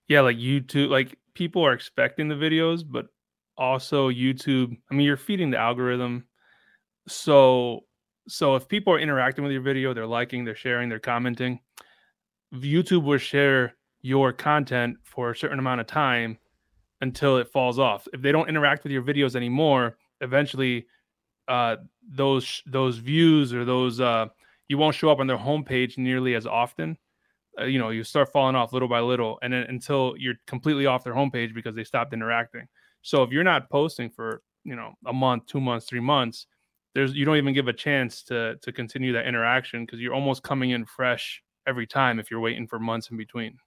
[0.08, 3.08] yeah, like YouTube, like people are expecting the videos, but
[3.58, 4.76] also YouTube.
[4.92, 6.26] I mean, you're feeding the algorithm,
[7.08, 7.82] so
[8.28, 11.60] so if people are interacting with your video, they're liking, they're sharing, they're commenting.
[12.54, 16.38] YouTube will share your content for a certain amount of time
[17.04, 18.08] until it falls off.
[18.14, 20.88] If they don't interact with your videos anymore, eventually
[21.50, 21.76] uh
[22.10, 24.28] those those views or those uh
[24.70, 26.98] you won't show up on their homepage nearly as often.
[27.60, 30.86] Uh, you know, you start falling off little by little, and then until you're completely
[30.88, 32.68] off their homepage because they stopped interacting.
[33.04, 36.48] So if you're not posting for you know a month, two months, three months,
[36.96, 40.42] there's you don't even give a chance to to continue that interaction because you're almost
[40.44, 43.58] coming in fresh every time if you're waiting for months in between.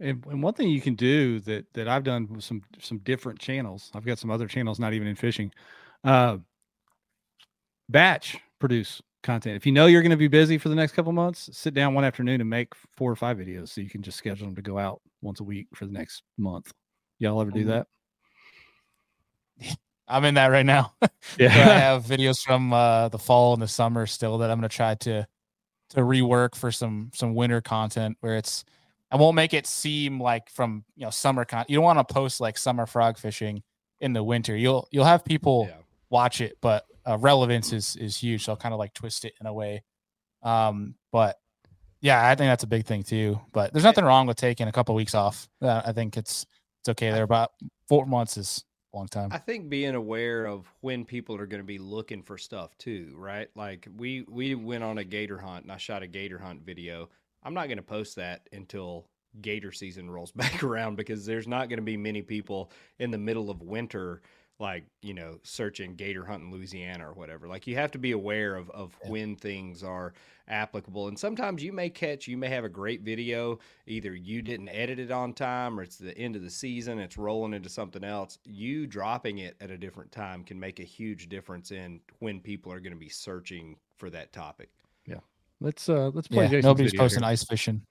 [0.00, 3.38] And, and one thing you can do that that I've done with some some different
[3.38, 3.90] channels.
[3.94, 5.52] I've got some other channels not even in fishing.
[6.04, 6.38] Uh,
[7.88, 9.56] batch produce content.
[9.56, 11.94] If you know you're going to be busy for the next couple months, sit down
[11.94, 14.62] one afternoon and make four or five videos so you can just schedule them to
[14.62, 16.72] go out once a week for the next month.
[17.18, 17.66] Y'all ever do Mhm.
[17.68, 17.86] that?
[20.08, 20.92] i'm in that right now
[21.38, 24.68] So I have videos from uh, the fall and the summer still that I'm gonna
[24.68, 25.26] try to
[25.90, 28.64] to rework for some some winter content where it's
[29.10, 31.64] I won't make it seem like from you know summer con.
[31.68, 33.62] You don't want to post like summer frog fishing
[34.00, 34.56] in the winter.
[34.56, 35.76] You'll you'll have people Yeah.
[36.10, 38.44] watch it, but uh, relevance is is huge.
[38.44, 39.82] So I'll kind of like twist it in a way.
[40.42, 41.36] Um, but
[42.00, 43.40] yeah, I think that's a big thing too.
[43.52, 45.48] But there's nothing wrong with taking a couple weeks off.
[45.60, 46.46] Uh, I think it's
[46.80, 47.24] it's okay there.
[47.24, 47.50] About
[47.88, 49.30] four months is a long time.
[49.32, 53.14] I think being aware of when people are going to be looking for stuff too,
[53.16, 53.48] right?
[53.56, 57.08] Like we we went on a gator hunt and I shot a gator hunt video.
[57.42, 59.06] I'm not going to post that until
[59.40, 63.18] gator season rolls back around because there's not going to be many people in the
[63.18, 64.22] middle of winter
[64.60, 67.46] like, you know, searching gator hunt in Louisiana or whatever.
[67.46, 69.10] Like you have to be aware of of Yeah.
[69.10, 70.12] when things are
[70.48, 71.08] applicable.
[71.08, 74.46] And sometimes you may catch, you may have a great video, either you mm-hmm.
[74.46, 77.68] didn't edit it on time or it's the end of the season, it's rolling into
[77.68, 78.38] something else.
[78.44, 82.72] You dropping it at a different time can make a huge difference in when people
[82.72, 84.70] are going to be searching for that topic.
[85.60, 87.30] Let's uh let's play Yeah, Jason's nobody's video posting here.
[87.30, 87.82] ice fishing.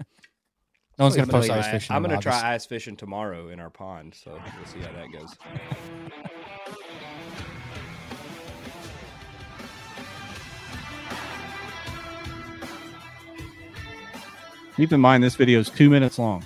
[0.98, 1.94] no one's gonna post ice fishing.
[1.94, 2.44] I'm going to try August.
[2.46, 5.36] ice fishing tomorrow in our pond, so we'll see how that goes.
[14.76, 16.42] Keep in mind this video is two minutes long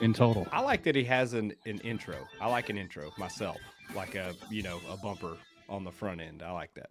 [0.00, 0.48] in total.
[0.50, 2.16] I like that he has an, an intro.
[2.40, 3.58] I like an intro myself,
[3.94, 5.36] like a you know a bumper
[5.68, 6.42] on the front end.
[6.42, 6.90] I like that.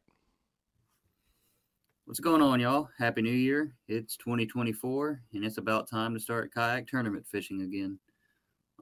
[2.06, 2.90] What's going on, y'all?
[3.00, 3.78] Happy New Year.
[3.88, 7.98] It's 2024, and it's about time to start kayak tournament fishing again.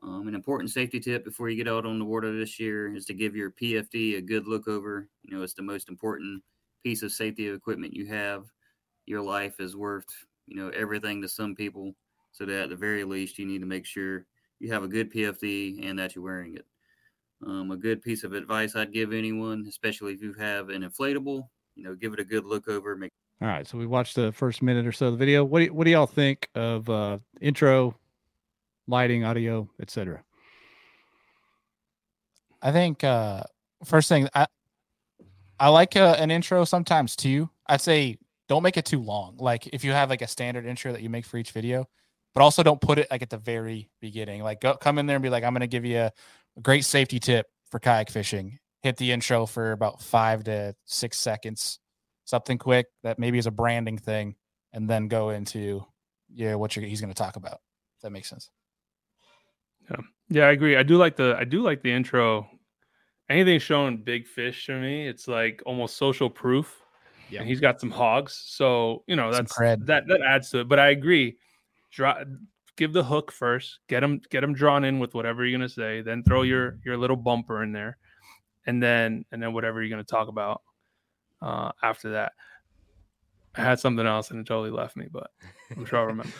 [0.02, 3.06] Um, an important safety tip before you get out on the water this year is
[3.06, 5.08] to give your PFD a good look over.
[5.22, 6.42] You know, it's the most important
[6.84, 8.46] piece of safety equipment you have.
[9.06, 10.10] Your life is worth,
[10.48, 11.94] you know, everything to some people.
[12.32, 14.26] So that at the very least, you need to make sure
[14.60, 16.66] you have a good PFD and that you're wearing it.
[17.46, 21.44] Um, a good piece of advice I'd give anyone, especially if you have an inflatable,
[21.76, 22.96] you know, give it a good look over.
[22.96, 23.12] Make
[23.42, 25.44] All right, so we watched the first minute or so of the video.
[25.44, 27.96] What do, what do y'all think of uh, intro,
[28.88, 30.24] lighting, audio, etc.?
[32.62, 33.44] I think uh
[33.86, 34.46] first thing I
[35.60, 37.50] I like uh, an intro sometimes too.
[37.68, 38.18] I'd say
[38.50, 39.38] don't make it too long.
[39.38, 41.88] Like if you have like a standard intro that you make for each video,
[42.34, 44.44] but also don't put it like at the very beginning.
[44.44, 46.12] Like go come in there and be like, I'm gonna give you a,
[46.58, 48.60] a great safety tip for kayak fishing.
[48.84, 51.80] Hit the intro for about five to six seconds,
[52.26, 54.36] something quick that maybe is a branding thing,
[54.74, 55.86] and then go into
[56.34, 57.60] yeah what you're, he's gonna talk about.
[57.98, 58.50] If that makes sense.
[59.90, 59.98] Yeah,
[60.30, 60.78] yeah, I agree.
[60.78, 62.48] I do like the I do like the intro.
[63.30, 66.82] Anything showing big fish to me, it's like almost social proof.
[67.30, 67.40] Yeah.
[67.40, 70.68] And he's got some hogs, so you know Some that's that that adds to it.
[70.68, 71.38] But I agree.
[71.92, 72.24] Draw,
[72.76, 73.80] give the hook first.
[73.88, 76.02] Get him get him drawn in with whatever you're gonna say.
[76.02, 77.98] Then throw your your little bumper in there,
[78.66, 80.62] and then and then whatever you're gonna talk about
[81.42, 82.34] uh, after that.
[83.56, 85.32] I had something else and it totally left me, but
[85.76, 86.32] I'm sure I'll remember.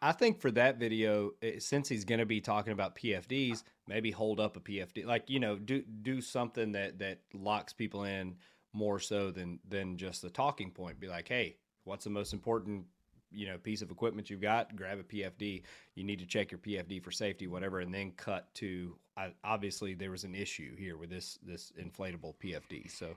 [0.00, 4.38] I- think for that video, since he's going to be talking about PFDs, maybe hold
[4.40, 8.36] up a PFD, like you know, do do something that that locks people in
[8.72, 11.00] more so than than just the talking point.
[11.00, 12.84] Be like, hey, what's the most important
[13.32, 14.74] you know piece of equipment you've got?
[14.76, 15.62] Grab a PFD.
[15.94, 18.96] You need to check your PFD for safety, whatever, and then cut to.
[19.44, 23.16] Obviously, there was an issue here with this this inflatable PFD, so.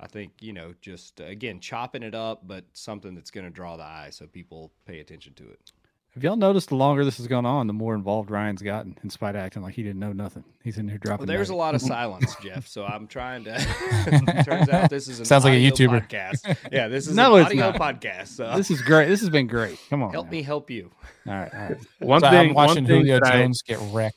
[0.00, 3.50] I think you know, just uh, again chopping it up, but something that's going to
[3.50, 5.70] draw the eye, so people pay attention to it.
[6.14, 9.08] Have y'all noticed the longer this has gone on, the more involved Ryan's gotten in
[9.08, 10.44] spite of acting like he didn't know nothing.
[10.62, 11.26] He's in here dropping.
[11.26, 12.66] Well, there's a lot of silence, Jeff.
[12.68, 13.58] So I'm trying to.
[14.44, 16.06] turns out this is an Sounds like a audio YouTuber.
[16.10, 16.56] podcast.
[16.70, 17.80] Yeah, this is No, an it's audio not.
[17.80, 18.28] podcast.
[18.28, 19.08] So This is great.
[19.08, 19.78] This has been great.
[19.88, 20.32] Come on, help now.
[20.32, 20.90] me help you.
[21.26, 21.76] All right, all right.
[22.00, 24.16] One So thing I'm watching thing Julio that I- Jones get wrecked.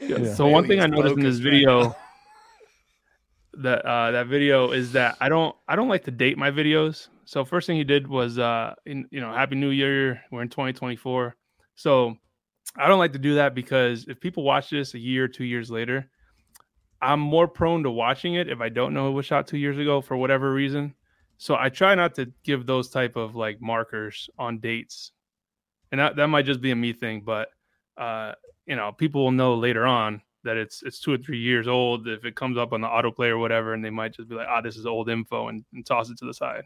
[0.00, 0.32] Yeah.
[0.34, 1.96] So one thing I noticed in this focused right video
[3.54, 7.08] that uh that video is that I don't I don't like to date my videos.
[7.28, 10.22] So first thing he did was uh in, you know, happy new year.
[10.32, 11.36] We're in 2024.
[11.74, 12.16] So
[12.74, 15.70] I don't like to do that because if people watch this a year, 2 years
[15.70, 16.10] later,
[17.02, 19.76] I'm more prone to watching it if I don't know it was shot 2 years
[19.76, 20.94] ago for whatever reason.
[21.36, 25.12] So I try not to give those type of like markers on dates.
[25.92, 27.50] And that, that might just be a me thing, but
[27.98, 28.32] uh
[28.64, 32.08] you know, people will know later on that it's it's two or three years old
[32.08, 34.48] if it comes up on the autoplay or whatever, and they might just be like,
[34.48, 36.64] "Ah, this is old info," and, and toss it to the side.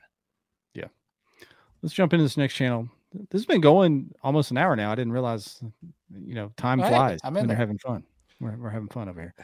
[1.83, 2.89] Let's jump into this next channel.
[3.13, 4.91] This has been going almost an hour now.
[4.91, 5.61] I didn't realize,
[6.25, 7.61] you know, time All right, flies I'm when in they're there.
[7.63, 8.05] having fun.
[8.41, 9.35] We're, we're having fun over here.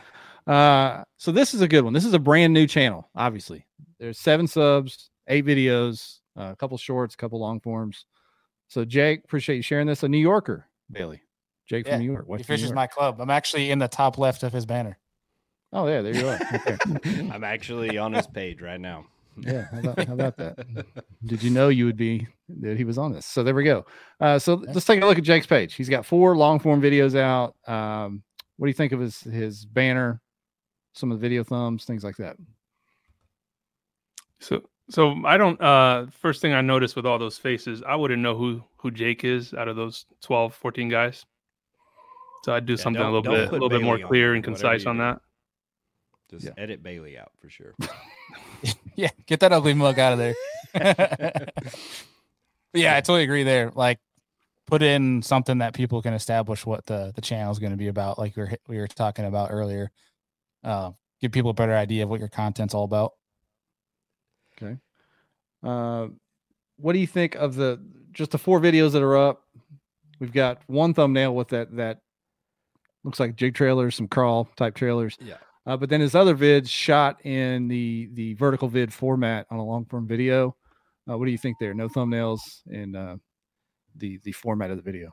[0.47, 1.93] Uh, so this is a good one.
[1.93, 3.09] This is a brand new channel.
[3.15, 3.67] Obviously,
[3.99, 8.07] there's seven subs, eight videos, uh, a couple shorts, a couple long forms.
[8.69, 10.03] So Jake, appreciate you sharing this.
[10.03, 11.21] A New Yorker, Bailey.
[11.67, 12.27] Jake Yeah, from New York.
[12.39, 12.75] He fishes York.
[12.77, 13.21] my club.
[13.21, 14.99] I'm actually in the top left of his banner.
[15.73, 16.39] Oh yeah, there you are.
[16.97, 17.29] Okay.
[17.31, 19.05] I'm actually on his page right now.
[19.47, 20.67] Yeah, how about, how about that?
[21.27, 22.27] Did you know you would be
[22.61, 23.27] that he was on this?
[23.27, 23.85] So there we go.
[24.21, 25.75] Uh, so let's take a look at Jake's page.
[25.75, 27.55] He's got four long form videos out.
[27.67, 28.23] Um,
[28.57, 30.21] what do you think of his his banner?
[30.95, 32.37] Some of the video thumbs, things like that.
[34.41, 35.61] So, so I don't.
[35.61, 39.25] uh First thing I noticed with all those faces, I wouldn't know who who Jake
[39.25, 41.25] is out of those 12, 14 guys.
[42.45, 44.09] So I'd do Yeah, something a little bit, a put little bit more Bailey on
[44.09, 45.03] clear and concise on do.
[45.03, 45.21] that.
[46.31, 46.53] Just Yeah.
[46.57, 47.75] edit Bailey out for sure.
[49.03, 50.35] Yeah, get that ugly mug out of there.
[50.73, 51.55] But
[52.75, 53.71] yeah, I totally agree there.
[53.73, 54.01] Like,
[54.67, 57.87] put in something that people can establish what the the channel is going to be
[57.87, 59.93] about, like we were we were talking about earlier.
[60.65, 60.91] Uh,
[61.21, 63.13] give people a better idea of what your content's all about.
[64.61, 64.77] Okay.
[65.63, 66.09] Uh,
[66.77, 67.81] what do you think of the
[68.11, 69.45] just the four videos that are up?
[70.19, 72.01] We've got one thumbnail with that that
[73.05, 75.17] looks like jig trailers, some crawl type trailers.
[75.21, 75.37] Yeah.
[75.69, 79.65] Uh, but then his other vids shot in the the vertical vid format on a
[79.65, 80.57] long form video.
[81.09, 81.75] Uh, what do you think there?
[81.75, 83.17] No thumbnails and uh,
[83.95, 85.13] the the format of the video.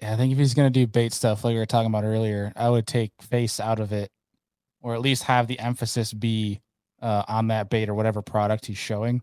[0.00, 2.04] Yeah, I think if he's going to do bait stuff like we were talking about
[2.04, 4.10] earlier, I would take face out of it,
[4.80, 6.62] or at least have the emphasis be
[7.02, 9.20] uh, on that bait or whatever product he's showing.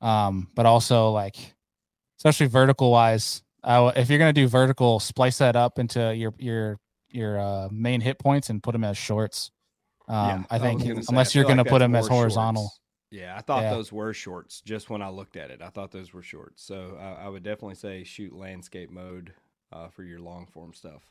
[0.00, 1.36] Um, but also like,
[2.16, 6.78] especially vertical wise, if you're gonna do vertical, splice that up into your your
[7.14, 9.50] your uh, main hit points and put them as shorts.
[10.08, 12.64] Um, I was think gonna say, unless you're feel gonna put them as horizontal.
[12.64, 12.78] shorts.
[13.10, 13.70] Yeah, I thought Yeah.
[13.74, 15.60] those were shorts just when I looked at it.
[15.62, 16.62] I thought those were shorts.
[16.64, 19.32] So I, I would definitely say shoot landscape mode
[19.70, 21.02] uh, for your long form stuff.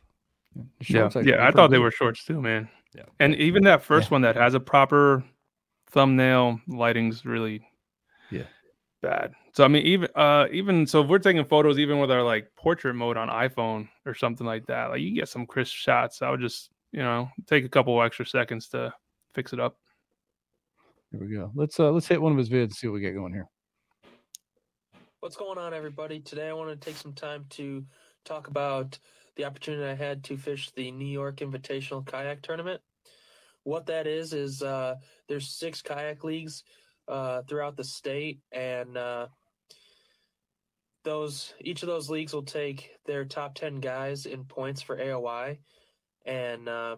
[0.55, 1.47] The Yeah, shorts yeah.
[1.47, 2.67] I thought they were shorts too, man.
[2.95, 3.03] Yeah.
[3.19, 5.23] And even that first one that has a proper
[5.91, 7.67] thumbnail lighting's really
[8.29, 8.43] Yeah.
[9.01, 9.33] Bad.
[9.53, 12.47] So I mean, even uh, even so, if we're taking photos, even with our like
[12.55, 16.21] portrait mode on iPhone or something like that, like you get some crisp shots.
[16.21, 18.93] I would just you know take a couple extra seconds to
[19.33, 19.77] fix it up.
[21.11, 21.51] Here we go.
[21.55, 23.47] Let's uh let's hit one of his vids and see what we get going here.
[25.19, 26.19] What's going on, everybody?
[26.19, 27.85] Today I want to take some time to
[28.25, 28.97] talk about
[29.35, 32.81] the opportunity I had to fish the New York Invitational Kayak Tournament.
[33.63, 34.95] What that is is uh,
[35.27, 36.63] there's six kayak leagues
[37.11, 39.27] uh, throughout the state, and uh,
[41.03, 45.59] those each of those leagues will take their top ten guys in points for AOI,
[46.25, 46.95] and uh,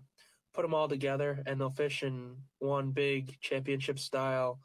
[0.53, 4.59] put them all together, and they'll fish in one big championship style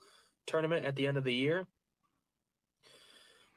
[0.47, 1.67] tournament at the end of the year.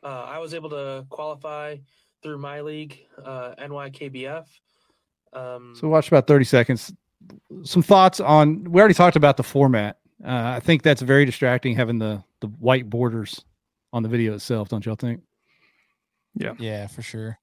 [0.01, 1.75] Uh, I was able to qualify
[2.23, 4.45] through my league, uh, NYKBF.
[5.33, 6.93] Um, So we watched about 30 seconds.
[7.63, 9.97] Some thoughts on we already talked about the format.
[10.23, 13.43] Uh, I think that's very distracting having the the white borders
[13.93, 15.21] on the video itself, don't y'all think?
[16.35, 17.37] Yeah, Yeah, for sure.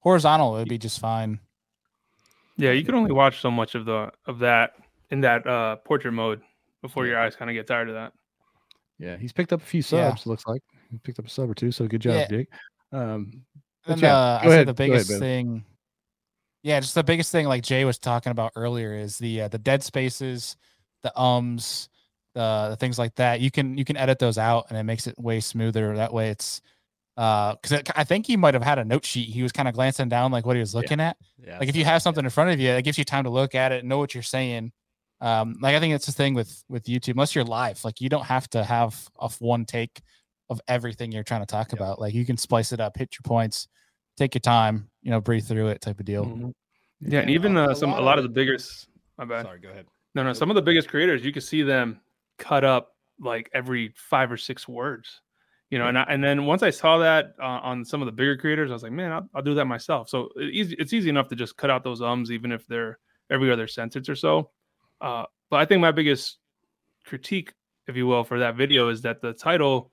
[0.00, 1.40] Horizontal would be just fine.
[2.56, 2.70] yeah.
[2.72, 4.72] You can only watch so much of the of that
[5.10, 6.40] in that uh, portrait mode
[6.82, 8.12] before your eyes kind of get tired of that.
[8.98, 10.10] Yeah, he's picked up a few Yeah.
[10.10, 10.62] subs, looks like.
[10.90, 12.26] He picked up a sub or two, so good job, Yeah.
[12.28, 12.48] Dick.
[12.92, 13.42] Um
[13.86, 15.64] but And yeah, uh, go I said ahead, the go ahead, biggest thing,
[16.62, 19.58] yeah, just the biggest thing, like Jay was talking about earlier, is the uh, the
[19.58, 20.56] dead spaces,
[21.02, 21.89] the ums,
[22.34, 23.40] the, the things like that.
[23.40, 25.96] You can you can edit those out, and it makes it way smoother.
[25.96, 26.60] That way, it's
[27.16, 29.28] uh, because I think he might have had a note sheet.
[29.28, 31.16] He was kind of glancing down, like what he was looking at.
[31.44, 31.58] Yeah.
[31.58, 33.54] Like if you have something in front of you, it gives you time to look
[33.54, 34.72] at it, and know what you're saying.
[35.20, 38.08] Um, like I think it's the thing with with YouTube, unless you're live, like you
[38.08, 40.00] don't have to have a f- one take
[40.48, 42.00] of everything you're trying to talk about.
[42.00, 43.68] Like you can splice it up, hit your points,
[44.16, 46.24] take your time, you know, breathe through it, type of deal.
[46.24, 46.54] Mhm.
[47.00, 48.88] Yeah, and even uh, some a lot lot of of the biggest.
[49.18, 49.44] My bad.
[49.44, 49.86] Sorry, go ahead.
[50.14, 50.32] No, no.
[50.32, 52.00] Some of the biggest creators, you can see them
[52.40, 55.20] cut up like every five or six words.
[55.68, 58.12] You know, and I, and then once I saw that uh, on some of the
[58.12, 60.08] bigger creators, I was like, man, I'll, I'll do that myself.
[60.08, 62.98] So it easy, it's easy enough to just cut out those ums, even if they're
[63.30, 64.50] every other sentence or so.
[65.00, 66.38] Uh, but I think my biggest
[67.04, 67.52] critique,
[67.86, 69.92] if you will, for that video is that the title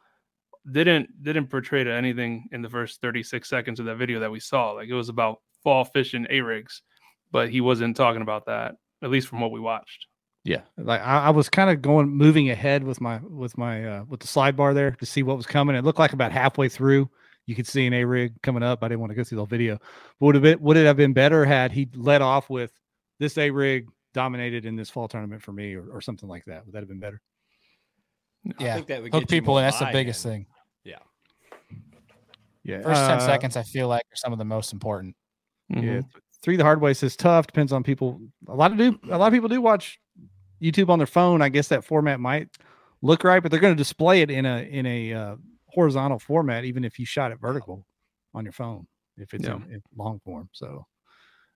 [0.72, 4.39] didn't didn't portray to anything in the first 36 seconds of that video that we
[4.39, 4.72] saw.
[4.72, 6.82] Like it was about fall fishing a rigs,
[7.32, 10.08] but he wasn't talking about that, at least from what we watched.
[10.48, 14.04] Yeah, like I, I was kind of going moving ahead with my with my uh
[14.06, 15.76] with the slide bar there to see what was coming.
[15.76, 17.10] It looked like about halfway through
[17.48, 18.84] you could see an A rig coming up.
[18.84, 19.80] I didn't want to go through the whole video.
[20.20, 22.72] Would have been would it have been better had he led off with
[23.20, 26.66] this A rig dominated in this fall tournament for me or, or something like that?
[26.66, 27.22] Would that have been better?
[28.60, 29.66] I Yeah, think that would hook get people more in.
[29.66, 30.36] That's the biggest buy-in.
[30.39, 30.45] thing.
[30.84, 31.00] Yeah.
[32.64, 32.82] yeah.
[32.84, 35.16] First ten uh, seconds, I feel like, are some of the most important.
[35.70, 36.06] Yeah, Mhm.
[36.41, 37.48] three the hard way says tough.
[37.48, 38.22] Depends on people.
[38.48, 40.00] A lot of do a lot of people do watch
[40.62, 41.41] YouTube on their phone.
[41.41, 42.49] I guess that format might
[43.01, 45.36] look right, but they're going to display it in a in a uh,
[45.68, 47.86] horizontal format, even if you shot it vertical
[48.34, 48.88] on your phone,
[49.18, 49.55] if it's Yeah.
[49.55, 50.49] in, in long form.
[50.53, 50.86] So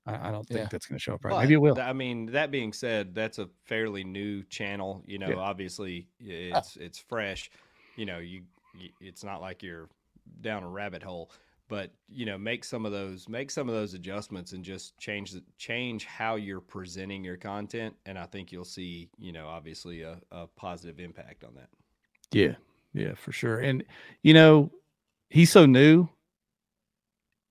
[0.05, 0.67] I, I don't think Yeah.
[0.71, 1.31] that's going to show up right.
[1.31, 1.79] But Maybe it will.
[1.79, 5.03] I mean, that being said, that's a fairly new channel.
[5.05, 5.35] You know, Yeah.
[5.35, 7.49] obviously y- it's it's fresh.
[7.97, 8.43] You know, you,
[8.75, 9.89] you it's not like you're
[10.41, 11.31] down a rabbit hole,
[11.71, 15.31] but you know, make some of those make some of those adjustments and just change
[15.31, 20.01] the change how you're presenting your content, and I think you'll see, you know, obviously
[20.01, 21.69] a, a positive impact on that.
[22.33, 22.55] Yeah,
[22.93, 23.59] yeah, for sure.
[23.59, 23.85] And
[24.21, 24.69] you know,
[25.29, 26.09] he's so new.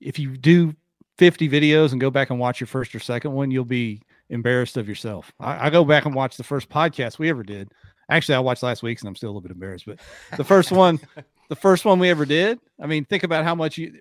[0.02, 0.74] If you do
[1.16, 4.76] 50 videos and go back and watch your first or second one, you'll be embarrassed
[4.76, 5.32] of yourself.
[5.40, 7.72] I, I go back and watch the first podcast we ever did.
[8.10, 9.98] Actually, I watched last week's and I'm still a little bit embarrassed, but
[10.36, 10.98] the first one,
[11.48, 12.58] the first one we ever did.
[12.80, 13.98] I mean, think about how much you,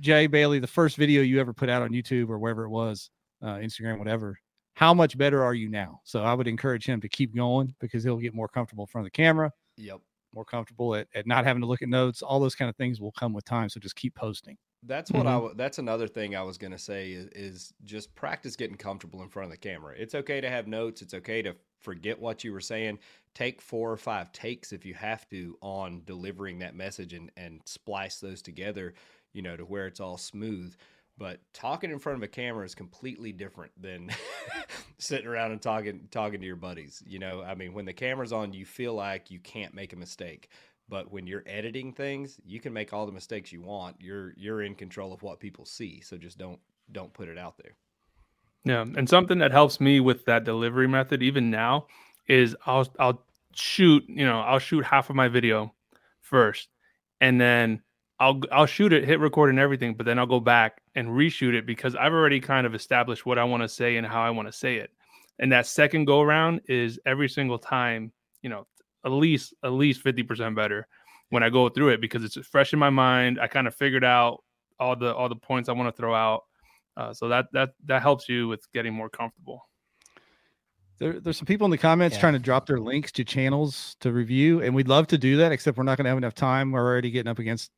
[0.00, 3.10] Jay Bailey, the first video you ever put out on YouTube or wherever it was,
[3.42, 4.38] uh, Instagram, whatever.
[4.74, 6.00] How much better are you now?
[6.04, 9.06] So I would encourage him to keep going because he'll get more comfortable in front
[9.06, 10.00] of the camera Yep.
[10.34, 12.22] more comfortable at, at not having to look at notes.
[12.22, 13.68] All those kind of things will come with time.
[13.70, 14.56] So just keep posting.
[14.84, 15.30] That's what I.
[15.30, 15.34] Mm-hmm.
[15.38, 19.28] w- That's another thing I was gonna say is, is just practice getting comfortable in
[19.28, 19.94] front of the camera.
[19.98, 21.02] It's okay to have notes.
[21.02, 22.98] It's okay to forget what you were saying.
[23.34, 27.60] Take four or five takes if you have to on delivering that message and and
[27.64, 28.94] splice those together.
[29.32, 30.74] You know, to where it's all smooth.
[31.18, 34.10] But talking in front of a camera is completely different than
[34.98, 37.02] sitting around and talking talking to your buddies.
[37.06, 39.96] You know, I mean, when the camera's on, you feel like you can't make a
[39.96, 40.48] mistake.
[40.88, 43.96] But when you're editing things, you can make all the mistakes you want.
[44.00, 46.00] You're you're in control of what people see.
[46.00, 46.60] So just don't
[46.92, 47.74] don't put it out there.
[48.64, 51.86] Yeah, and something that helps me with that delivery method even now
[52.28, 55.72] is I'll I'll shoot, you know, I'll shoot half of my video
[56.20, 56.68] first
[57.20, 57.82] and then
[58.20, 61.54] I'll I'll shoot it, hit record and everything, but then I'll go back and reshoot
[61.54, 64.30] it because I've already kind of established what I want to say and how I
[64.30, 64.90] want to say it.
[65.38, 68.66] And that second go around is every single time, you know,
[69.04, 70.86] at least at least 50% better
[71.30, 73.38] when I go through it because it's fresh in my mind.
[73.40, 74.42] I kind of figured out
[74.80, 76.44] all the all the points I want to throw out.
[76.98, 79.62] Uh, so that that that helps you with getting more comfortable.
[80.98, 82.20] There, there's some people in the comments Yeah.
[82.22, 85.52] trying to drop their links to channels to review, and we'd love to do that,
[85.52, 86.72] except we're not going to have enough time.
[86.72, 87.70] We're already getting up against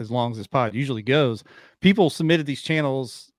[0.00, 1.44] as long as this pod usually goes.
[1.80, 3.30] People submitted these channels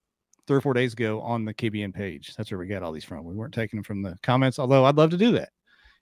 [0.47, 2.33] three or four days ago on the KBN page.
[2.37, 3.25] That's where we got all these from.
[3.25, 5.49] We weren't taking them from the comments, although I'd love to do that.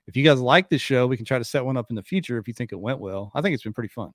[0.05, 2.03] If you guys like this show, we can try to set one up in the
[2.03, 3.31] future if you think it went well.
[3.33, 4.11] I think it's been pretty fun.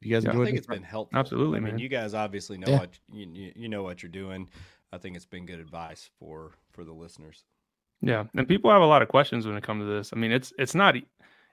[0.00, 0.58] You guys Yeah, I I think it?
[0.58, 1.18] it's been helpful.
[1.18, 1.78] Absolutely, I mean, man.
[1.78, 2.78] you guys obviously know Yeah.
[2.80, 4.48] what you, you you know what you're doing.
[4.92, 7.44] I think it's been good advice for for the listeners.
[8.02, 10.10] Yeah, and people have a lot of questions when it comes to this.
[10.12, 10.96] I mean, it's it's not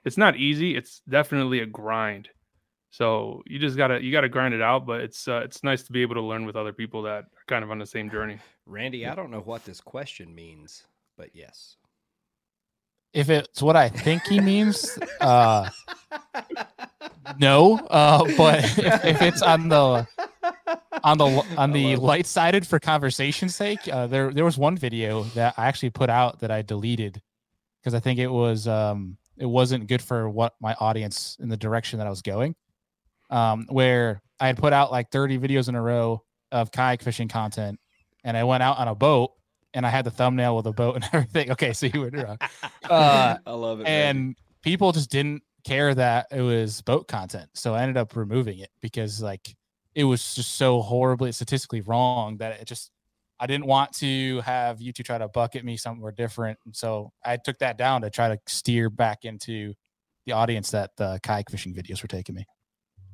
[0.04, 0.76] it's not easy.
[0.76, 2.28] It's definitely a grind.
[2.90, 4.86] So you just gotta you gotta grind it out.
[4.86, 7.44] But it's uh, it's nice to be able to learn with other people that are
[7.48, 8.38] kind of on the same journey.
[8.66, 10.84] Randy, I don't know what this question means,
[11.16, 11.76] but yes.
[13.14, 15.70] If it's what I think he means, uh,
[17.38, 17.78] no.
[17.78, 20.06] Uh, but if, if it's on the
[21.04, 25.22] on the on the light sided for conversation's sake, uh, there there was one video
[25.34, 27.22] that I actually put out that I deleted
[27.80, 31.56] because I think it was um it wasn't good for what my audience in the
[31.56, 32.56] direction that I was going.
[33.30, 37.28] Um, where I had put out like 30 videos in a row of kayak fishing
[37.28, 37.78] content,
[38.22, 39.32] and I went out on a boat
[39.74, 41.50] and I had the thumbnail with a boat and everything.
[41.52, 42.38] Okay, so you were wrong.
[42.84, 43.84] Uh, I love it.
[43.84, 44.16] man.
[44.16, 48.58] and people just didn't care that it was boat content so i ended up removing
[48.58, 49.56] it because like
[49.94, 52.90] it was just so horribly statistically wrong that it just
[53.40, 57.34] i didn't want to have youtube try to bucket me somewhere different and so i
[57.38, 59.72] took that down to try to steer back into
[60.26, 62.44] the audience that the kayak fishing videos were taking me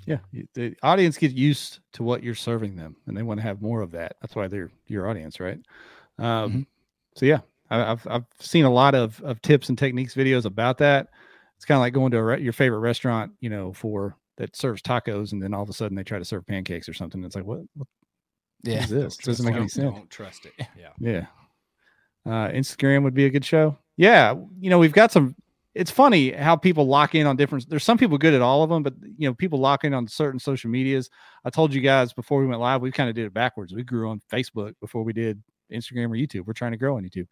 [0.06, 0.18] Yeah,
[0.54, 3.82] the audience gets used to what you're serving them, and they want to have more
[3.82, 4.16] of that.
[4.20, 5.60] That's why they're your audience, right?
[6.20, 6.66] Um, Mhm.
[7.16, 7.40] So yeah,
[7.70, 11.08] I, I've I've seen a lot of of tips and techniques videos about that.
[11.56, 14.56] It's kind of like going to a re- your favorite restaurant, you know, for that
[14.56, 17.22] serves tacos, and then all of a sudden they try to serve pancakes or something.
[17.24, 17.60] It's like what?
[17.74, 17.88] what
[18.62, 19.16] yeah is this?
[19.16, 19.92] Doesn't make any sense.
[19.92, 20.52] Don't trust it.
[20.78, 20.92] Yeah.
[20.98, 21.26] Yeah.
[22.26, 23.76] Uh, Instagram would be a good show.
[23.96, 24.34] Yeah.
[24.60, 25.34] You know, we've got some,
[25.74, 28.68] it's funny how people lock in on different, there's some people good at all of
[28.70, 31.08] them, but you know, people lock in on certain social medias.
[31.44, 33.74] I told you guys before we went live, we kind of did it backwards.
[33.74, 36.46] We grew on Facebook before we did Instagram or YouTube.
[36.46, 37.26] We're trying to grow on YouTube.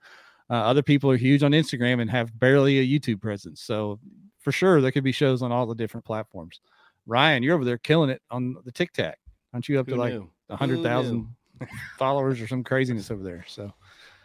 [0.50, 3.60] Uh, other people are huge on Instagram and have barely a YouTube presence.
[3.60, 4.00] So
[4.40, 6.60] for sure, there could be shows on all the different platforms.
[7.06, 9.16] Ryan, you're over there killing it on the TikTok.
[9.52, 10.14] Aren't you up Who to like
[10.48, 11.34] a hundred thousand
[11.98, 13.44] followers or some craziness over there?
[13.48, 13.72] So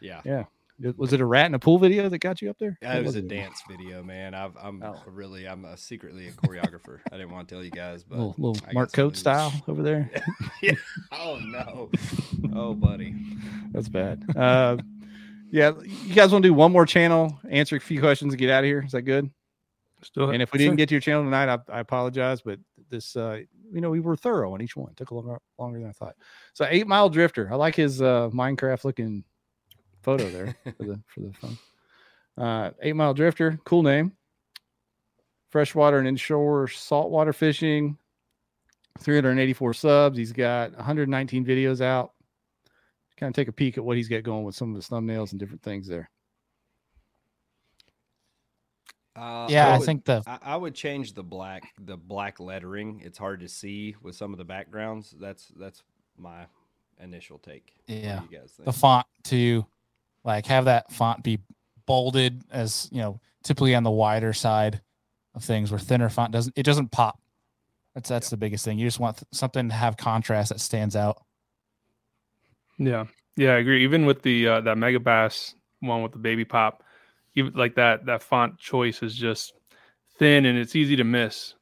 [0.02, 0.22] Yeah.
[0.24, 0.46] yeah.
[0.82, 2.78] It- Was it a rat in a pool video that got you up there?
[2.82, 3.28] Yeah, it was a it?
[3.28, 4.34] dance video, man.
[4.34, 5.02] I've, I'm Oh.
[5.08, 7.00] really, I'm a secretly a choreographer.
[7.12, 9.84] I didn't want to tell you guys, but little, little Mark some Coat style over
[9.84, 10.10] there.
[10.62, 10.74] yeah.
[11.12, 11.90] Oh no.
[12.56, 13.16] Oh, buddy.
[13.72, 14.24] That's bad.
[14.36, 14.78] Uh,
[15.52, 18.50] yeah, you guys want to do one more channel, answer a few questions, and get
[18.50, 18.82] out of here?
[18.84, 19.30] Is that good?
[20.00, 20.34] Let's do it.
[20.34, 22.60] And if we didn't get to your channel tonight, I, I apologize, but
[22.90, 24.90] this, uh, you know, we were thorough on each one.
[24.92, 26.16] It took a longer, longer than I thought.
[26.54, 27.50] So, Eight Mile Drifter.
[27.52, 29.24] I like his uh, Minecraft looking
[30.04, 31.58] photo there for the for the fun.
[32.38, 34.12] Uh, Eight Mile Drifter, cool name.
[35.50, 37.98] Freshwater and inshore saltwater fishing.
[39.00, 40.18] 384 subs.
[40.18, 42.14] He's got 119 videos out.
[43.18, 45.32] Kind of take a peek at what he's got going with some of his thumbnails
[45.32, 46.10] and different things there.
[49.16, 53.00] Uh, yeah i would- think the I, I would change the black, the black lettering.
[53.06, 55.14] It's hard to see with some of the backgrounds.
[55.20, 55.84] That's that's
[56.18, 56.46] my
[57.00, 57.76] initial take.
[57.88, 58.22] Yeah.
[58.30, 58.66] you guys think?
[58.66, 59.66] the font to
[60.24, 61.40] like have that font be
[61.86, 64.82] bolded as you know typically on the wider side
[65.36, 67.20] of things where thinner font doesn't it doesn't pop.
[67.96, 68.80] That's that's the biggest thing.
[68.80, 71.22] You just want th- something to have contrast that stands out.
[72.78, 73.06] Yeah,
[73.36, 73.84] yeah, I agree.
[73.84, 76.84] Even with the uh, that Megabass one with the baby pop,
[77.36, 79.54] even like that that font choice is just
[80.18, 81.56] thin and it's easy to miss.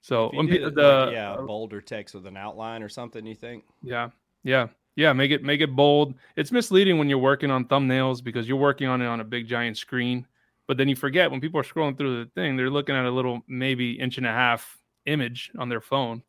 [0.00, 3.34] So when did the like, yeah, uh, bolder text with an outline or something, you
[3.34, 3.64] think?
[3.82, 4.08] yeah,
[4.42, 4.68] yeah,
[4.98, 6.14] yeah, make it make it bold.
[6.34, 9.46] It's misleading when you're working on thumbnails because you're working on it on a big
[9.46, 10.26] giant screen,
[10.66, 13.10] but then you forget when people are scrolling through the thing, they're looking at a
[13.10, 14.76] little maybe inch and a half
[15.06, 16.24] image on their phone.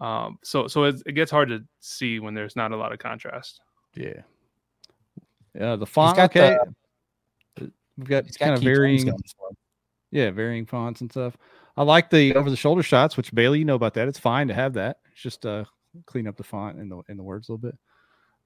[0.00, 3.00] Um, so so it, it gets hard to see when there's not a lot of
[3.00, 3.60] contrast.
[3.94, 4.22] Yeah.
[5.54, 5.76] Yeah.
[5.76, 6.16] The font.
[6.16, 6.56] got Okay.
[7.98, 9.56] We've got He's got kind of varying, going for him.
[10.10, 11.36] yeah, varying fonts and stuff.
[11.76, 14.08] I like the over the shoulder shots, which Bailey, you know about that.
[14.08, 15.00] It's fine to have that.
[15.12, 15.64] It's just uh
[16.06, 17.78] clean up the font and the in the words a little bit.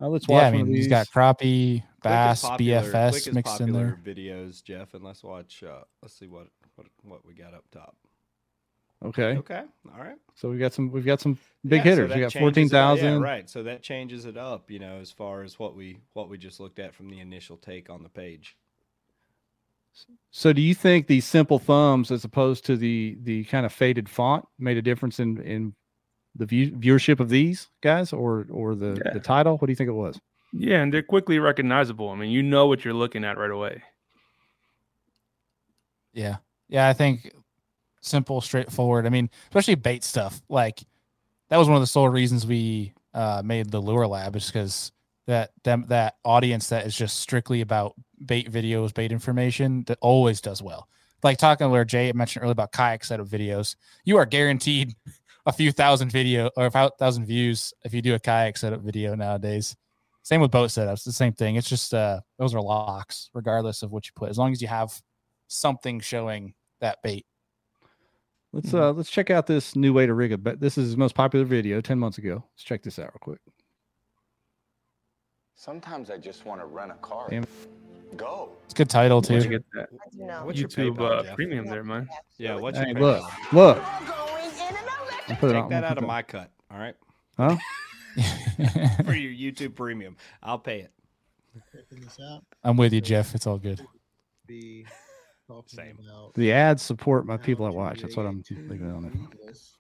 [0.01, 1.13] Uh, let's watch Yeah, I one mean of he's got these.
[1.13, 3.99] crappie, Quick bass, popular- BFS as mixed in there.
[4.05, 5.63] videos, Jeff, and let's watch.
[5.63, 6.47] Uh, let's see what
[6.77, 7.97] what what we got up top.
[9.05, 9.37] Okay.
[9.37, 9.63] Okay,
[9.95, 10.17] all right.
[10.35, 12.09] So we got some we've got some big Yeah, hitters.
[12.11, 13.21] that we got changes fourteen it up- thousand.
[13.21, 13.49] Yeah, right.
[13.51, 16.59] So that changes it up, you know, as far as what we what we just
[16.61, 18.57] looked at from the initial take on the page.
[20.31, 24.09] So do you think these simple thumbs as opposed to the the kind of faded
[24.09, 25.75] font made a difference in in
[26.39, 29.13] the view, viewership of these guys or or the Yeah.
[29.13, 29.59] the title?
[29.59, 30.19] What do you think it was?
[30.53, 32.09] Yeah, and they're quickly recognizable.
[32.09, 33.83] I mean, you know what you're looking at right away.
[36.13, 36.37] Yeah.
[36.69, 37.33] Yeah, I think
[38.01, 39.07] simple, straightforward.
[39.07, 40.41] I mean, especially bait stuff.
[40.49, 40.83] Like
[41.51, 44.93] that was one of the sole reasons we uh made the lure lab is because
[45.27, 50.41] that them that audience that is just strictly about bait videos, bait information that always
[50.41, 50.89] does well.
[51.23, 54.95] Like talking to where Jay mentioned earlier about kayak setup videos, you are guaranteed
[55.49, 58.83] a few thousand video or a fou- thousand views if you do a kayak setup
[58.83, 59.75] video nowadays.
[60.23, 61.57] Same with boat setups, the same thing.
[61.57, 64.69] It's just uh those are locks, regardless of what you put, as long as you
[64.69, 64.93] have
[65.49, 67.25] something showing that bait.
[68.53, 70.61] Let's uh let's check out this new way to rig a bet.
[70.61, 72.45] This is his most popular video 10 months ago.
[72.55, 73.41] Let's check this out real quick.
[75.55, 77.27] Sometimes I just want to rent a car.
[77.31, 77.45] Damn.
[78.17, 78.51] Go.
[78.65, 79.49] It's a good title Where'd too.
[79.49, 81.35] you get that What's your YouTube PayPal, uh, Jeff?
[81.37, 82.09] premium there, man.
[82.39, 83.83] Yeah, what's Hey, your look, look.
[85.29, 86.95] I'll put it Take on- that out of my cut, all right?
[87.37, 87.57] Huh?
[89.05, 90.93] For your YouTube premium, I'll pay it.
[92.65, 93.35] I'm with you, Jeff.
[93.35, 93.81] It's all good.
[94.47, 94.87] Be
[95.47, 95.99] talking Same.
[96.35, 98.01] The ads support my people that watch.
[98.03, 99.13] That's what I'm a tube leaving it on there.
[99.13, 99.75] weedless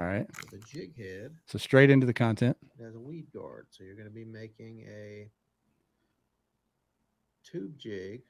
[0.00, 0.26] All right.
[0.50, 2.56] The jig head So straight into the content.
[2.78, 3.66] that has a weed guard.
[3.70, 5.28] So you're going to be making a
[7.44, 8.22] tube jig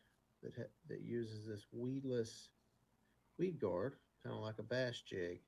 [0.43, 2.49] that ha- that uses this weedless
[3.39, 5.41] weed guard, kind of like a bass jig,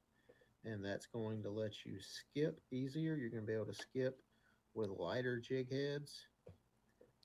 [0.64, 3.14] and that's going to let you skip easier.
[3.14, 4.20] You're going to be able to skip
[4.74, 6.26] with lighter jig heads,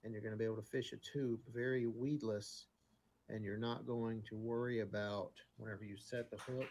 [0.03, 2.67] and you're going to be able to fish a tube very weedless,
[3.29, 6.67] and you're not going to worry about whenever you set the hook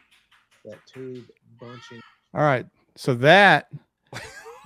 [0.65, 1.27] that tube
[1.61, 2.01] bunching.
[2.33, 2.67] All right.
[2.97, 3.69] So that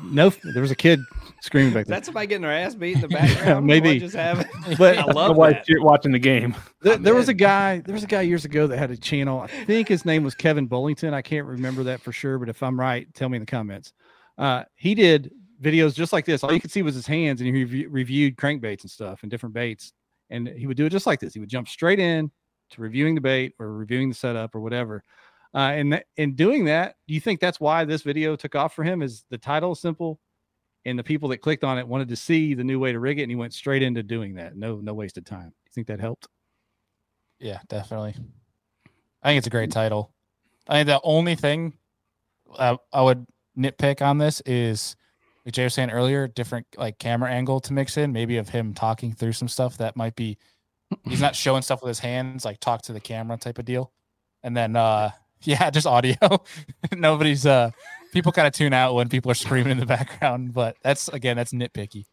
[0.02, 1.00] no there was a kid
[1.40, 1.96] screaming back Is there.
[1.98, 3.66] that somebody getting their ass beat in the background?
[3.66, 3.94] maybe.
[3.94, 4.48] What just happened?
[4.78, 5.66] But I love wife that.
[5.66, 6.54] shit watching the game.
[6.82, 7.80] There, there was a guy.
[7.80, 9.40] There was a guy years ago that had a channel.
[9.40, 11.14] I think his name was Kevin Bullington.
[11.14, 13.92] I can't remember that for sure, but if I'm right, tell me in the comments.
[14.36, 15.32] Uh, he did
[15.62, 16.44] videos just like this.
[16.44, 19.30] All you could see was his hands, and he rev- reviewed crankbaits and stuff and
[19.30, 19.92] different baits.
[20.30, 21.34] And he would do it just like this.
[21.34, 22.30] He would jump straight in
[22.70, 25.02] to reviewing the bait or reviewing the setup or whatever.
[25.54, 28.74] Uh, and that, in doing that, do you think that's why this video took off
[28.74, 29.02] for him?
[29.02, 30.20] Is the title simple,
[30.84, 33.18] and the people that clicked on it wanted to see the new way to rig
[33.18, 34.56] it, and he went straight into doing that.
[34.56, 35.52] No, no wasted time.
[35.64, 36.28] You think that helped?
[37.38, 38.14] Yeah, definitely.
[39.22, 40.12] I think it's a great title.
[40.68, 41.74] I think the only thing
[42.56, 43.26] uh, I would
[43.58, 44.96] nitpick on this is,
[45.44, 48.74] like Jay was saying earlier, different like camera angle to mix in, maybe of him
[48.74, 50.36] talking through some stuff that might be
[51.04, 53.92] he's not showing stuff with his hands, like talk to the camera type of deal.
[54.42, 55.10] And then uh
[55.42, 56.16] yeah, just audio.
[56.92, 57.70] Nobody's uh
[58.12, 61.36] people kind of tune out when people are screaming in the background, but that's again,
[61.36, 62.06] that's nitpicky.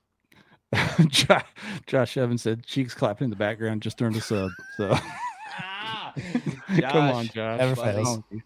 [1.07, 1.45] Josh,
[1.87, 4.49] Josh Evans said cheeks clapping in the background just during the sub.
[4.77, 4.93] So
[6.79, 7.57] come on, Josh, Josh.
[7.59, 8.05] Never What's fails.
[8.07, 8.41] wrong with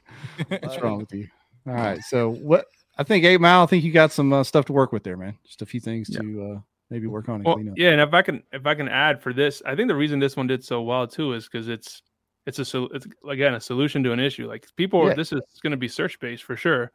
[0.50, 0.58] you?
[0.62, 1.28] What's wrong with you?
[1.68, 2.02] All right.
[2.04, 2.66] So what
[2.98, 5.18] I think eight mile, I think you got some uh, stuff to work with there,
[5.18, 5.36] man.
[5.46, 6.20] Just a few things Yeah.
[6.22, 7.78] to uh maybe work on and Well, clean up.
[7.78, 10.20] yeah, and if I can if I can add for this, I think the reason
[10.20, 12.02] this one did so well too is because it's
[12.58, 14.48] it's a it's again a solution to an issue.
[14.48, 15.16] Like people, are Yeah.
[15.16, 16.92] this is going to be search based for sure.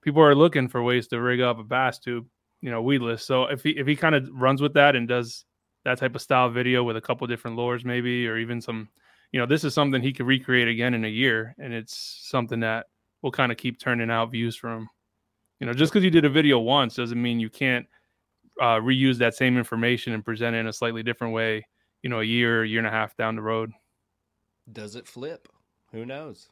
[0.00, 2.26] People are looking for ways to rig up a bass tube,
[2.62, 3.24] you know, weedless.
[3.24, 5.44] So if he if he kind of runs with that and does
[5.84, 8.88] that type of style video with a couple different lures, maybe, or even some,
[9.32, 12.60] you know, this is something he could recreate again in a year, and it's something
[12.60, 12.86] that
[13.20, 14.88] will kind of keep turning out views for him.
[15.60, 17.86] You know, just because you did a video once doesn't mean you can't
[18.60, 21.66] uh, reuse that same information and present it in a slightly different way.
[22.02, 23.70] You know, a year, year and a half down the road.
[24.70, 25.48] Does it flip?
[25.92, 26.48] Who knows?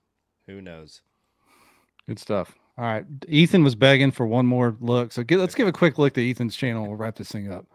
[0.46, 1.02] Who knows?
[2.08, 2.54] Good stuff.
[2.76, 3.04] All right.
[3.28, 5.12] Ethan was begging for one more look.
[5.12, 6.86] So get, let's give a quick look to Ethan's channel.
[6.86, 7.66] We'll wrap this thing up.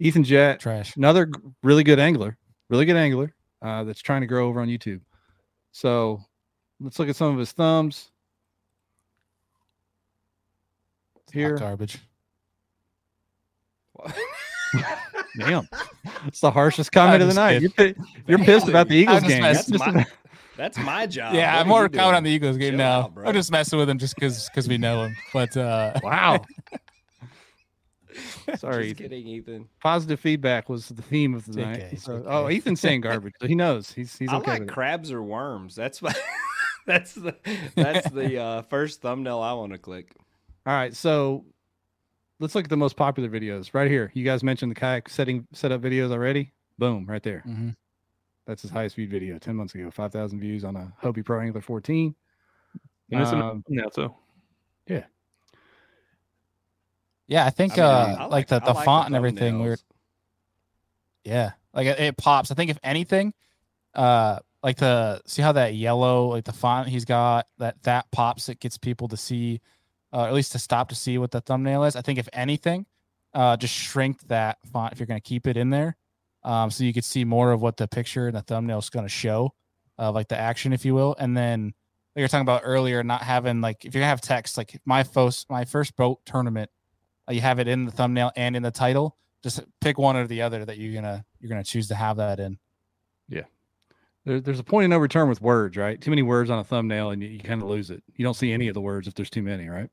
[0.00, 0.96] Ethan Jet, Trash.
[0.96, 1.30] another
[1.62, 2.36] really good angler,
[2.68, 5.00] really good angler uh, that's trying to grow over on YouTube.
[5.72, 6.20] So
[6.80, 8.10] let's look at some of his thumbs.
[11.14, 11.98] Hot Here, garbage.
[15.38, 15.68] damn,
[16.26, 17.62] it's the harshest comment of the night.
[17.62, 17.92] You're,
[18.26, 19.42] you're pissed about the Eagles game.
[19.42, 20.06] That's That's just- my
[20.56, 21.34] that's my job.
[21.34, 23.00] yeah, What I'm more you count on the Eagles game Chill now.
[23.02, 23.26] out, bro.
[23.26, 25.16] I'm just messing with him just because because we know him.
[25.32, 26.44] But uh wow.
[28.58, 29.10] Sorry, Just Ethan.
[29.10, 29.68] kidding, Ethan.
[29.82, 31.82] Positive feedback was the theme of the It's night.
[31.82, 32.28] okay, So- okay.
[32.28, 33.32] oh, Ethan's saying garbage.
[33.40, 33.90] So he knows.
[33.92, 34.72] He's he's I okay like with it.
[34.72, 35.74] crabs or worms.
[35.74, 36.14] That's my
[36.86, 37.34] that's the
[37.74, 40.14] that's the uh, first thumbnail I want to click.
[40.66, 41.44] All right, so
[42.44, 44.10] let's look at the most popular videos right here.
[44.14, 46.52] You guys mentioned the kayak setting setup videos already.
[46.78, 47.40] Boom, right there.
[47.40, 47.70] hmm
[48.46, 49.90] That's his highest viewed video 10 months ago.
[49.90, 52.14] 5,000 views on a Hobie Pro Angler 14.
[53.10, 54.14] And it's Um, a thumbnail too.
[57.26, 59.54] Yeah, I think I mean, uh I like, the, I the font and everything.
[59.60, 59.70] We thumbnails.
[59.70, 59.78] were
[61.24, 62.50] yeah, like it, it pops.
[62.50, 63.32] I think if anything,
[63.94, 68.48] uh like the see how that yellow like the font he's got that that pops
[68.48, 69.60] it gets people to see
[70.14, 71.96] uh, at least to stop to see what the thumbnail is.
[71.96, 72.86] I think if anything,
[73.34, 75.96] uh just shrink that font if you're going to keep it in there.
[76.44, 79.04] Um so you could see more of what the picture and the thumbnail is going
[79.04, 79.52] to show
[79.98, 81.16] uh like the action if you will.
[81.18, 81.74] And then
[82.14, 85.50] like you're talking about earlier not having like if to have text like my first
[85.50, 86.70] my first boat tournament
[87.28, 90.26] uh, you have it in the thumbnail and in the title just pick one or
[90.28, 92.56] the other that you're gonna you're gonna choose to have that in
[93.28, 93.42] Yeah,
[94.24, 96.00] There, there's a point of no return with words, right?
[96.00, 98.02] Too many words on a thumbnail and you, you kind of lose it.
[98.14, 99.90] You don't see any of the words if there's too many, right?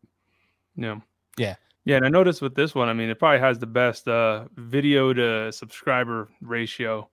[0.75, 0.99] Yeah.
[1.37, 1.55] Yeah.
[1.83, 4.45] Yeah, and I noticed with this one, I mean, it probably has the best uh,
[4.55, 7.09] video to subscriber ratio.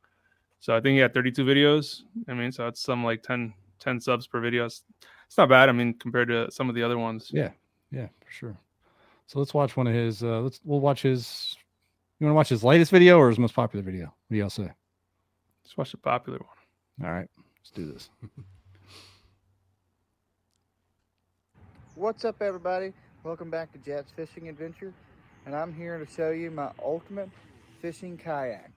[0.60, 2.02] So I think he had 32 videos.
[2.28, 4.66] I mean, so it's some like 10, 10 subs per video.
[4.66, 4.82] It's,
[5.26, 5.70] it's not bad.
[5.70, 7.30] I mean, compared to some of the other ones.
[7.32, 7.50] Yeah,
[7.90, 8.58] yeah, for sure.
[9.26, 10.22] So let's watch one of his.
[10.22, 11.56] Uh, let's we'll watch his.
[12.18, 14.06] You want to watch his latest video or his most popular video?
[14.06, 14.70] What do y'all say?
[15.64, 17.06] Let's watch the popular one.
[17.06, 17.28] All right,
[17.58, 18.08] let's do this.
[21.94, 22.92] What's up, everybody?
[23.28, 24.94] Welcome back to Jets Fishing Adventure,
[25.44, 27.28] and I'm here to show you my ultimate
[27.82, 28.70] fishing kayak.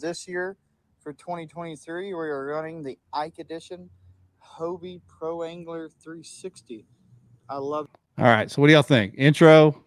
[0.00, 0.56] This year,
[1.00, 3.88] for 2023, we are running the Ike Edition
[4.44, 6.84] Hobie Pro Angler 360.
[7.48, 7.88] I love
[8.18, 8.50] All right.
[8.50, 9.14] So what do y'all think?
[9.16, 9.84] Intro.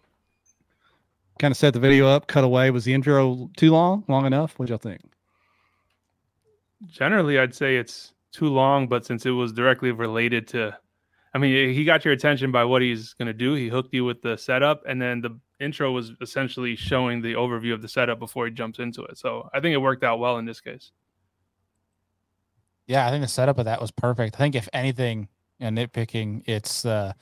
[1.38, 2.26] Kind of set the video up.
[2.26, 2.70] Cut away.
[2.70, 4.04] Was the intro too long?
[4.08, 4.58] Long enough?
[4.58, 5.00] What y'all think?
[6.86, 10.76] Generally, I'd say it's too long, but since it was directly related to,
[11.34, 13.54] I mean, he got your attention by what he's going to do.
[13.54, 17.72] He hooked you with the setup, and then the intro was essentially showing the overview
[17.72, 19.16] of the setup before he jumps into it.
[19.18, 20.90] So I think it worked out well in this case.
[22.86, 25.28] yeah i think the setup of that was perfect i think if anything
[25.58, 27.12] you know, nitpicking it's uh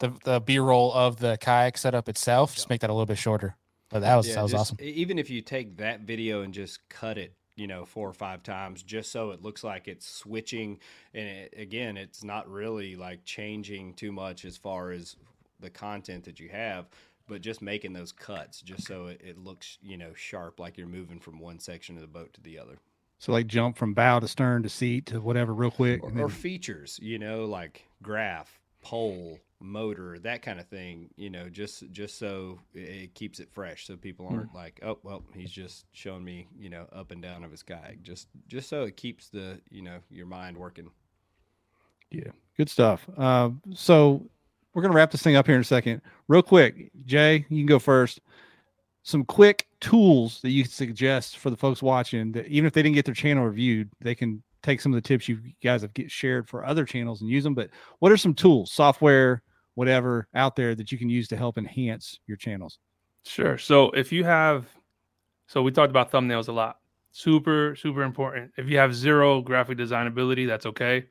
[0.00, 3.56] the the b-roll of the kayak setup itself just make that a little bit shorter
[3.90, 6.52] but that was Yeah, that was just- awesome Even if you take that video and
[6.52, 10.08] just cut it, you know, four or five times, just so it looks like it's
[10.08, 10.80] switching,
[11.12, 15.14] and it, again, it's not really like changing too much as far as
[15.60, 16.86] the content that you have,
[17.28, 20.86] but just making those cuts, just so it, it looks, you know, sharp, like you're
[20.86, 22.78] moving from one section of the boat to the other.
[23.18, 26.02] So like jump from bow to stern to seat to whatever real quick.
[26.02, 31.10] or, and or features, you know, like graph, pole, motor, that kind of thing.
[31.16, 34.34] You know, just just so it, keeps it fresh, so people Hmm.
[34.36, 37.62] aren't like, oh, well, he's just showing me, you know, up and down of his
[37.62, 38.02] kayak.
[38.02, 40.90] Just just so it keeps the, you know, your mind working.
[42.10, 43.08] Yeah, good stuff.
[43.16, 44.28] Uh, so
[44.74, 46.90] we're gonna wrap this thing up here in a second, real quick.
[47.06, 48.20] Jay, you can go first.
[49.04, 52.94] Some quick tools that you suggest for the folks watching that even if they didn't
[52.94, 56.10] get their channel reviewed, they can take some of the tips you guys have get
[56.10, 57.54] shared for other channels and use them.
[57.54, 59.42] But what are some tools, software,
[59.74, 62.78] whatever out there that you can use to help enhance your channels?
[63.24, 63.58] Sure.
[63.58, 64.66] So if you have,
[65.46, 66.78] so we talked about thumbnails a lot.
[67.12, 68.52] Super, super important.
[68.56, 71.04] If you have zero graphic design ability, that's okay.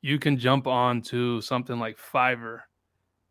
[0.00, 2.60] You can jump on to something like Fiverr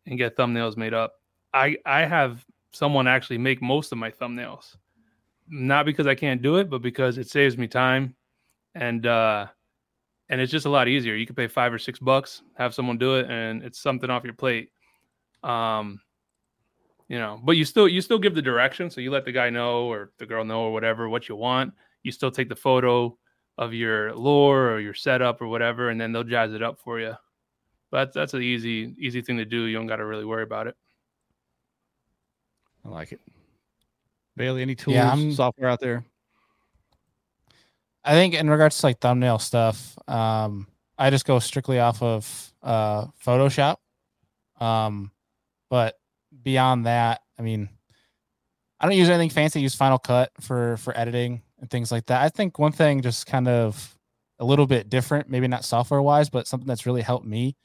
[0.06, 1.14] and get thumbnails made up.
[1.54, 4.76] I I have someone actually make most of my thumbnails.
[5.48, 8.16] Not because I can't do it, but because it saves me time
[8.76, 9.48] and uh
[10.30, 11.16] and it's just a lot easier.
[11.16, 14.24] You can pay 5 or 6 bucks, have someone do it and it's something off
[14.24, 14.72] your plate.
[15.44, 16.02] Um
[17.10, 19.50] you know but you still you still give the direction so you let the guy
[19.50, 21.74] know or the girl know or whatever what you want
[22.04, 23.16] you still take the photo
[23.58, 27.00] of your lore or your setup or whatever and then they'll jazz it up for
[27.00, 27.14] you
[27.94, 30.42] but that's, that's an easy easy thing to do you don't got to really worry
[30.42, 30.76] about it
[32.84, 33.22] I like it.
[34.36, 36.04] Bailey, any tools, Yeah, I'm- software out there?
[38.04, 40.68] I think in regards to like thumbnail stuff, um,
[40.98, 43.78] I just go strictly off of uh, Photoshop.
[44.60, 45.12] Um,
[45.70, 45.98] but
[46.44, 47.70] beyond that, I mean,
[48.82, 49.60] I don't use anything fancy.
[49.60, 52.22] I use Final Cut for for editing and things like that.
[52.22, 53.98] I think one thing just kind of
[54.40, 57.56] a little bit different, maybe not software wise, but something that's really helped me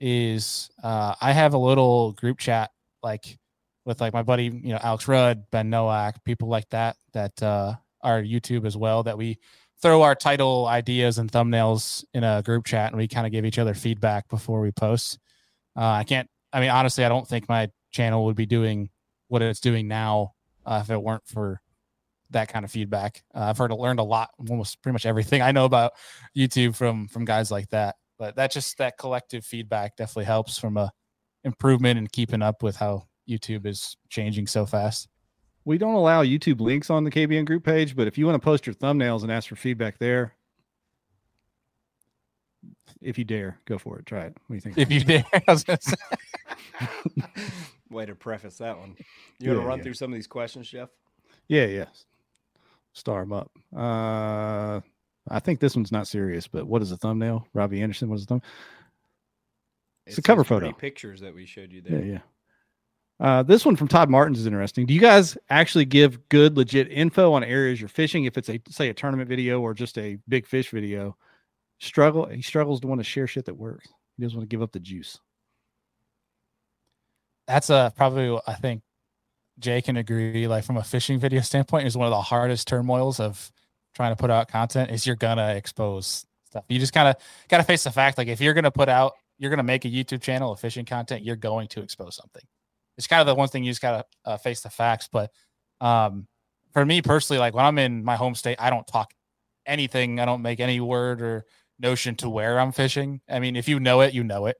[0.00, 2.70] is uh, I have a little group chat
[3.02, 3.38] like
[3.84, 7.74] with like my buddy, you know, Alex Rudd, Ben Nowak, people like that that uh,
[8.02, 9.02] are YouTube as well.
[9.02, 9.38] That we
[9.82, 13.44] throw our title ideas and thumbnails in a group chat, and we kind of give
[13.44, 15.18] each other feedback before we post.
[15.76, 16.28] Uh, I can't.
[16.52, 18.90] I mean, honestly, I don't think my channel would be doing
[19.28, 20.34] what it's doing now
[20.66, 21.60] uh, if it weren't for
[22.30, 23.22] that kind of feedback.
[23.34, 25.92] Uh, I've heard learned a lot, almost pretty much everything I know about
[26.36, 27.96] YouTube from from guys like that.
[28.20, 30.92] But that just that collective feedback definitely helps from a
[31.42, 35.08] improvement and keeping up with how YouTube is changing so fast.
[35.64, 38.44] We don't allow YouTube links on the KBN group page, but if you want to
[38.44, 40.34] post your thumbnails and ask for feedback there,
[43.00, 44.04] if you dare, go for it.
[44.04, 44.36] Try it.
[44.46, 44.76] What do you think?
[44.76, 45.94] If you dare, I was gonna say.
[47.88, 48.96] Way to preface that one.
[49.38, 49.84] You want to run yeah.
[49.84, 50.90] through some of these questions, Jeff?
[51.48, 51.86] Yeah, yeah.
[52.92, 53.50] Star them up.
[53.74, 54.80] Uh,
[55.30, 57.46] I think this one's not serious, but what is the thumbnail?
[57.54, 58.08] Robbie Anderson.
[58.08, 58.42] What is the thumb?
[60.06, 60.72] It's a cover photo.
[60.72, 62.04] Pictures that we showed you Yeah, there.
[62.04, 62.18] yeah.
[63.20, 64.86] Uh, this one from Todd Martins is interesting.
[64.86, 68.24] Do you guys actually give good, legit info on areas you're fishing?
[68.24, 71.16] If it's a say a tournament video or just a big fish video,
[71.78, 72.26] struggle.
[72.26, 73.86] He struggles to want to share shit that works.
[74.16, 75.20] He doesn't want to give up the juice.
[77.46, 78.82] That's a probably I think
[79.58, 80.48] Jay can agree.
[80.48, 83.52] Like from a fishing video standpoint, is one of the hardest turmoils of
[83.94, 84.90] trying to put out content.
[84.90, 86.64] Is you're gonna expose stuff.
[86.68, 87.16] You just kind of
[87.48, 88.18] got to face the fact.
[88.18, 91.24] Like if you're gonna put out, you're gonna make a YouTube channel of fishing content.
[91.24, 92.42] You're going to expose something.
[92.98, 95.08] It's kind of the one thing you just gotta uh, face the facts.
[95.10, 95.30] But
[95.80, 96.26] um,
[96.72, 99.12] for me personally, like when I'm in my home state, I don't talk
[99.66, 100.20] anything.
[100.20, 101.44] I don't make any word or
[101.78, 103.20] notion to where I'm fishing.
[103.28, 104.56] I mean, if you know it, you know it.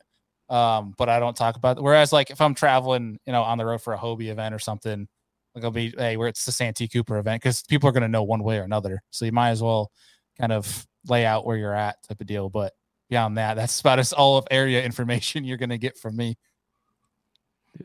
[0.48, 1.82] Um, but I don't talk about it.
[1.82, 4.58] Whereas like if I'm traveling, you know, on the road for a Hobie event or
[4.58, 5.06] something,
[5.54, 8.22] like I'll be hey, where it's the Santee Cooper event, because people are gonna know
[8.22, 9.02] one way or another.
[9.10, 9.90] So you might as well
[10.38, 12.48] kind of lay out where you're at type of deal.
[12.48, 12.72] But
[13.08, 16.36] beyond that, that's about as all of area information you're gonna get from me.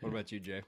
[0.01, 0.61] What about you, Jay?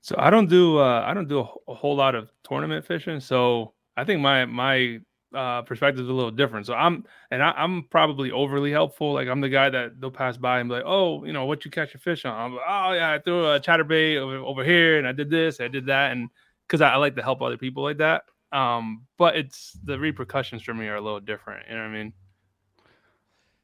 [0.00, 3.20] So I don't do uh, I don't do a, a whole lot of tournament fishing.
[3.20, 5.00] So I think my my
[5.36, 6.66] uh, perspective is a little different.
[6.66, 9.12] So I'm and I, I'm probably overly helpful.
[9.12, 11.64] Like I'm the guy that they'll pass by and be like, oh, you know, what
[11.64, 12.32] you catch a fish on?
[12.34, 15.60] I'm like, oh yeah, I threw a chatterbait over, over here and I did this,
[15.60, 16.30] I did that, and
[16.66, 18.24] because I, I like to help other people like that.
[18.52, 21.66] Um, but it's the repercussions for me are a little different.
[21.68, 22.12] You know what I mean?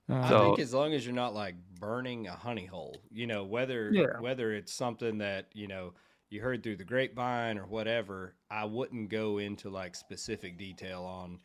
[0.08, 3.44] I So- think as long as you're not like burning a honey hole, you know,
[3.44, 4.20] whether Yeah.
[4.20, 5.94] whether it's something that, you know,
[6.28, 11.40] you heard through the grapevine or whatever, I wouldn't go into like specific detail on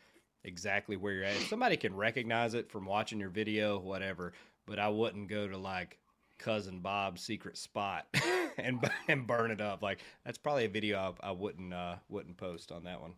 [0.47, 1.35] exactly where you're at.
[1.35, 4.33] If somebody can recognize it from watching your video, whatever,
[4.65, 5.97] but I wouldn't go to like
[6.37, 8.05] cousin Bob's secret spot
[8.57, 9.81] and and burn it up.
[9.81, 13.13] Like that's probably a video I, I wouldn't uh wouldn't post on that one.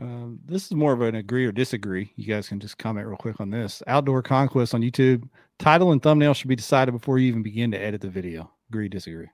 [0.00, 2.12] Um, this is more of an agree or disagree.
[2.16, 3.82] You guys can just comment real quick on this.
[3.86, 5.28] Outdoor Conquest on YouTube.
[5.58, 8.50] Title and thumbnail should be decided before you even begin to edit the video.
[8.70, 9.28] Agree, disagree.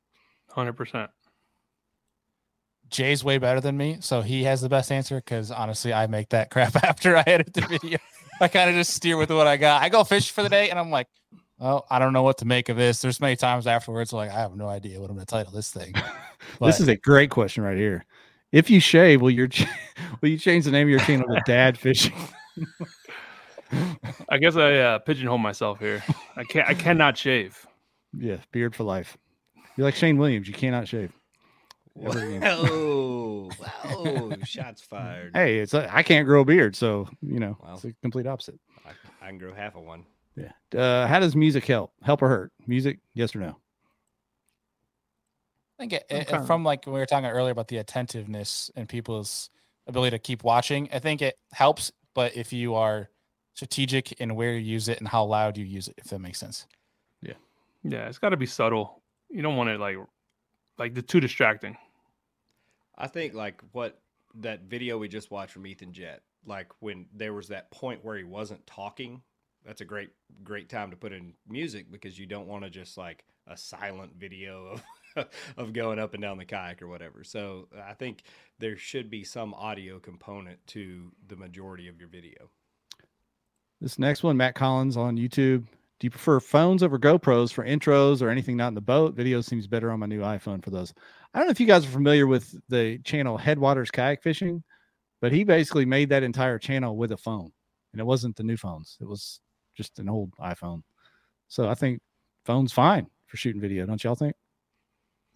[0.51, 1.11] Hundred percent.
[2.91, 5.17] Jay's way better than me, so he has the best answer.
[5.17, 7.99] Because honestly, I make that crap after I edit the video.
[8.41, 9.83] I kind of just steer with what I got.
[9.83, 11.09] I go fish for the day, and I'm like,
[11.61, 13.01] oh, I don't know what to make of this.
[13.01, 15.71] There's many times afterwards, like I have no idea what I'm going to title this
[15.71, 15.95] thing.
[16.61, 18.05] this is a great question right here.
[18.53, 19.67] If you shave, will your ch-
[20.21, 22.15] will you change the name of your channel to Dad Fishing?
[24.29, 26.03] I guess I uh, pigeonhole myself here.
[26.37, 26.69] I can't.
[26.69, 27.67] I cannot shave.
[28.17, 29.19] yeah, beard for life.
[29.77, 30.47] You're like Shane Williams.
[30.47, 31.13] You cannot shave.
[32.02, 32.43] Ever again.
[32.43, 35.32] Whoa, whoa, shots fired.
[35.35, 37.74] Hey, it's I can't grow a beard, so you know Wow.
[37.74, 38.59] it's the complete opposite.
[38.85, 38.90] I,
[39.24, 40.05] I can grow half of one.
[40.36, 40.52] Yeah.
[40.78, 41.93] Uh, how does music help?
[42.02, 42.52] Help or hurt?
[42.66, 42.98] Music?
[43.14, 43.56] Yes or no?
[45.78, 48.70] I think it, I'm it- from like when we were talking earlier about the attentiveness
[48.77, 49.51] and people's
[49.86, 51.93] ability to keep watching, I think it helps.
[52.14, 53.09] But if you are
[53.55, 56.39] strategic in where you use it and how loud you use it, if that makes
[56.39, 56.66] sense.
[57.23, 57.35] Yeah.
[57.85, 59.02] Yeah, it's got to be subtle.
[59.31, 59.97] You don't want it like
[60.78, 61.77] like the too distracting.
[62.98, 64.01] I think like what
[64.36, 68.16] that video we just watched from Ethan Jet, like when there was that point where
[68.16, 69.23] he wasn't talking,
[69.64, 70.10] that's a great
[70.44, 74.12] great time to put in music because you don't want to just like a silent
[74.16, 74.78] video
[75.16, 77.24] of of going up and down the kayak or whatever.
[77.24, 78.23] So I think
[78.59, 82.51] there should be some audio component to the majority of your video.
[83.81, 85.66] This next one, Matt Collins on YouTube.
[85.98, 89.14] Do you prefer phones over GoPros for intros or anything not in the boat?
[89.14, 90.93] Video seems better on my new iPhone for those.
[91.37, 94.65] I don't know if you guys are familiar with the channel Headwaters Kayak Fishing,
[95.21, 97.53] but he basically made that entire channel with a phone,
[97.93, 98.97] and it wasn't the new phones.
[99.03, 99.41] It was
[99.77, 100.81] just an old iPhone.
[101.49, 102.01] So I think
[102.47, 104.35] phone's fine for shooting video, don't y'all think?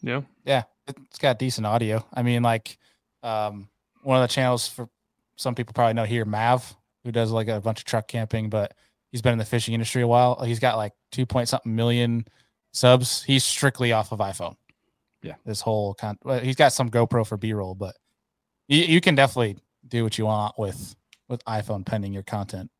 [0.00, 0.22] Yeah.
[0.46, 2.02] Yeah, it's got decent audio.
[2.14, 2.78] I mean, like
[3.22, 3.68] um,
[4.02, 4.88] one of the channels for
[5.36, 6.74] some people probably know here, Mav,
[7.04, 8.72] who does like a bunch of truck camping, but
[9.12, 10.42] he's been in the fishing industry a while.
[10.42, 12.24] He's got like two point something million
[12.72, 13.22] subs.
[13.22, 14.56] He's strictly off of iPhone.
[15.22, 15.34] Yeah.
[15.44, 16.18] This whole con.
[16.24, 17.96] Well, he's got some GoPro for B roll, but
[18.68, 20.94] you, you can definitely do what you want with
[21.28, 22.70] with iPhone pending your content.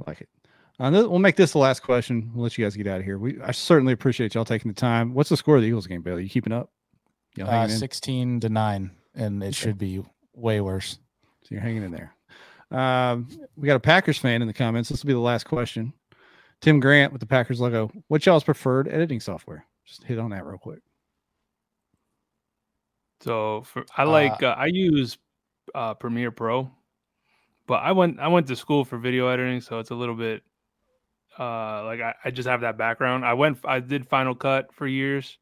[0.00, 0.28] I like it.
[0.80, 2.30] Uh, we'll make this the last question.
[2.34, 3.18] We'll let you guys get out of here.
[3.18, 5.12] We I certainly appreciate y'all taking the time.
[5.14, 6.22] What's the score of the Eagles game, Bailey?
[6.22, 6.70] You keeping up?
[7.36, 7.70] You know, Uh, in?
[7.70, 10.02] Sixteen to nine, and it should be
[10.34, 10.98] way worse.
[11.42, 12.14] So you're hanging in there.
[12.70, 14.88] Um, we got a Packers fan in the comments.
[14.88, 15.92] This will be the last question.
[16.60, 17.90] Tim Grant with the Packers logo.
[18.08, 19.64] What y'all's preferred editing software?
[19.88, 20.80] Just hit on that real quick.
[23.20, 25.18] So for I like uh, I use
[25.74, 26.70] uh, Premiere Pro,
[27.66, 30.42] but I went I went to school for video editing, so it's a little bit
[31.38, 33.24] uh, like I, I just have that background.
[33.24, 35.38] I went I did Final Cut for years,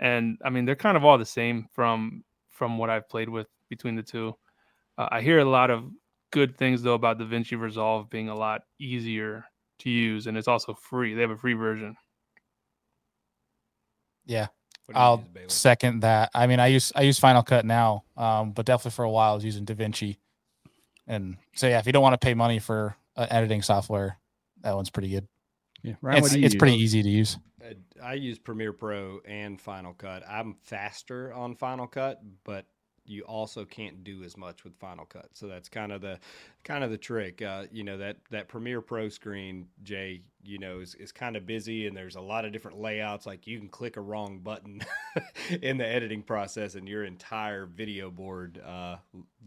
[0.00, 3.46] and I mean they're kind of all the same from from what I've played with
[3.70, 4.34] between the two.
[4.98, 5.84] Uh, I hear a lot of
[6.32, 9.44] good things though about DaVinci Resolve being a lot easier
[9.78, 11.14] to use, and it's also free.
[11.14, 11.96] They have a free version.
[14.26, 14.48] Yeah.
[14.86, 16.30] What do you I'll use, second that.
[16.34, 19.32] I mean, I use I use Final Cut now, um, but definitely for a while
[19.32, 20.18] I was using DaVinci.
[21.06, 24.18] And so yeah, if you don't want to pay money for uh, editing software,
[24.62, 25.26] that one's pretty good.
[25.82, 27.38] Yeah, Ryan, what it's do you it's pretty easy to use.
[27.62, 30.22] Uh, I use Premiere Pro and Final Cut.
[30.28, 32.66] I'm faster on Final Cut, but
[33.06, 35.28] you also can't do as much with Final Cut.
[35.32, 36.18] So that's kind of the
[36.62, 37.42] kind of the trick.
[37.42, 41.46] Uh, you know that that Premiere Pro screen, Jay, you know, is, is kind of
[41.46, 43.26] busy and there's a lot of different layouts.
[43.26, 44.80] Like you can click a wrong button
[45.62, 48.96] in the editing process, and your entire video board uh,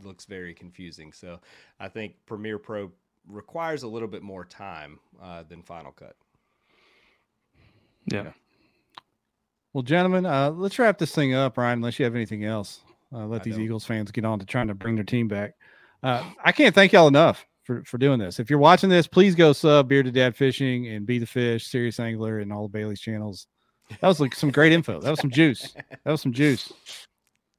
[0.03, 1.11] looks very confusing.
[1.11, 1.39] So
[1.79, 2.91] I think Premiere Pro
[3.27, 6.15] requires a little bit more time uh, than Final Cut.
[8.05, 8.31] Yeah.
[9.73, 11.79] Well, gentlemen, uh, let's wrap this thing up, Ryan.
[11.79, 12.79] Unless you have anything else,
[13.13, 13.63] uh, let I these don't.
[13.63, 15.53] Eagles fans get on to trying to bring their team back.
[16.03, 18.39] Uh, I can't thank y'all enough for, for doing this.
[18.39, 21.99] If you're watching this, please go sub Bearded Dad Fishing and Be the Fish, Serious
[21.99, 23.47] Angler, and all of Bailey's channels.
[23.89, 24.99] That was like some great info.
[24.99, 25.73] That was some juice.
[26.03, 26.71] That was some juice.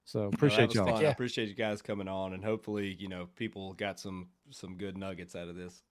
[0.05, 0.87] So appreciate was y'all.
[0.87, 1.05] fun.
[1.05, 4.97] I appreciate you guys coming on, and hopefully, you know, people got some some good
[4.97, 5.83] nuggets out of this.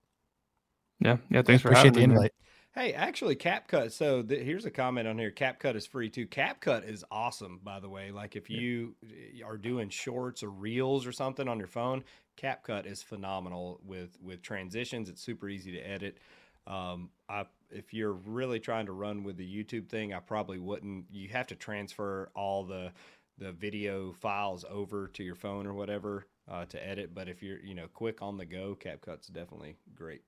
[0.99, 1.17] Yeah.
[1.29, 1.43] Yeah.
[1.43, 2.15] Thanks for Appreciate having the me.
[2.15, 2.31] invite.
[2.77, 3.91] Hey, actually, CapCut.
[3.91, 5.31] So th- here's a comment on here.
[5.31, 6.27] CapCut is free too.
[6.27, 8.11] CapCut is awesome, by the way.
[8.11, 12.03] Like if you uh, are doing shorts or reels or something on your phone,
[12.39, 15.09] CapCut is phenomenal with with transitions.
[15.09, 16.19] It's super easy to edit.
[16.67, 21.05] Um, I, if you're really trying to run with the YouTube thing, I probably wouldn't.
[21.09, 22.91] You have to transfer all the
[23.39, 27.15] the video files over to your phone or whatever uh, to edit.
[27.15, 30.21] But if you're you know quick on the go, CapCut's definitely great.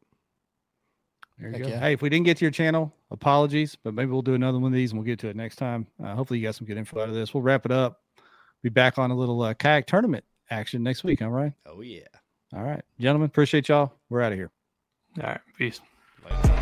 [1.40, 1.70] There you Heck go.
[1.70, 1.80] yeah.
[1.80, 4.72] Hey, if we didn't get to your channel, apologies, but maybe we'll do another one
[4.74, 5.88] of these and we'll get to it next time.
[6.04, 7.34] Uh, hopefully, you got some good info out of this.
[7.34, 8.02] We'll wrap it up.
[8.62, 11.22] Be back on a little uh, kayak tournament action next week.
[11.22, 11.54] All right.
[11.66, 12.02] Oh yeah.
[12.54, 13.28] All right, gentlemen.
[13.28, 13.94] Appreciate y'all.
[14.10, 14.52] We're out of here.
[15.22, 15.42] All right.
[15.58, 15.80] Peace.
[16.26, 16.56] Later.